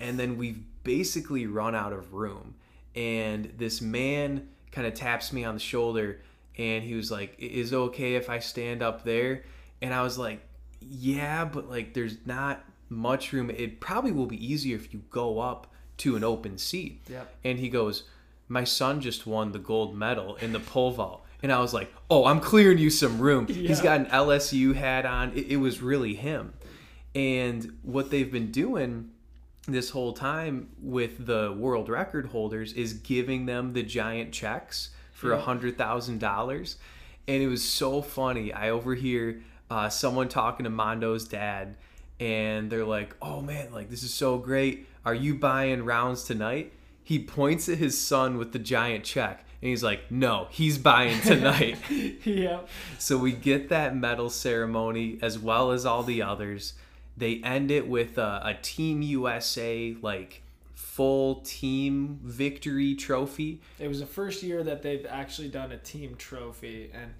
And 0.00 0.18
then 0.18 0.36
we've 0.36 0.62
basically 0.84 1.46
run 1.46 1.74
out 1.74 1.92
of 1.92 2.12
room. 2.12 2.54
And 2.94 3.52
this 3.58 3.80
man 3.82 4.48
kind 4.76 4.86
of 4.86 4.92
taps 4.92 5.32
me 5.32 5.42
on 5.42 5.54
the 5.54 5.60
shoulder 5.60 6.20
and 6.58 6.84
he 6.84 6.94
was 6.94 7.10
like, 7.10 7.34
Is 7.38 7.72
it 7.72 7.76
okay 7.76 8.14
if 8.14 8.28
I 8.28 8.40
stand 8.40 8.82
up 8.82 9.04
there? 9.04 9.44
And 9.80 9.94
I 9.94 10.02
was 10.02 10.18
like, 10.18 10.42
Yeah, 10.80 11.46
but 11.46 11.70
like 11.70 11.94
there's 11.94 12.18
not 12.26 12.62
much 12.90 13.32
room. 13.32 13.48
It 13.48 13.80
probably 13.80 14.12
will 14.12 14.26
be 14.26 14.44
easier 14.44 14.76
if 14.76 14.92
you 14.92 15.02
go 15.08 15.40
up 15.40 15.72
to 15.98 16.14
an 16.14 16.22
open 16.22 16.58
seat. 16.58 17.00
Yep. 17.08 17.34
And 17.42 17.58
he 17.58 17.70
goes, 17.70 18.04
My 18.48 18.64
son 18.64 19.00
just 19.00 19.26
won 19.26 19.52
the 19.52 19.58
gold 19.58 19.96
medal 19.96 20.36
in 20.36 20.52
the 20.52 20.60
pole 20.60 20.90
vault. 20.90 21.24
And 21.42 21.50
I 21.50 21.60
was 21.60 21.72
like, 21.72 21.90
Oh, 22.10 22.26
I'm 22.26 22.40
clearing 22.40 22.76
you 22.76 22.90
some 22.90 23.18
room. 23.18 23.46
He's 23.46 23.80
got 23.80 24.00
an 24.00 24.06
LSU 24.06 24.74
hat 24.74 25.06
on. 25.06 25.32
It, 25.32 25.52
it 25.52 25.56
was 25.56 25.80
really 25.80 26.14
him. 26.14 26.52
And 27.14 27.78
what 27.80 28.10
they've 28.10 28.30
been 28.30 28.52
doing 28.52 29.12
this 29.66 29.90
whole 29.90 30.12
time 30.12 30.68
with 30.80 31.26
the 31.26 31.54
world 31.56 31.88
record 31.88 32.26
holders 32.26 32.72
is 32.72 32.94
giving 32.94 33.46
them 33.46 33.72
the 33.72 33.82
giant 33.82 34.32
checks 34.32 34.90
for 35.12 35.32
a 35.32 35.40
hundred 35.40 35.78
thousand 35.78 36.20
dollars, 36.20 36.76
and 37.26 37.42
it 37.42 37.48
was 37.48 37.64
so 37.64 38.02
funny. 38.02 38.52
I 38.52 38.70
overhear 38.70 39.42
uh, 39.70 39.88
someone 39.88 40.28
talking 40.28 40.64
to 40.64 40.70
Mondo's 40.70 41.26
dad, 41.26 41.76
and 42.20 42.70
they're 42.70 42.84
like, 42.84 43.16
"Oh 43.20 43.40
man, 43.40 43.72
like 43.72 43.90
this 43.90 44.02
is 44.02 44.12
so 44.12 44.38
great. 44.38 44.86
Are 45.04 45.14
you 45.14 45.34
buying 45.34 45.84
rounds 45.84 46.24
tonight?" 46.24 46.72
He 47.02 47.22
points 47.22 47.68
at 47.68 47.78
his 47.78 47.96
son 47.98 48.36
with 48.36 48.52
the 48.52 48.58
giant 48.58 49.04
check, 49.04 49.44
and 49.62 49.70
he's 49.70 49.82
like, 49.82 50.10
"No, 50.10 50.48
he's 50.50 50.76
buying 50.78 51.20
tonight." 51.22 51.78
yep. 52.24 52.68
So 52.98 53.16
we 53.16 53.32
get 53.32 53.68
that 53.70 53.96
medal 53.96 54.28
ceremony 54.28 55.18
as 55.22 55.38
well 55.38 55.70
as 55.72 55.86
all 55.86 56.02
the 56.02 56.22
others. 56.22 56.74
They 57.16 57.40
end 57.42 57.70
it 57.70 57.88
with 57.88 58.18
a, 58.18 58.42
a 58.44 58.54
Team 58.60 59.02
USA 59.02 59.96
like 60.02 60.42
full 60.74 61.36
team 61.36 62.20
victory 62.22 62.94
trophy. 62.94 63.60
It 63.78 63.88
was 63.88 64.00
the 64.00 64.06
first 64.06 64.42
year 64.42 64.62
that 64.62 64.82
they've 64.82 65.06
actually 65.08 65.48
done 65.48 65.72
a 65.72 65.78
team 65.78 66.14
trophy, 66.16 66.90
and 66.94 67.12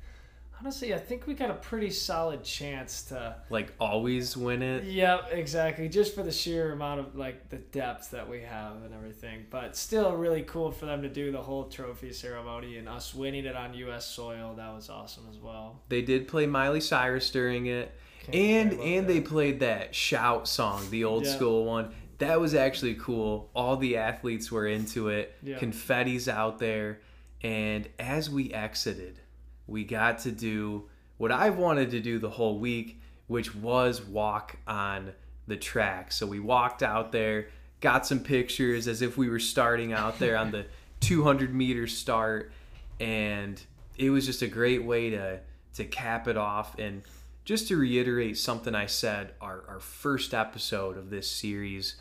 honestly, 0.61 0.95
I 0.95 0.99
think 0.99 1.27
we 1.27 1.35
got 1.35 1.51
a 1.51 1.55
pretty 1.55 1.91
solid 1.91 2.43
chance 2.45 3.03
to. 3.05 3.37
Like 3.51 3.73
always 3.81 4.37
win 4.37 4.63
it. 4.63 4.85
Yep, 4.85 5.29
exactly. 5.33 5.89
Just 5.89 6.15
for 6.15 6.23
the 6.23 6.33
sheer 6.33 6.73
amount 6.73 7.01
of 7.01 7.17
like 7.17 7.49
the 7.49 7.59
depth 7.59 8.11
that 8.13 8.29
we 8.29 8.43
have 8.43 8.83
and 8.83 8.95
everything, 8.95 9.47
but 9.51 9.77
still 9.77 10.15
really 10.17 10.43
cool 10.43 10.71
for 10.71 10.87
them 10.87 11.03
to 11.03 11.09
do 11.09 11.33
the 11.33 11.43
whole 11.43 11.65
trophy 11.65 12.13
ceremony 12.13 12.79
and 12.79 12.89
us 12.89 13.15
winning 13.15 13.45
it 13.45 13.57
on 13.57 13.75
U.S. 13.75 14.07
soil. 14.07 14.55
That 14.57 14.75
was 14.75 14.89
awesome 14.89 15.27
as 15.31 15.39
well. 15.39 15.81
They 15.89 16.03
did 16.03 16.29
play 16.29 16.47
Miley 16.47 16.81
Cyrus 16.81 17.31
during 17.31 17.67
it. 17.67 17.93
And 18.33 18.73
and 18.81 19.07
they 19.09 19.21
played 19.21 19.61
that 19.61 19.95
shout 19.95 20.49
song, 20.49 20.89
the 20.91 21.05
old 21.05 21.25
Yeah. 21.25 21.35
school 21.35 21.65
one. 21.65 21.95
That 22.19 22.41
was 22.41 22.55
actually 22.55 22.95
cool. 22.95 23.51
All 23.55 23.77
the 23.77 23.97
athletes 23.99 24.51
were 24.51 24.67
into 24.67 25.09
it. 25.09 25.37
Yeah. 25.43 25.59
Confetti's 25.59 26.29
out 26.29 26.59
there. 26.59 27.01
And 27.43 27.89
as 27.99 28.31
we 28.31 28.53
exited, 28.53 29.21
we 29.67 29.85
got 29.85 30.21
to 30.21 30.33
do 30.33 30.89
what 31.19 31.31
I've 31.31 31.57
wanted 31.59 31.91
to 31.91 32.01
do 32.01 32.19
the 32.19 32.31
whole 32.31 32.59
week, 32.59 33.01
which 33.27 33.55
was 33.55 34.03
walk 34.03 34.57
on 34.67 35.13
the 35.47 35.57
track. 35.57 36.11
So 36.13 36.27
we 36.27 36.41
walked 36.41 36.83
out 36.83 37.13
there, 37.13 37.49
got 37.81 38.07
some 38.07 38.21
pictures 38.21 38.89
as 38.89 39.03
if 39.03 39.17
we 39.19 39.29
were 39.29 39.39
starting 39.39 39.93
out 39.93 40.19
there 40.19 40.37
on 40.37 40.51
the 40.51 40.65
200 41.01 41.55
meter 41.55 41.87
start, 41.87 42.51
and 42.99 43.61
it 43.99 44.11
was 44.11 44.25
just 44.27 44.43
a 44.43 44.47
great 44.49 44.83
way 44.85 45.11
to 45.11 45.41
to 45.75 45.85
cap 45.85 46.27
it 46.27 46.39
off. 46.39 46.79
And 46.79 47.03
just 47.47 47.69
to 47.69 47.77
reiterate 47.77 48.37
something 48.37 48.75
I 48.75 48.87
said, 48.87 49.35
our, 49.41 49.63
our 49.69 49.79
first 49.79 50.35
episode 50.35 50.99
of 50.99 51.11
this 51.11 51.31
series 51.31 51.95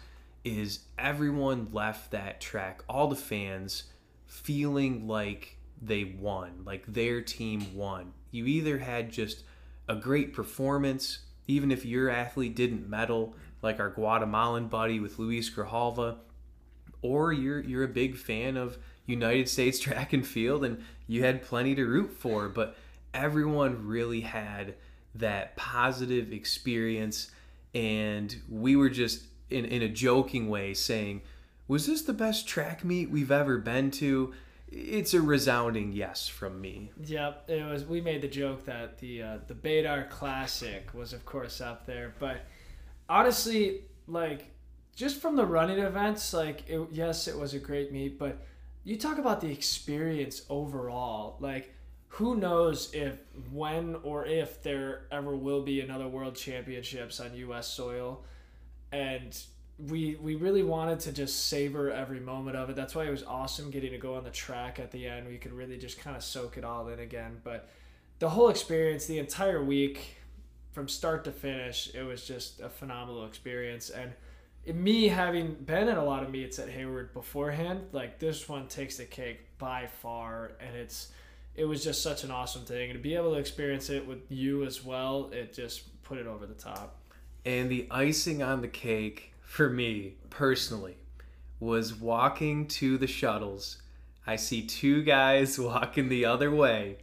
is 0.44 0.80
everyone 0.98 1.70
left 1.72 2.10
that 2.12 2.42
track, 2.42 2.82
all 2.90 3.08
the 3.08 3.16
fans, 3.16 3.84
feeling 4.26 5.08
like 5.08 5.60
they 5.80 6.04
won, 6.04 6.64
like 6.66 6.84
their 6.88 7.22
team 7.22 7.76
won. 7.76 8.14
You 8.32 8.48
either 8.48 8.80
had 8.80 9.12
just 9.12 9.44
a 9.88 9.96
great 9.96 10.34
performance, 10.34 11.20
even 11.48 11.72
if 11.72 11.86
your 11.86 12.10
athlete 12.10 12.56
didn't 12.56 12.90
medal, 12.90 13.36
like 13.62 13.80
our 13.80 13.92
Guatemalan 13.92 14.68
buddy 14.68 15.00
with 15.00 15.20
Luis 15.20 15.52
Grijalva, 15.52 16.18
or 17.04 17.32
you're 17.32 17.60
you're 17.60 17.84
a 17.84 17.88
big 17.88 18.18
fan 18.18 18.58
of 18.58 18.80
United 19.06 19.48
States 19.48 19.78
track 19.80 20.12
and 20.12 20.26
field 20.26 20.66
and 20.66 20.84
you 21.06 21.24
had 21.24 21.44
plenty 21.44 21.76
to 21.76 21.86
root 21.86 22.14
for, 22.14 22.50
but 22.50 22.76
everyone 23.14 23.86
really 23.86 24.22
had 24.22 24.74
that 25.16 25.56
positive 25.56 26.32
experience 26.32 27.32
and 27.76 28.36
we 28.50 28.76
were 28.76 28.90
just 28.90 29.26
in, 29.50 29.66
in 29.66 29.82
a 29.82 29.90
joking 29.90 30.50
way 30.50 30.74
saying, 30.74 31.22
Was 31.68 31.86
this 31.86 32.04
the 32.04 32.14
best 32.14 32.48
track 32.48 32.84
meet 32.84 33.10
we've 33.10 33.32
ever 33.32 33.58
been 33.58 33.92
to? 33.92 34.34
It's 34.70 35.14
a 35.14 35.22
resounding 35.22 35.92
yes 35.92 36.28
from 36.28 36.60
me. 36.60 36.92
Yep, 37.06 37.50
it 37.50 37.66
was. 37.66 37.86
We 37.86 38.02
made 38.02 38.22
the 38.22 38.28
joke 38.28 38.66
that 38.66 38.98
the 38.98 39.22
uh, 39.22 39.38
the 39.48 39.54
Badar 39.54 40.10
Classic 40.10 40.90
was, 40.94 41.14
of 41.14 41.26
course, 41.26 41.62
up 41.62 41.86
there. 41.86 42.16
But 42.18 42.46
honestly, 43.08 43.82
like 44.08 44.52
just 44.96 45.22
from 45.22 45.36
the 45.36 45.46
running 45.46 45.80
events, 45.80 46.34
like 46.34 46.68
it, 46.68 46.82
yes, 46.92 47.28
it 47.28 47.38
was 47.38 47.54
a 47.54 47.60
great 47.60 47.92
meet. 47.92 48.18
But 48.18 48.44
you 48.84 48.98
talk 48.98 49.18
about 49.18 49.42
the 49.42 49.52
experience 49.52 50.44
overall. 50.50 51.38
Like, 51.40 51.75
who 52.16 52.36
knows 52.36 52.94
if, 52.94 53.18
when, 53.52 53.98
or 54.04 54.26
if 54.26 54.64
there 54.64 55.02
ever 55.12 55.36
will 55.36 55.64
be 55.64 55.82
another 55.82 56.08
World 56.08 56.38
Championships 56.38 57.20
on 57.20 57.36
U.S. 57.36 57.68
soil, 57.68 58.24
and 58.94 59.38
we 59.78 60.16
we 60.16 60.36
really 60.36 60.64
wanted 60.64 61.02
to 61.02 61.12
just 61.12 61.48
savor 61.48 61.92
every 61.92 62.22
moment 62.22 62.56
of 62.56 62.70
it. 62.70 62.78
That's 62.78 62.96
why 62.96 63.04
it 63.04 63.10
was 63.10 63.24
awesome 63.24 63.70
getting 63.70 63.92
to 63.92 63.98
go 63.98 64.16
on 64.16 64.24
the 64.24 64.30
track 64.30 64.80
at 64.80 64.92
the 64.92 65.06
end. 65.06 65.28
We 65.28 65.38
could 65.38 65.52
really 65.52 65.78
just 65.78 66.00
kind 66.00 66.16
of 66.16 66.24
soak 66.24 66.58
it 66.58 66.64
all 66.64 66.88
in 66.88 67.00
again. 67.00 67.42
But 67.44 67.68
the 68.20 68.30
whole 68.30 68.48
experience, 68.48 69.06
the 69.08 69.20
entire 69.20 69.62
week, 69.62 70.16
from 70.72 70.88
start 70.88 71.26
to 71.26 71.34
finish, 71.34 71.94
it 71.94 72.04
was 72.04 72.26
just 72.26 72.62
a 72.62 72.70
phenomenal 72.70 73.26
experience. 73.26 73.90
And 73.90 74.14
me 74.74 75.10
having 75.10 75.56
been 75.56 75.90
at 75.90 75.98
a 75.98 76.04
lot 76.04 76.24
of 76.24 76.32
meets 76.32 76.60
at 76.60 76.70
Hayward 76.70 77.14
beforehand, 77.14 77.88
like 77.92 78.20
this 78.20 78.48
one 78.48 78.70
takes 78.70 78.96
the 78.96 79.06
cake 79.06 79.42
by 79.58 79.88
far, 80.02 80.54
and 80.62 80.78
it's 80.78 81.10
it 81.56 81.66
was 81.66 81.84
just 81.84 82.02
such 82.02 82.24
an 82.24 82.32
awesome 82.32 82.64
thing. 82.64 82.90
And 82.90 83.00
to 83.00 83.04
be 83.04 83.16
able 83.16 83.34
to 83.34 83.40
experience 83.40 83.90
it 83.90 84.06
with 84.06 84.30
you 84.30 84.64
as 84.64 84.84
well, 84.84 85.30
it 85.32 85.54
just 85.54 86.02
put 86.04 86.18
it 86.18 86.28
over 86.28 86.46
the 86.46 86.54
top. 86.54 87.00
And 87.46 87.70
the 87.70 87.88
icing 87.92 88.42
on 88.42 88.62
the 88.62 88.68
cake 88.68 89.34
for 89.42 89.70
me 89.70 90.16
personally 90.30 90.98
was 91.60 91.94
walking 91.94 92.68
to 92.68 92.98
the 92.98 93.08
shuttles. 93.08 93.82
I 94.28 94.36
see 94.36 94.66
two 94.66 95.04
guys 95.04 95.60
walking 95.60 96.10
the 96.10 96.26
other 96.26 96.52
way. 96.52 96.98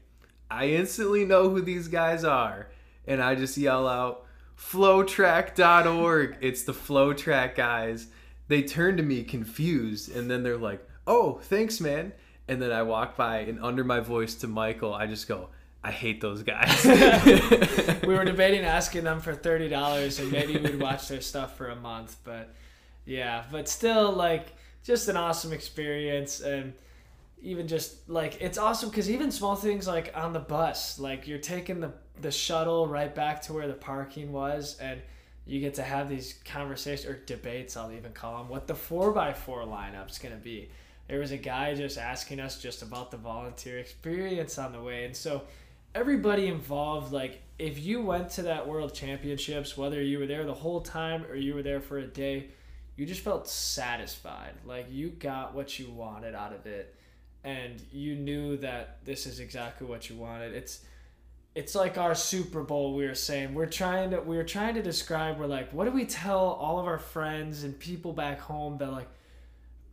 I 0.51 0.69
instantly 0.69 1.25
know 1.25 1.49
who 1.49 1.63
these 1.63 1.89
guys 1.89 2.25
are, 2.25 2.69
and 3.07 3.23
I 3.23 3.35
just 3.35 3.57
yell 3.57 3.89
out, 3.89 4.27
flotrack.org. 4.59 6.37
It's 6.43 6.65
the 6.65 6.75
FloTrack 6.75 7.55
guys. 7.55 8.09
They 8.49 8.63
turn 8.63 8.99
to 8.99 9.03
me 9.03 9.25
confused, 9.25 10.15
and 10.15 10.31
then 10.31 10.43
they're 10.43 10.59
like, 10.59 10.87
oh, 11.07 11.41
thanks, 11.45 11.81
man. 11.81 12.13
And 12.49 12.61
then 12.61 12.73
I 12.73 12.83
walk 12.83 13.17
by, 13.17 13.39
and 13.41 13.61
under 13.61 13.85
my 13.85 14.01
voice 14.01 14.35
to 14.37 14.49
Michael, 14.49 14.93
I 14.93 15.07
just 15.07 15.29
go, 15.29 15.49
I 15.85 15.91
hate 15.91 16.21
those 16.21 16.43
guys. 16.43 16.85
we 18.07 18.15
were 18.15 18.25
debating 18.25 18.65
asking 18.65 19.05
them 19.05 19.21
for 19.21 19.35
thirty 19.35 19.69
dollars 19.69 20.21
and 20.21 20.31
maybe 20.31 20.57
we'd 20.57 20.81
watch 20.81 21.09
their 21.09 21.21
stuff 21.21 21.57
for 21.57 21.69
a 21.69 21.77
month, 21.77 22.17
but 22.25 22.55
yeah, 23.05 23.45
but 23.51 23.69
still 23.69 24.13
like 24.13 24.55
just 24.85 25.09
an 25.09 25.17
awesome 25.17 25.53
experience 25.53 26.41
and 26.41 26.73
even 27.43 27.67
just 27.67 28.09
like 28.09 28.41
it's 28.41 28.59
awesome 28.59 28.91
because 28.91 29.11
even 29.11 29.33
small 29.33 29.57
things 29.57 29.89
like 29.89 30.13
on 30.17 30.33
the 30.33 30.39
bus, 30.41 31.01
like 31.01 31.27
you're 31.27 31.39
taking 31.39 31.81
the 31.81 31.93
the 32.21 32.31
shuttle 32.31 32.87
right 32.87 33.15
back 33.15 33.43
to 33.43 33.53
where 33.53 33.67
the 33.67 33.75
parking 33.75 34.31
was 34.33 34.79
and 34.79 35.01
you 35.45 35.59
get 35.59 35.75
to 35.75 35.83
have 35.83 36.09
these 36.09 36.39
conversations 36.45 37.11
or 37.11 37.19
debates 37.25 37.77
I'll 37.77 37.91
even 37.91 38.13
call 38.13 38.39
them 38.39 38.49
what 38.49 38.69
the 38.69 38.75
4x4 38.75 39.67
lineup's 39.67 40.19
going 40.19 40.35
to 40.35 40.41
be. 40.41 40.71
There 41.09 41.19
was 41.19 41.33
a 41.33 41.37
guy 41.37 41.75
just 41.75 41.99
asking 41.99 42.41
us 42.41 42.61
just 42.61 42.83
about 42.83 43.11
the 43.11 43.17
volunteer 43.17 43.79
experience 43.79 44.59
on 44.59 44.73
the 44.73 44.81
way 44.81 45.05
and 45.05 45.17
so 45.17 45.43
everybody 45.95 46.47
involved 46.47 47.13
like 47.13 47.43
if 47.59 47.79
you 47.79 48.01
went 48.01 48.31
to 48.31 48.43
that 48.43 48.67
world 48.67 48.95
championships 48.95 49.77
whether 49.77 50.01
you 50.01 50.19
were 50.19 50.27
there 50.27 50.45
the 50.45 50.55
whole 50.55 50.81
time 50.81 51.25
or 51.27 51.35
you 51.35 51.55
were 51.55 51.63
there 51.63 51.81
for 51.81 51.99
a 51.99 52.07
day 52.07 52.47
you 52.97 53.05
just 53.05 53.21
felt 53.21 53.47
satisfied 53.47 54.53
like 54.65 54.87
you 54.91 55.11
got 55.11 55.55
what 55.55 55.79
you 55.79 55.91
wanted 55.91 56.35
out 56.35 56.55
of 56.55 56.67
it 56.67 56.95
and 57.45 57.83
you 57.93 58.15
knew 58.15 58.57
that 58.59 58.99
this 59.05 59.27
is 59.27 59.41
exactly 59.41 59.87
what 59.87 60.09
you 60.09 60.17
wanted. 60.17 60.55
It's 60.55 60.81
it's 61.55 61.75
like 61.75 61.99
our 61.99 62.15
Super 62.15 62.63
Bowl 62.63 62.95
we 62.95 63.07
were 63.07 63.15
saying. 63.15 63.53
We're 63.53 63.67
trying 63.67 64.11
to 64.11 64.21
we 64.21 64.37
were 64.37 64.45
trying 64.45 64.75
to 64.75 64.83
describe 64.83 65.39
we're 65.39 65.47
like, 65.47 65.73
what 65.73 65.85
do 65.85 65.91
we 65.91 66.05
tell 66.05 66.39
all 66.39 66.79
of 66.79 66.87
our 66.87 66.99
friends 66.99 67.65
and 67.65 67.79
people 67.79 68.13
back 68.13 68.41
home 68.41 68.79
that 68.79 68.91
like 68.91 69.09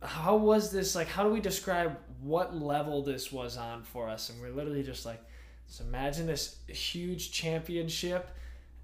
how 0.02 0.36
was 0.36 0.70
this 0.70 0.94
like 0.94 1.08
how 1.08 1.22
do 1.24 1.30
we 1.30 1.40
describe 1.40 1.96
what 2.20 2.56
level 2.56 3.02
this 3.02 3.32
was 3.32 3.56
on 3.56 3.82
for 3.82 4.08
us? 4.08 4.30
And 4.30 4.40
we're 4.40 4.50
literally 4.50 4.82
just 4.82 5.06
like, 5.06 5.22
so 5.66 5.84
imagine 5.84 6.26
this 6.26 6.56
huge 6.68 7.32
championship 7.32 8.30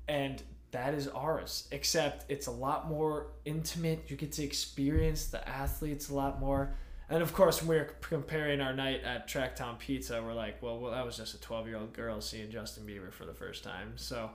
and 0.09 0.43
that 0.71 0.95
is 0.95 1.09
ours. 1.09 1.69
Except 1.71 2.31
it's 2.31 2.47
a 2.47 2.51
lot 2.51 2.89
more 2.89 3.29
intimate. 3.45 4.05
You 4.09 4.17
get 4.17 4.33
to 4.33 4.45
experience 4.45 5.27
the 5.27 5.47
athletes 5.49 6.09
a 6.09 6.15
lot 6.15 6.41
more 6.41 6.75
and 7.09 7.23
of 7.23 7.33
course, 7.33 7.63
when 7.63 7.69
we 7.69 7.77
are 7.77 7.85
comparing 8.01 8.61
our 8.61 8.73
night 8.73 9.05
at 9.05 9.29
Tracktown 9.29 9.79
Pizza, 9.79 10.21
we're 10.23 10.33
like, 10.33 10.61
well, 10.61 10.79
well, 10.79 10.91
that 10.91 11.07
was 11.07 11.17
just 11.17 11.35
a 11.35 11.41
12 11.41 11.69
year 11.69 11.77
old 11.77 11.93
girl 11.93 12.21
seeing 12.21 12.51
Justin 12.51 12.85
Bieber 12.85 13.13
for 13.13 13.25
the 13.25 13.35
first 13.35 13.63
time. 13.63 13.93
So, 13.97 14.31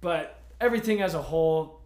but 0.00 0.40
everything 0.60 1.02
as 1.02 1.14
a 1.14 1.22
whole, 1.22 1.80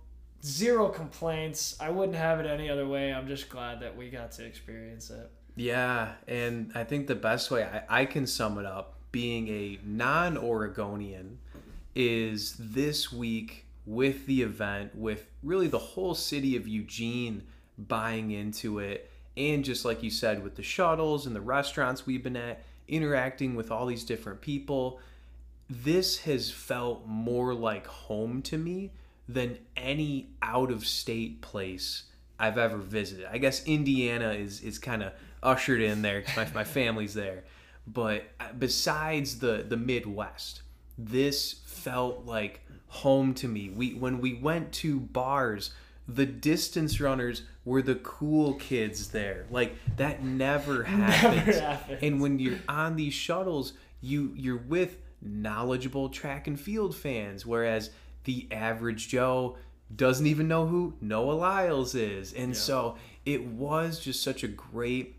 zero 0.46 0.88
complaints. 0.88 1.76
I 1.80 1.90
wouldn't 1.90 2.16
have 2.16 2.40
it 2.40 2.46
any 2.46 2.70
other 2.70 2.86
way. 2.86 3.12
I'm 3.12 3.26
just 3.26 3.48
glad 3.48 3.80
that 3.80 3.96
we 3.96 4.08
got 4.10 4.32
to 4.32 4.44
experience 4.44 5.10
it. 5.10 5.30
Yeah, 5.56 6.12
and 6.28 6.70
I 6.74 6.84
think 6.84 7.06
the 7.06 7.14
best 7.14 7.50
way 7.50 7.64
I, 7.64 8.02
I 8.02 8.04
can 8.04 8.26
sum 8.26 8.58
it 8.58 8.66
up, 8.66 8.94
being 9.10 9.48
a 9.48 9.78
non 9.84 10.36
Oregonian, 10.38 11.38
is 11.94 12.56
this 12.58 13.12
week 13.12 13.64
with 13.86 14.26
the 14.26 14.42
event, 14.42 14.94
with 14.94 15.26
really 15.42 15.68
the 15.68 15.78
whole 15.78 16.14
city 16.14 16.56
of 16.56 16.68
Eugene 16.68 17.42
buying 17.78 18.30
into 18.30 18.78
it 18.78 19.10
and 19.36 19.64
just 19.64 19.84
like 19.84 20.02
you 20.02 20.10
said 20.10 20.42
with 20.42 20.54
the 20.56 20.62
shuttles 20.62 21.26
and 21.26 21.36
the 21.36 21.40
restaurants 21.40 22.06
we've 22.06 22.22
been 22.22 22.36
at 22.36 22.62
interacting 22.88 23.54
with 23.54 23.70
all 23.70 23.86
these 23.86 24.04
different 24.04 24.40
people 24.40 24.98
this 25.68 26.18
has 26.20 26.50
felt 26.50 27.06
more 27.06 27.52
like 27.52 27.86
home 27.86 28.40
to 28.40 28.56
me 28.56 28.90
than 29.28 29.58
any 29.76 30.28
out 30.42 30.70
of 30.70 30.86
state 30.86 31.40
place 31.40 32.04
I've 32.38 32.58
ever 32.58 32.76
visited. 32.76 33.26
I 33.30 33.38
guess 33.38 33.64
Indiana 33.66 34.30
is 34.30 34.60
is 34.60 34.78
kind 34.78 35.02
of 35.02 35.12
ushered 35.42 35.80
in 35.80 36.02
there 36.02 36.24
my, 36.36 36.48
my 36.54 36.64
family's 36.64 37.14
there. 37.14 37.44
But 37.86 38.24
uh, 38.40 38.52
besides 38.58 39.38
the 39.38 39.64
the 39.68 39.76
Midwest, 39.76 40.62
this 40.98 41.60
felt 41.64 42.26
like 42.26 42.60
home 42.88 43.34
to 43.34 43.48
me. 43.48 43.70
We 43.70 43.94
when 43.94 44.20
we 44.20 44.34
went 44.34 44.72
to 44.74 45.00
bars 45.00 45.72
the 46.08 46.26
distance 46.26 47.00
runners 47.00 47.42
were 47.64 47.82
the 47.82 47.96
cool 47.96 48.54
kids 48.54 49.08
there. 49.08 49.46
Like 49.50 49.74
that 49.96 50.22
never 50.22 50.82
happens. 50.84 51.46
Never 51.46 51.60
happens. 51.60 51.98
And 52.02 52.20
when 52.20 52.38
you're 52.38 52.60
on 52.68 52.96
these 52.96 53.14
shuttles, 53.14 53.72
you 54.00 54.32
you're 54.36 54.56
with 54.56 54.98
knowledgeable 55.20 56.08
track 56.08 56.46
and 56.46 56.58
field 56.58 56.94
fans, 56.94 57.44
whereas 57.44 57.90
the 58.26 58.46
average 58.50 59.08
Joe 59.08 59.56
doesn't 59.94 60.26
even 60.26 60.48
know 60.48 60.66
who 60.66 60.94
Noah 61.00 61.32
Lyles 61.32 61.94
is. 61.94 62.32
And 62.32 62.48
yeah. 62.48 62.60
so 62.60 62.96
it 63.24 63.46
was 63.46 64.00
just 64.00 64.22
such 64.22 64.42
a 64.42 64.48
great 64.48 65.16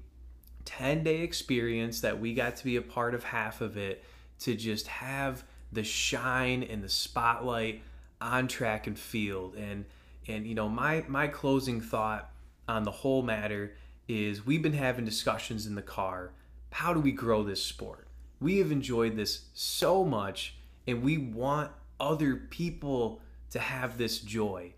10 0.65 1.03
day 1.03 1.21
experience 1.21 2.01
that 2.01 2.19
we 2.19 2.33
got 2.33 2.57
to 2.57 2.65
be 2.65 2.75
a 2.75 2.81
part 2.81 3.15
of 3.15 3.23
half 3.23 3.61
of 3.61 3.77
it 3.77 4.03
to 4.39 4.55
just 4.55 4.87
have 4.87 5.43
the 5.71 5.83
shine 5.83 6.63
and 6.63 6.83
the 6.83 6.89
spotlight 6.89 7.81
on 8.21 8.47
track 8.47 8.87
and 8.87 8.99
field. 8.99 9.55
And 9.55 9.85
and 10.27 10.45
you 10.45 10.53
know, 10.53 10.67
my 10.67 11.05
my 11.07 11.27
closing 11.27 11.79
thought 11.79 12.29
on 12.67 12.83
the 12.83 12.91
whole 12.91 13.23
matter 13.23 13.73
is 14.09 14.45
we've 14.45 14.61
been 14.61 14.73
having 14.73 15.05
discussions 15.05 15.65
in 15.65 15.75
the 15.75 15.81
car. 15.81 16.31
How 16.71 16.93
do 16.93 16.99
we 16.99 17.13
grow 17.13 17.43
this 17.43 17.63
sport? 17.63 18.07
We 18.41 18.57
have 18.57 18.71
enjoyed 18.71 19.15
this 19.15 19.45
so 19.53 20.03
much 20.03 20.55
and 20.85 21.01
we 21.01 21.17
want 21.17 21.71
other 21.99 22.35
people 22.35 23.21
to 23.51 23.59
have 23.59 23.97
this 23.97 24.19
joy. 24.19 24.73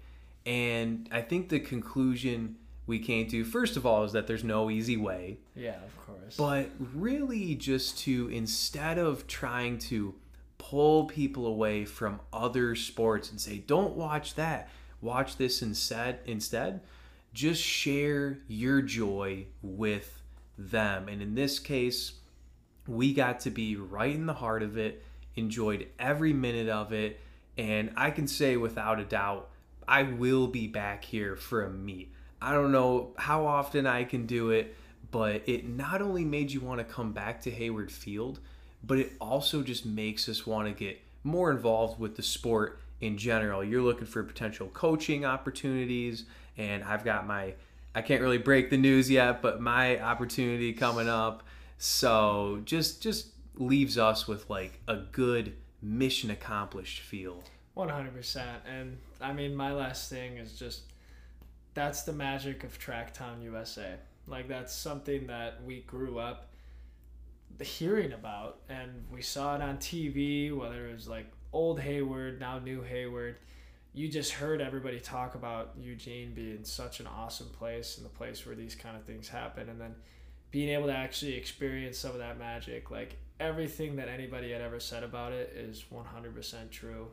And 0.45 1.07
I 1.11 1.21
think 1.21 1.49
the 1.49 1.59
conclusion 1.59 2.55
we 2.87 2.99
came 2.99 3.27
to, 3.27 3.43
first 3.43 3.77
of 3.77 3.85
all, 3.85 4.03
is 4.03 4.13
that 4.13 4.27
there's 4.27 4.43
no 4.43 4.69
easy 4.69 4.97
way. 4.97 5.37
Yeah, 5.55 5.75
of 5.75 6.05
course. 6.05 6.37
But 6.37 6.69
really, 6.93 7.55
just 7.55 7.99
to, 7.99 8.29
instead 8.29 8.97
of 8.97 9.27
trying 9.27 9.77
to 9.79 10.15
pull 10.57 11.05
people 11.05 11.45
away 11.45 11.85
from 11.85 12.19
other 12.33 12.75
sports 12.75 13.29
and 13.29 13.39
say, 13.39 13.59
don't 13.59 13.95
watch 13.95 14.35
that, 14.35 14.69
watch 15.01 15.37
this 15.37 15.61
instead 15.61 16.19
instead 16.25 16.81
just 17.33 17.61
share 17.61 18.39
your 18.47 18.81
joy 18.81 19.45
with 19.61 20.21
them 20.57 21.07
and 21.07 21.21
in 21.21 21.35
this 21.35 21.59
case 21.59 22.13
we 22.87 23.13
got 23.13 23.39
to 23.39 23.49
be 23.49 23.75
right 23.75 24.15
in 24.15 24.25
the 24.25 24.33
heart 24.33 24.63
of 24.63 24.77
it 24.77 25.03
enjoyed 25.35 25.87
every 25.99 26.33
minute 26.33 26.69
of 26.69 26.91
it 26.91 27.19
and 27.57 27.91
i 27.95 28.09
can 28.11 28.27
say 28.27 28.57
without 28.57 28.99
a 28.99 29.05
doubt 29.05 29.49
i 29.87 30.03
will 30.03 30.47
be 30.47 30.67
back 30.67 31.03
here 31.03 31.35
for 31.35 31.63
a 31.63 31.69
meet 31.69 32.11
i 32.41 32.51
don't 32.51 32.71
know 32.71 33.11
how 33.17 33.45
often 33.45 33.87
i 33.87 34.03
can 34.03 34.25
do 34.25 34.49
it 34.51 34.75
but 35.11 35.41
it 35.47 35.67
not 35.67 36.01
only 36.01 36.23
made 36.23 36.51
you 36.51 36.59
want 36.59 36.79
to 36.79 36.83
come 36.83 37.11
back 37.11 37.41
to 37.41 37.49
hayward 37.49 37.91
field 37.91 38.39
but 38.83 38.97
it 38.97 39.11
also 39.19 39.61
just 39.61 39.85
makes 39.85 40.29
us 40.29 40.45
want 40.45 40.67
to 40.67 40.73
get 40.73 40.99
more 41.23 41.51
involved 41.51 41.99
with 41.99 42.15
the 42.15 42.23
sport 42.23 42.79
in 43.01 43.17
general. 43.17 43.63
You're 43.63 43.81
looking 43.81 44.05
for 44.05 44.23
potential 44.23 44.69
coaching 44.73 45.25
opportunities, 45.25 46.25
and 46.57 46.83
I've 46.83 47.03
got 47.03 47.27
my 47.27 47.53
I 47.95 48.01
can't 48.01 48.21
really 48.21 48.37
break 48.37 48.69
the 48.69 48.77
news 48.77 49.09
yet, 49.09 49.41
but 49.41 49.59
my 49.59 49.99
opportunity 49.99 50.73
coming 50.73 51.09
up. 51.09 51.43
So 51.77 52.61
just 52.65 53.01
just 53.01 53.27
leaves 53.59 53.97
us 53.97 54.27
with 54.27 54.49
like 54.49 54.79
a 54.87 54.95
good 54.95 55.55
mission 55.81 56.31
accomplished 56.31 57.01
feel. 57.01 57.43
100%. 57.77 58.41
And 58.67 58.97
I 59.21 59.33
mean, 59.33 59.55
my 59.55 59.71
last 59.73 60.09
thing 60.09 60.37
is 60.37 60.53
just 60.53 60.83
that's 61.73 62.03
the 62.03 62.13
magic 62.13 62.63
of 62.63 62.79
Tracktown 62.79 63.43
USA. 63.43 63.95
Like 64.27 64.47
that's 64.47 64.73
something 64.73 65.27
that 65.27 65.63
we 65.63 65.81
grew 65.81 66.17
up 66.19 66.47
hearing 67.63 68.13
about 68.13 68.59
and 68.69 68.89
we 69.11 69.21
saw 69.21 69.55
it 69.55 69.61
on 69.61 69.77
TV, 69.77 70.55
whether 70.55 70.87
it 70.87 70.93
was 70.93 71.07
like 71.07 71.31
old 71.51 71.79
Hayward, 71.79 72.39
now 72.39 72.59
new 72.59 72.81
Hayward. 72.81 73.37
You 73.93 74.07
just 74.07 74.31
heard 74.31 74.61
everybody 74.61 74.99
talk 74.99 75.35
about 75.35 75.71
Eugene 75.77 76.33
being 76.33 76.63
such 76.63 76.99
an 76.99 77.07
awesome 77.07 77.49
place 77.49 77.97
and 77.97 78.05
the 78.05 78.09
place 78.09 78.45
where 78.45 78.55
these 78.55 78.75
kind 78.75 78.95
of 78.95 79.03
things 79.03 79.27
happen. 79.27 79.67
And 79.67 79.81
then 79.81 79.95
being 80.51 80.69
able 80.69 80.87
to 80.87 80.95
actually 80.95 81.35
experience 81.35 81.97
some 81.97 82.11
of 82.11 82.19
that 82.19 82.37
magic, 82.39 82.91
like 82.91 83.17
everything 83.39 83.95
that 83.97 84.07
anybody 84.07 84.51
had 84.51 84.61
ever 84.61 84.79
said 84.79 85.03
about 85.03 85.31
it 85.31 85.53
is 85.55 85.85
100% 85.93 86.69
true. 86.71 87.07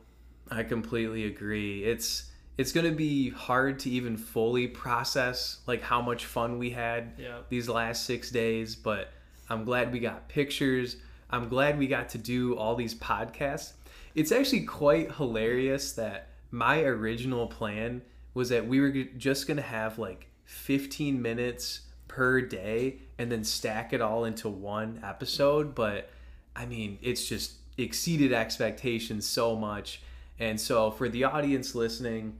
I 0.49 0.63
completely 0.63 1.25
agree. 1.25 1.83
It's 1.83 2.31
it's 2.57 2.71
going 2.71 2.89
to 2.89 2.95
be 2.95 3.29
hard 3.29 3.77
to 3.79 3.89
even 3.91 4.17
fully 4.17 4.67
process 4.67 5.59
like 5.67 5.83
how 5.83 6.01
much 6.01 6.25
fun 6.25 6.57
we 6.57 6.71
had 6.71 7.21
these 7.49 7.69
last 7.69 8.05
6 8.05 8.31
days, 8.31 8.75
but 8.75 9.09
I'm 9.49 9.63
glad 9.63 9.91
we 9.93 9.99
got 9.99 10.27
pictures. 10.27 10.97
I'm 11.29 11.49
glad 11.49 11.77
we 11.77 11.87
got 11.87 12.09
to 12.09 12.17
do 12.17 12.57
all 12.57 12.75
these 12.75 12.95
podcasts 12.95 13.73
it's 14.17 14.31
actually 14.31 14.61
quite 14.61 15.11
hilarious 15.11 15.91
that 15.91 16.29
my 16.49 16.81
original 16.81 17.45
plan 17.45 18.01
was 18.33 18.49
that 18.49 18.67
we 18.67 18.81
were 18.81 18.89
just 19.15 19.45
going 19.45 19.57
to 19.57 19.63
have 19.63 19.99
like 19.99 20.25
15 20.45 21.21
minutes 21.21 21.81
per 22.17 22.41
day 22.41 22.97
and 23.17 23.31
then 23.31 23.43
stack 23.43 23.93
it 23.93 24.01
all 24.01 24.25
into 24.25 24.49
one 24.49 24.99
episode. 25.03 25.75
But 25.75 26.09
I 26.55 26.65
mean, 26.65 26.97
it's 27.01 27.27
just 27.27 27.53
exceeded 27.77 28.33
expectations 28.33 29.27
so 29.27 29.55
much. 29.55 30.01
And 30.39 30.59
so, 30.59 30.91
for 30.91 31.09
the 31.09 31.23
audience 31.23 31.73
listening, 31.75 32.37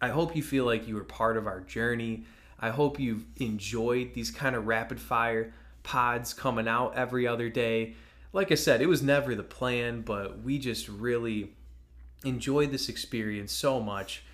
I 0.00 0.08
hope 0.08 0.36
you 0.36 0.42
feel 0.42 0.64
like 0.64 0.86
you 0.88 0.94
were 0.94 1.04
part 1.04 1.36
of 1.36 1.46
our 1.46 1.60
journey. 1.60 2.24
I 2.60 2.70
hope 2.70 2.98
you've 3.00 3.24
enjoyed 3.36 4.14
these 4.14 4.30
kind 4.30 4.56
of 4.56 4.66
rapid 4.66 5.00
fire 5.00 5.52
pods 5.82 6.34
coming 6.34 6.68
out 6.68 6.96
every 6.96 7.26
other 7.26 7.48
day 7.48 7.94
like 8.36 8.52
I 8.52 8.54
said, 8.54 8.82
it 8.82 8.86
was 8.86 9.02
never 9.02 9.34
the 9.34 9.42
plan, 9.42 10.02
but 10.02 10.42
we 10.42 10.58
just 10.58 10.90
really 10.90 11.52
enjoyed 12.22 12.70
this 12.70 12.90
experience 12.90 13.50
so 13.50 13.80
much. 13.80 14.24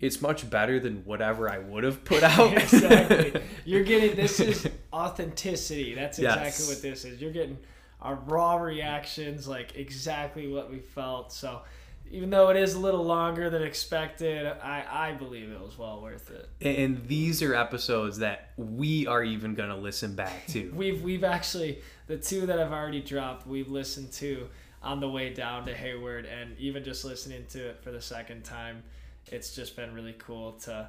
It's 0.00 0.20
much 0.22 0.48
better 0.48 0.80
than 0.80 1.04
whatever 1.04 1.48
I 1.48 1.58
would 1.58 1.84
have 1.84 2.04
put 2.04 2.22
out. 2.38 2.52
exactly. 2.56 3.42
You're 3.64 3.84
getting 3.84 4.16
this 4.16 4.40
is 4.40 4.68
authenticity. 4.92 5.94
That's 5.94 6.18
exactly 6.18 6.44
yes. 6.44 6.68
what 6.68 6.82
this 6.82 7.04
is. 7.04 7.20
You're 7.20 7.32
getting 7.32 7.58
our 8.00 8.14
raw 8.14 8.56
reactions, 8.56 9.46
like 9.46 9.76
exactly 9.76 10.48
what 10.48 10.70
we 10.70 10.78
felt. 10.78 11.32
So 11.32 11.62
even 12.10 12.30
though 12.30 12.50
it 12.50 12.56
is 12.56 12.74
a 12.74 12.78
little 12.78 13.04
longer 13.04 13.50
than 13.50 13.62
expected, 13.62 14.46
I, 14.46 14.84
I 14.90 15.12
believe 15.12 15.50
it 15.50 15.60
was 15.60 15.78
well 15.78 16.00
worth 16.00 16.30
it. 16.30 16.48
And 16.60 17.06
these 17.06 17.42
are 17.42 17.54
episodes 17.54 18.18
that 18.18 18.50
we 18.56 19.06
are 19.06 19.22
even 19.22 19.54
gonna 19.54 19.76
listen 19.76 20.14
back 20.14 20.46
to. 20.48 20.70
we've 20.74 21.02
we've 21.02 21.24
actually 21.24 21.80
the 22.06 22.16
two 22.16 22.46
that 22.46 22.58
I've 22.58 22.72
already 22.72 23.00
dropped, 23.00 23.46
we've 23.46 23.68
listened 23.68 24.12
to 24.12 24.48
on 24.82 24.98
the 24.98 25.08
way 25.08 25.32
down 25.32 25.66
to 25.66 25.74
Hayward, 25.74 26.26
and 26.26 26.58
even 26.58 26.82
just 26.82 27.04
listening 27.04 27.44
to 27.50 27.68
it 27.70 27.82
for 27.82 27.90
the 27.90 28.00
second 28.00 28.44
time, 28.44 28.82
it's 29.26 29.54
just 29.54 29.76
been 29.76 29.94
really 29.94 30.14
cool 30.18 30.52
to 30.52 30.88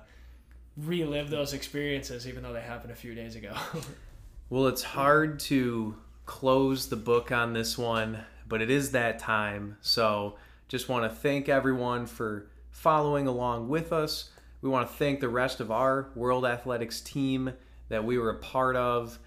relive 0.78 1.30
those 1.30 1.54
experiences, 1.54 2.28
even 2.28 2.44
though 2.44 2.54
they 2.54 2.62
happened 2.62 2.92
a 2.92 2.96
few 2.96 3.14
days 3.14 3.36
ago. 3.36 3.54
Well, 4.52 4.68
it's 4.68 4.84
hard 4.84 5.40
to 5.42 5.96
close 6.26 6.90
the 6.90 6.98
book 6.98 7.32
on 7.32 7.54
this 7.54 7.78
one, 7.78 8.26
but 8.50 8.62
it 8.62 8.70
is 8.70 8.92
that 8.92 9.18
time. 9.18 9.78
So 9.80 10.36
just 10.68 10.90
want 10.90 11.10
to 11.10 11.16
thank 11.16 11.48
everyone 11.48 12.06
for 12.06 12.48
following 12.70 13.28
along 13.28 13.70
with 13.70 13.94
us. 13.94 14.30
We 14.62 14.70
want 14.70 14.90
to 14.90 14.94
thank 14.94 15.22
the 15.22 15.30
rest 15.30 15.62
of 15.62 15.72
our 15.72 16.10
World 16.16 16.44
Athletics 16.44 17.00
team 17.00 17.54
that 17.88 18.04
we 18.04 18.18
were 18.18 18.30
a 18.30 18.40
part 18.40 18.76
of. 18.76 19.20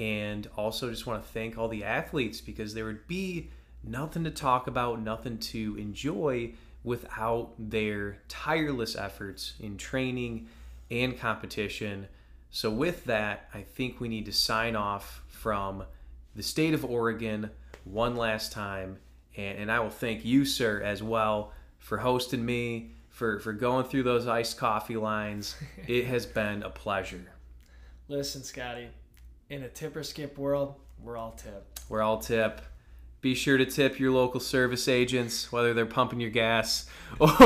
And 0.00 0.48
also 0.56 0.90
just 0.90 1.06
want 1.06 1.22
to 1.22 1.28
thank 1.28 1.56
all 1.56 1.68
the 1.68 1.84
athletes 1.84 2.40
because 2.40 2.74
there 2.74 2.86
would 2.86 3.06
be 3.06 3.50
nothing 3.84 4.24
to 4.24 4.32
talk 4.32 4.66
about, 4.66 5.00
nothing 5.00 5.38
to 5.38 5.76
enjoy 5.78 6.54
without 6.84 7.52
their 7.58 8.18
tireless 8.28 8.96
efforts 8.96 9.54
in 9.60 9.76
training 9.76 10.48
and 10.90 11.18
competition. 11.18 12.08
So, 12.50 12.70
with 12.70 13.04
that, 13.04 13.48
I 13.54 13.62
think 13.62 14.00
we 14.00 14.08
need 14.08 14.26
to 14.26 14.32
sign 14.32 14.76
off 14.76 15.22
from 15.28 15.84
the 16.34 16.42
state 16.42 16.74
of 16.74 16.84
Oregon 16.84 17.50
one 17.84 18.16
last 18.16 18.52
time. 18.52 18.98
And, 19.36 19.58
and 19.58 19.72
I 19.72 19.80
will 19.80 19.90
thank 19.90 20.24
you, 20.24 20.44
sir, 20.44 20.82
as 20.82 21.02
well 21.02 21.52
for 21.78 21.98
hosting 21.98 22.44
me, 22.44 22.90
for, 23.08 23.40
for 23.40 23.52
going 23.52 23.86
through 23.86 24.02
those 24.02 24.26
iced 24.26 24.58
coffee 24.58 24.96
lines. 24.96 25.56
it 25.86 26.06
has 26.06 26.26
been 26.26 26.62
a 26.62 26.70
pleasure. 26.70 27.32
Listen, 28.08 28.42
Scotty, 28.42 28.88
in 29.48 29.62
a 29.62 29.68
tip 29.68 29.96
or 29.96 30.02
skip 30.02 30.36
world, 30.36 30.74
we're 31.02 31.16
all 31.16 31.32
tip. 31.32 31.78
We're 31.88 32.02
all 32.02 32.18
tip. 32.18 32.60
Be 33.22 33.34
sure 33.34 33.56
to 33.56 33.64
tip 33.64 33.98
your 33.98 34.10
local 34.12 34.40
service 34.40 34.88
agents, 34.88 35.50
whether 35.50 35.72
they're 35.72 35.86
pumping 35.86 36.20
your 36.20 36.30
gas 36.30 36.86
or 37.20 37.28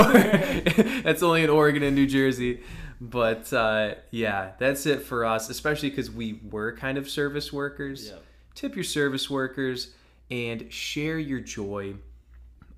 that's 1.04 1.22
only 1.22 1.44
in 1.44 1.50
Oregon 1.50 1.82
and 1.82 1.94
New 1.94 2.06
Jersey. 2.06 2.62
But 3.00 3.52
uh, 3.52 3.94
yeah, 4.10 4.52
that's 4.58 4.86
it 4.86 5.02
for 5.02 5.24
us, 5.24 5.48
especially 5.50 5.90
because 5.90 6.10
we 6.10 6.40
were 6.50 6.72
kind 6.72 6.98
of 6.98 7.08
service 7.08 7.52
workers. 7.52 8.08
Yep. 8.08 8.24
Tip 8.54 8.74
your 8.74 8.84
service 8.84 9.28
workers 9.28 9.92
and 10.30 10.72
share 10.72 11.18
your 11.18 11.40
joy 11.40 11.94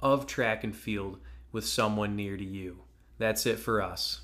of 0.01 0.27
track 0.27 0.65
and 0.65 0.75
field 0.75 1.19
with 1.53 1.65
someone 1.65 2.17
near 2.17 2.37
to 2.37 2.45
you. 2.45 2.79
That's 3.19 3.47
it 3.47 3.59
for 3.59 3.81
us. 3.81 4.23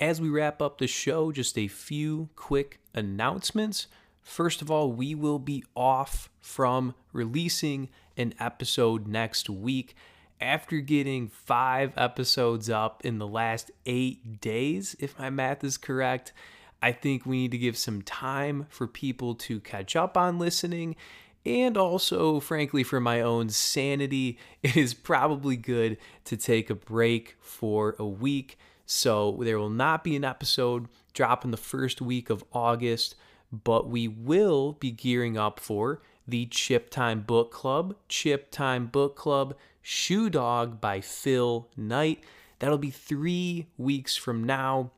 As 0.00 0.18
we 0.18 0.30
wrap 0.30 0.62
up 0.62 0.78
the 0.78 0.86
show, 0.86 1.30
just 1.30 1.58
a 1.58 1.68
few 1.68 2.30
quick 2.34 2.80
announcements. 2.94 3.86
First 4.22 4.62
of 4.62 4.70
all, 4.70 4.90
we 4.90 5.14
will 5.14 5.38
be 5.38 5.62
off 5.76 6.30
from 6.40 6.94
releasing 7.12 7.90
an 8.16 8.32
episode 8.40 9.06
next 9.06 9.50
week 9.50 9.94
after 10.40 10.80
getting 10.80 11.28
five 11.28 11.92
episodes 11.98 12.70
up 12.70 13.04
in 13.04 13.18
the 13.18 13.26
last 13.26 13.70
eight 13.84 14.40
days, 14.40 14.96
if 14.98 15.18
my 15.18 15.28
math 15.28 15.62
is 15.62 15.76
correct. 15.76 16.32
I 16.80 16.92
think 16.92 17.26
we 17.26 17.36
need 17.36 17.50
to 17.50 17.58
give 17.58 17.76
some 17.76 18.00
time 18.00 18.68
for 18.70 18.86
people 18.86 19.34
to 19.34 19.60
catch 19.60 19.96
up 19.96 20.16
on 20.16 20.38
listening. 20.38 20.96
And 21.44 21.76
also, 21.76 22.40
frankly, 22.40 22.84
for 22.84 23.00
my 23.00 23.20
own 23.20 23.50
sanity, 23.50 24.38
it 24.62 24.78
is 24.78 24.94
probably 24.94 25.56
good 25.56 25.98
to 26.24 26.38
take 26.38 26.70
a 26.70 26.74
break 26.74 27.36
for 27.42 27.96
a 27.98 28.06
week. 28.06 28.56
So, 28.92 29.38
there 29.42 29.56
will 29.56 29.70
not 29.70 30.02
be 30.02 30.16
an 30.16 30.24
episode 30.24 30.88
dropping 31.12 31.52
the 31.52 31.56
first 31.56 32.02
week 32.02 32.28
of 32.28 32.42
August, 32.52 33.14
but 33.52 33.88
we 33.88 34.08
will 34.08 34.72
be 34.72 34.90
gearing 34.90 35.38
up 35.38 35.60
for 35.60 36.02
the 36.26 36.46
Chip 36.46 36.90
Time 36.90 37.20
Book 37.20 37.52
Club. 37.52 37.94
Chip 38.08 38.50
Time 38.50 38.88
Book 38.88 39.14
Club 39.14 39.56
Shoe 39.80 40.28
Dog 40.28 40.80
by 40.80 41.00
Phil 41.00 41.68
Knight. 41.76 42.24
That'll 42.58 42.78
be 42.78 42.90
three 42.90 43.68
weeks 43.78 44.16
from 44.16 44.42
now. 44.42 44.90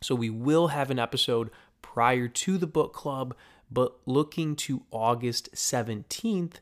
So 0.00 0.16
we 0.16 0.28
will 0.28 0.66
have 0.66 0.90
an 0.90 0.98
episode 0.98 1.50
prior 1.82 2.26
to 2.26 2.58
the 2.58 2.66
book 2.66 2.92
club, 2.92 3.36
but 3.70 3.96
looking 4.06 4.56
to 4.56 4.82
August 4.90 5.54
17th 5.54 6.54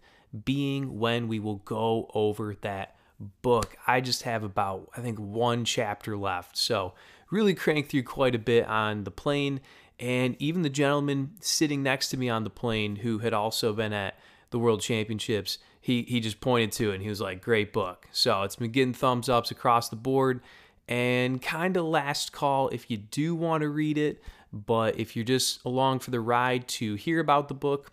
being 0.45 0.99
when 0.99 1.29
we 1.29 1.39
will 1.39 1.63
go 1.65 2.11
over 2.13 2.55
that 2.61 2.98
book. 3.19 3.77
I 3.87 4.01
just 4.01 4.23
have 4.23 4.45
about, 4.45 4.91
I 4.97 5.01
think, 5.01 5.19
one 5.19 5.65
chapter 5.65 6.17
left. 6.17 6.57
So 6.57 6.95
really 7.31 7.55
crank 7.55 7.89
through 7.89 8.05
quite 8.05 8.35
a 8.35 8.39
bit 8.39 8.67
on 8.67 9.05
the 9.05 9.11
plane. 9.11 9.61
And 9.99 10.37
even 10.39 10.63
the 10.63 10.71
gentleman 10.71 11.33
sitting 11.41 11.83
next 11.83 12.11
to 12.11 12.17
me 12.17 12.29
on 12.29 12.45
the 12.45 12.51
plane 12.51 12.97
who 12.97 13.19
had 13.19 13.33
also 13.33 13.73
been 13.73 13.93
at 13.93 14.19
the 14.51 14.59
World 14.59 14.81
Championships, 14.81 15.59
he, 15.81 16.03
he 16.03 16.21
just 16.21 16.41
pointed 16.41 16.73
to 16.73 16.91
it 16.91 16.97
and 16.97 17.03
he 17.03 17.09
was 17.09 17.21
like, 17.21 17.43
great 17.43 17.73
book. 17.73 18.09
So 18.13 18.43
it's 18.43 18.57
been 18.57 18.71
getting 18.71 18.95
thumbs 18.95 19.29
ups 19.29 19.51
across 19.51 19.89
the 19.89 19.97
board. 19.97 20.41
And 20.87 21.43
kind 21.43 21.77
of 21.77 21.85
last 21.85 22.33
call 22.33 22.69
if 22.69 22.91
you 22.91 22.97
do 22.97 23.35
want 23.35 23.63
to 23.63 23.69
read 23.69 23.99
it, 23.99 24.23
but 24.53 24.99
if 24.99 25.15
you're 25.15 25.25
just 25.25 25.63
along 25.65 25.99
for 25.99 26.11
the 26.11 26.21
ride 26.21 26.67
to 26.69 26.95
hear 26.95 27.21
about 27.21 27.49
the 27.49 27.55
book, 27.55 27.93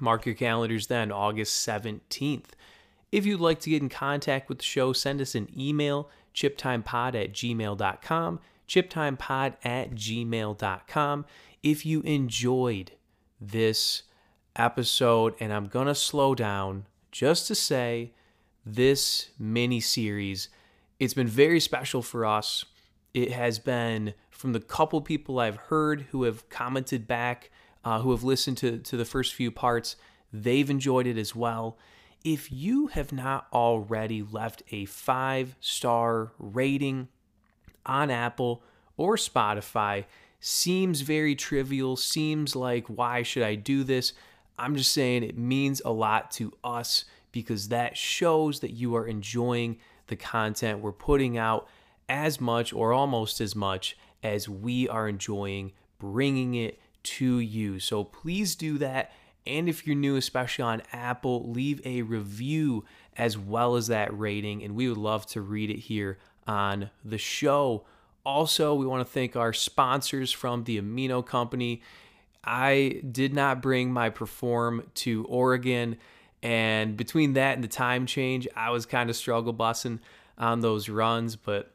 mark 0.00 0.24
your 0.24 0.34
calendars 0.34 0.86
then, 0.86 1.12
August 1.12 1.66
17th. 1.68 2.46
If 3.14 3.24
you'd 3.24 3.38
like 3.38 3.60
to 3.60 3.70
get 3.70 3.80
in 3.80 3.90
contact 3.90 4.48
with 4.48 4.58
the 4.58 4.64
show, 4.64 4.92
send 4.92 5.20
us 5.20 5.36
an 5.36 5.48
email, 5.56 6.10
chiptimepod 6.34 7.14
at 7.14 7.32
gmail.com, 7.32 8.40
chiptimepod 8.66 9.54
at 9.64 9.94
gmail.com. 9.94 11.24
If 11.62 11.86
you 11.86 12.00
enjoyed 12.00 12.90
this 13.40 14.02
episode, 14.56 15.36
and 15.38 15.52
I'm 15.52 15.66
going 15.66 15.86
to 15.86 15.94
slow 15.94 16.34
down 16.34 16.86
just 17.12 17.46
to 17.46 17.54
say 17.54 18.14
this 18.66 19.30
mini 19.38 19.78
series, 19.78 20.48
it's 20.98 21.14
been 21.14 21.28
very 21.28 21.60
special 21.60 22.02
for 22.02 22.26
us. 22.26 22.64
It 23.14 23.30
has 23.30 23.60
been 23.60 24.14
from 24.28 24.54
the 24.54 24.60
couple 24.60 25.00
people 25.00 25.38
I've 25.38 25.56
heard 25.68 26.06
who 26.10 26.24
have 26.24 26.48
commented 26.48 27.06
back, 27.06 27.52
uh, 27.84 28.00
who 28.00 28.10
have 28.10 28.24
listened 28.24 28.56
to, 28.56 28.78
to 28.78 28.96
the 28.96 29.04
first 29.04 29.34
few 29.34 29.52
parts, 29.52 29.94
they've 30.32 30.68
enjoyed 30.68 31.06
it 31.06 31.16
as 31.16 31.36
well. 31.36 31.78
If 32.24 32.50
you 32.50 32.86
have 32.88 33.12
not 33.12 33.46
already 33.52 34.22
left 34.22 34.62
a 34.70 34.86
five 34.86 35.56
star 35.60 36.32
rating 36.38 37.08
on 37.84 38.10
Apple 38.10 38.62
or 38.96 39.16
Spotify, 39.16 40.06
seems 40.40 41.02
very 41.02 41.34
trivial, 41.34 41.96
seems 41.96 42.56
like, 42.56 42.86
why 42.86 43.22
should 43.22 43.42
I 43.42 43.54
do 43.54 43.84
this? 43.84 44.14
I'm 44.58 44.74
just 44.74 44.92
saying 44.92 45.22
it 45.22 45.36
means 45.36 45.82
a 45.84 45.92
lot 45.92 46.30
to 46.32 46.52
us 46.64 47.04
because 47.30 47.68
that 47.68 47.96
shows 47.96 48.60
that 48.60 48.70
you 48.70 48.94
are 48.94 49.06
enjoying 49.06 49.78
the 50.06 50.16
content 50.16 50.80
we're 50.80 50.92
putting 50.92 51.36
out 51.36 51.68
as 52.08 52.40
much 52.40 52.72
or 52.72 52.92
almost 52.92 53.40
as 53.40 53.56
much 53.56 53.96
as 54.22 54.48
we 54.48 54.88
are 54.88 55.08
enjoying 55.08 55.72
bringing 55.98 56.54
it 56.54 56.78
to 57.02 57.38
you. 57.38 57.78
So 57.80 58.04
please 58.04 58.54
do 58.54 58.78
that. 58.78 59.12
And 59.46 59.68
if 59.68 59.86
you're 59.86 59.96
new, 59.96 60.16
especially 60.16 60.64
on 60.64 60.82
Apple, 60.92 61.50
leave 61.50 61.80
a 61.84 62.02
review 62.02 62.84
as 63.16 63.36
well 63.36 63.76
as 63.76 63.88
that 63.88 64.16
rating, 64.18 64.62
and 64.62 64.74
we 64.74 64.88
would 64.88 64.98
love 64.98 65.26
to 65.26 65.40
read 65.40 65.70
it 65.70 65.78
here 65.78 66.18
on 66.46 66.90
the 67.04 67.18
show. 67.18 67.84
Also, 68.24 68.74
we 68.74 68.86
want 68.86 69.06
to 69.06 69.12
thank 69.12 69.36
our 69.36 69.52
sponsors 69.52 70.32
from 70.32 70.64
the 70.64 70.80
Amino 70.80 71.24
Company. 71.24 71.82
I 72.42 73.02
did 73.10 73.34
not 73.34 73.60
bring 73.60 73.92
my 73.92 74.08
Perform 74.08 74.90
to 74.94 75.24
Oregon, 75.26 75.98
and 76.42 76.96
between 76.96 77.34
that 77.34 77.54
and 77.54 77.64
the 77.64 77.68
time 77.68 78.06
change, 78.06 78.48
I 78.56 78.70
was 78.70 78.86
kind 78.86 79.10
of 79.10 79.16
struggle 79.16 79.52
bussing 79.52 80.00
on 80.38 80.60
those 80.60 80.88
runs, 80.88 81.36
but 81.36 81.73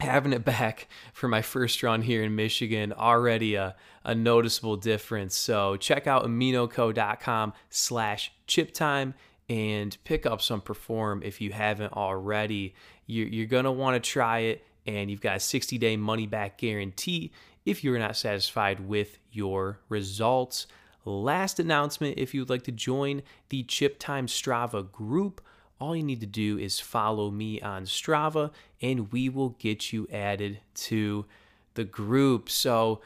having 0.00 0.32
it 0.32 0.44
back 0.44 0.88
for 1.12 1.28
my 1.28 1.42
first 1.42 1.82
run 1.82 2.02
here 2.02 2.22
in 2.22 2.34
Michigan 2.34 2.92
already 2.92 3.54
a, 3.54 3.74
a 4.04 4.14
noticeable 4.14 4.76
difference. 4.76 5.36
So 5.36 5.76
check 5.76 6.06
out 6.06 6.24
aminoco.com 6.24 7.52
slash 7.70 8.32
chip 8.46 8.72
time 8.72 9.14
and 9.48 9.96
pick 10.04 10.26
up 10.26 10.42
some 10.42 10.60
perform 10.60 11.22
if 11.22 11.40
you 11.40 11.52
haven't 11.52 11.92
already. 11.92 12.74
You're, 13.06 13.28
you're 13.28 13.46
going 13.46 13.64
to 13.64 13.72
want 13.72 14.02
to 14.02 14.10
try 14.10 14.40
it 14.40 14.64
and 14.86 15.10
you've 15.10 15.20
got 15.20 15.36
a 15.36 15.40
60 15.40 15.78
day 15.78 15.96
money 15.96 16.26
back 16.26 16.58
guarantee 16.58 17.32
if 17.64 17.82
you're 17.82 17.98
not 17.98 18.16
satisfied 18.16 18.80
with 18.80 19.18
your 19.32 19.80
results. 19.88 20.66
Last 21.04 21.60
announcement 21.60 22.18
if 22.18 22.34
you'd 22.34 22.50
like 22.50 22.64
to 22.64 22.72
join 22.72 23.22
the 23.48 23.62
Chip 23.64 23.98
Time 23.98 24.26
Strava 24.26 24.90
group, 24.90 25.40
all 25.80 25.94
you 25.94 26.02
need 26.02 26.20
to 26.20 26.26
do 26.26 26.58
is 26.58 26.80
follow 26.80 27.30
me 27.30 27.60
on 27.60 27.84
Strava 27.84 28.50
and 28.80 29.12
we 29.12 29.28
will 29.28 29.50
get 29.50 29.92
you 29.92 30.08
added 30.12 30.60
to 30.74 31.26
the 31.74 31.84
group. 31.84 32.48
So, 32.48 33.00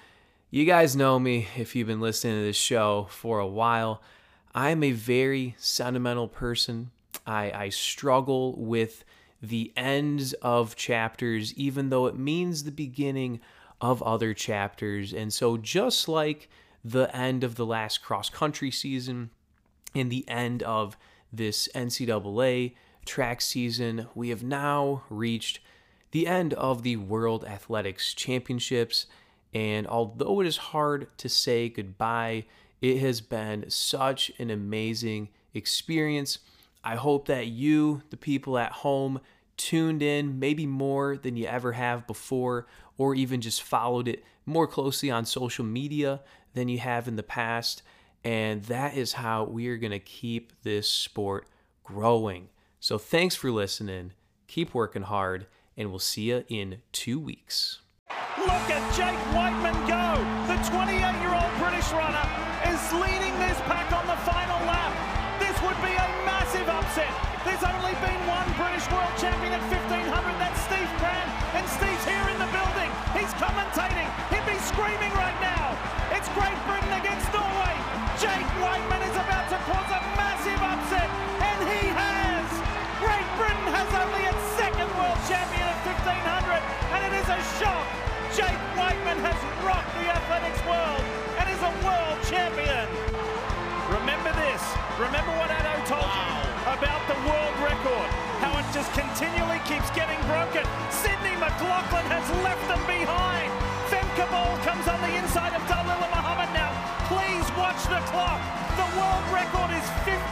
you 0.50 0.64
guys 0.64 0.96
know 0.96 1.18
me 1.20 1.46
if 1.56 1.76
you've 1.76 1.86
been 1.86 2.00
listening 2.00 2.34
to 2.34 2.42
this 2.42 2.56
show 2.56 3.06
for 3.10 3.38
a 3.38 3.46
while. 3.46 4.02
I'm 4.52 4.82
a 4.82 4.90
very 4.90 5.54
sentimental 5.58 6.26
person. 6.26 6.90
I, 7.24 7.52
I 7.52 7.68
struggle 7.68 8.56
with 8.56 9.04
the 9.40 9.72
ends 9.76 10.32
of 10.42 10.74
chapters, 10.74 11.54
even 11.54 11.90
though 11.90 12.06
it 12.06 12.16
means 12.16 12.64
the 12.64 12.72
beginning 12.72 13.40
of 13.80 14.02
other 14.02 14.34
chapters. 14.34 15.12
And 15.12 15.32
so, 15.32 15.56
just 15.56 16.08
like 16.08 16.48
the 16.84 17.14
end 17.14 17.44
of 17.44 17.54
the 17.54 17.66
last 17.66 18.02
cross 18.02 18.28
country 18.28 18.70
season 18.70 19.30
and 19.94 20.10
the 20.10 20.28
end 20.28 20.62
of 20.62 20.96
this 21.32 21.68
NCAA 21.74 22.74
track 23.04 23.40
season, 23.40 24.06
we 24.14 24.28
have 24.28 24.42
now 24.42 25.02
reached 25.08 25.60
the 26.10 26.26
end 26.26 26.54
of 26.54 26.82
the 26.82 26.96
World 26.96 27.44
Athletics 27.44 28.14
Championships. 28.14 29.06
And 29.54 29.86
although 29.86 30.40
it 30.40 30.46
is 30.46 30.56
hard 30.56 31.08
to 31.18 31.28
say 31.28 31.68
goodbye, 31.68 32.44
it 32.80 32.98
has 32.98 33.20
been 33.20 33.66
such 33.68 34.30
an 34.38 34.50
amazing 34.50 35.28
experience. 35.54 36.38
I 36.82 36.96
hope 36.96 37.26
that 37.26 37.48
you, 37.48 38.02
the 38.10 38.16
people 38.16 38.58
at 38.58 38.72
home, 38.72 39.20
tuned 39.56 40.02
in 40.02 40.38
maybe 40.38 40.66
more 40.66 41.16
than 41.16 41.36
you 41.36 41.46
ever 41.46 41.72
have 41.72 42.06
before, 42.06 42.66
or 42.96 43.14
even 43.14 43.40
just 43.40 43.62
followed 43.62 44.08
it 44.08 44.24
more 44.46 44.66
closely 44.66 45.10
on 45.10 45.26
social 45.26 45.64
media 45.64 46.20
than 46.54 46.68
you 46.68 46.78
have 46.78 47.06
in 47.06 47.16
the 47.16 47.22
past. 47.22 47.82
And 48.24 48.62
that 48.64 48.96
is 48.96 49.14
how 49.14 49.44
we 49.44 49.68
are 49.68 49.76
going 49.76 49.92
to 49.92 49.98
keep 49.98 50.52
this 50.62 50.88
sport 50.88 51.46
growing. 51.84 52.48
So 52.78 52.98
thanks 52.98 53.34
for 53.34 53.50
listening. 53.50 54.12
Keep 54.46 54.74
working 54.74 55.02
hard, 55.02 55.46
and 55.76 55.90
we'll 55.90 55.98
see 55.98 56.30
you 56.30 56.44
in 56.48 56.82
two 56.92 57.18
weeks. 57.18 57.80
Look 58.38 58.68
at 58.68 58.82
Jake 58.94 59.18
Wightman 59.34 59.74
go. 59.86 60.16
The 60.48 60.58
28-year-old 60.68 61.52
British 61.60 61.90
runner 61.92 62.26
is 62.68 62.92
leading 62.92 63.38
this 63.38 63.58
pack 63.68 63.92
on 63.92 64.06
the 64.06 64.16
final 64.24 64.58
lap. 64.66 64.92
This 65.38 65.56
would 65.62 65.76
be 65.82 65.94
a 65.94 66.08
massive 66.26 66.68
upset. 66.68 67.29
There's 67.40 67.64
only 67.64 67.96
been 68.04 68.20
one 68.28 68.44
British 68.52 68.84
world 68.92 69.16
champion 69.16 69.56
at 69.56 69.64
1500. 69.72 70.04
That's 70.36 70.60
Steve 70.68 70.92
Cram. 71.00 71.28
And 71.56 71.64
Steve's 71.72 72.04
here 72.04 72.26
in 72.28 72.36
the 72.36 72.50
building. 72.52 72.92
He's 73.16 73.32
commentating. 73.40 74.04
He'd 74.28 74.44
be 74.44 74.60
screaming 74.60 75.08
right 75.16 75.36
now. 75.40 75.72
It's 76.12 76.28
Great 76.36 76.58
Britain 76.68 76.92
against 77.00 77.32
Norway. 77.32 77.76
Jake 78.20 78.44
Wightman 78.60 79.00
is 79.08 79.16
about 79.16 79.48
to 79.48 79.56
cause 79.64 79.88
a 79.88 80.00
massive 80.20 80.60
upset. 80.60 81.08
And 81.40 81.58
he 81.64 81.88
has. 81.96 82.44
Great 83.00 83.28
Britain 83.40 83.68
has 83.72 83.88
only 83.88 84.22
its 84.28 84.44
second 84.60 84.92
world 85.00 85.16
champion 85.24 85.64
at 85.64 85.80
1500. 85.96 86.60
And 86.92 87.00
it 87.08 87.24
is 87.24 87.28
a 87.32 87.40
shock. 87.56 87.88
Jake 88.36 88.60
Wightman 88.76 89.16
has 89.24 89.40
rocked 89.64 89.88
the 89.96 90.12
athletics 90.12 90.60
world 90.68 91.00
and 91.40 91.48
is 91.48 91.62
a 91.64 91.72
world 91.88 92.20
champion. 92.28 93.29
Remember 94.10 94.34
this. 94.42 94.62
Remember 94.98 95.30
what 95.38 95.54
Ato 95.54 95.70
told 95.86 96.02
you 96.02 96.34
about 96.66 96.98
the 97.06 97.14
world 97.30 97.54
record. 97.62 98.10
How 98.42 98.50
it 98.58 98.66
just 98.74 98.90
continually 98.90 99.62
keeps 99.70 99.86
getting 99.94 100.18
broken. 100.26 100.66
Sydney 100.90 101.38
McLaughlin 101.38 102.02
has 102.10 102.26
left 102.42 102.58
them 102.66 102.82
behind. 102.90 103.54
Femke 103.86 104.26
Bol 104.34 104.58
comes 104.66 104.82
on 104.90 104.98
the 104.98 105.14
inside 105.14 105.54
of 105.54 105.62
Dalilah 105.70 106.10
Muhammad 106.10 106.50
now. 106.50 106.74
Please 107.06 107.46
watch 107.54 107.78
the 107.86 108.02
clock. 108.10 108.42
The 108.74 108.88
world 108.98 109.26
record 109.30 109.70
is 109.78 109.86
51-41. 110.02 110.26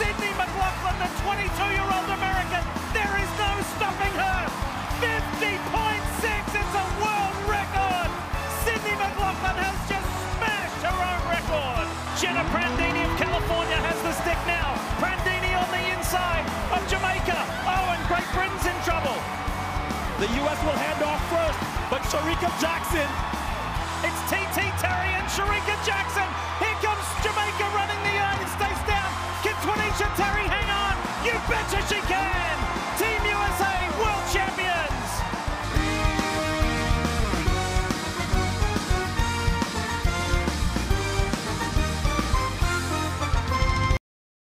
Sydney 0.00 0.32
McLaughlin, 0.32 0.96
the 0.96 1.12
22-year-old 1.28 2.08
American. 2.08 2.64
There 2.96 3.14
is 3.20 3.30
no 3.36 3.52
stopping 3.76 4.16
her. 4.16 4.48
50.6. 5.04 5.44
It's 5.44 6.72
a 6.72 6.86
world 7.04 7.15
side 16.06 16.46
of 16.70 16.80
Jamaica. 16.86 17.34
Oh, 17.66 17.94
and 17.94 18.02
Great 18.06 18.26
Britain's 18.30 18.62
in 18.62 18.78
trouble. 18.86 19.18
The 20.22 20.30
US 20.46 20.58
will 20.62 20.78
hand 20.78 21.02
off 21.02 21.18
first, 21.26 21.58
but 21.90 22.00
Shericka 22.06 22.46
Jackson. 22.62 23.08
It's 24.06 24.20
TeeTee 24.30 24.70
Terry 24.78 25.10
and 25.18 25.26
Shericka 25.34 25.76
Jackson. 25.82 26.28
Here 26.62 26.78
comes 26.78 27.06
Jamaica 27.26 27.66
running 27.74 28.00
the 28.06 28.14
United 28.14 28.50
States 28.54 28.82
down. 28.86 29.10
Can 29.42 29.56
Twanisha 29.66 30.06
Terry 30.14 30.46
hang 30.46 30.70
on? 30.70 30.94
You 31.26 31.34
betcha 31.50 31.82
she 31.90 31.98
can. 32.06 32.54
Team 33.02 33.20
USA 33.26 33.85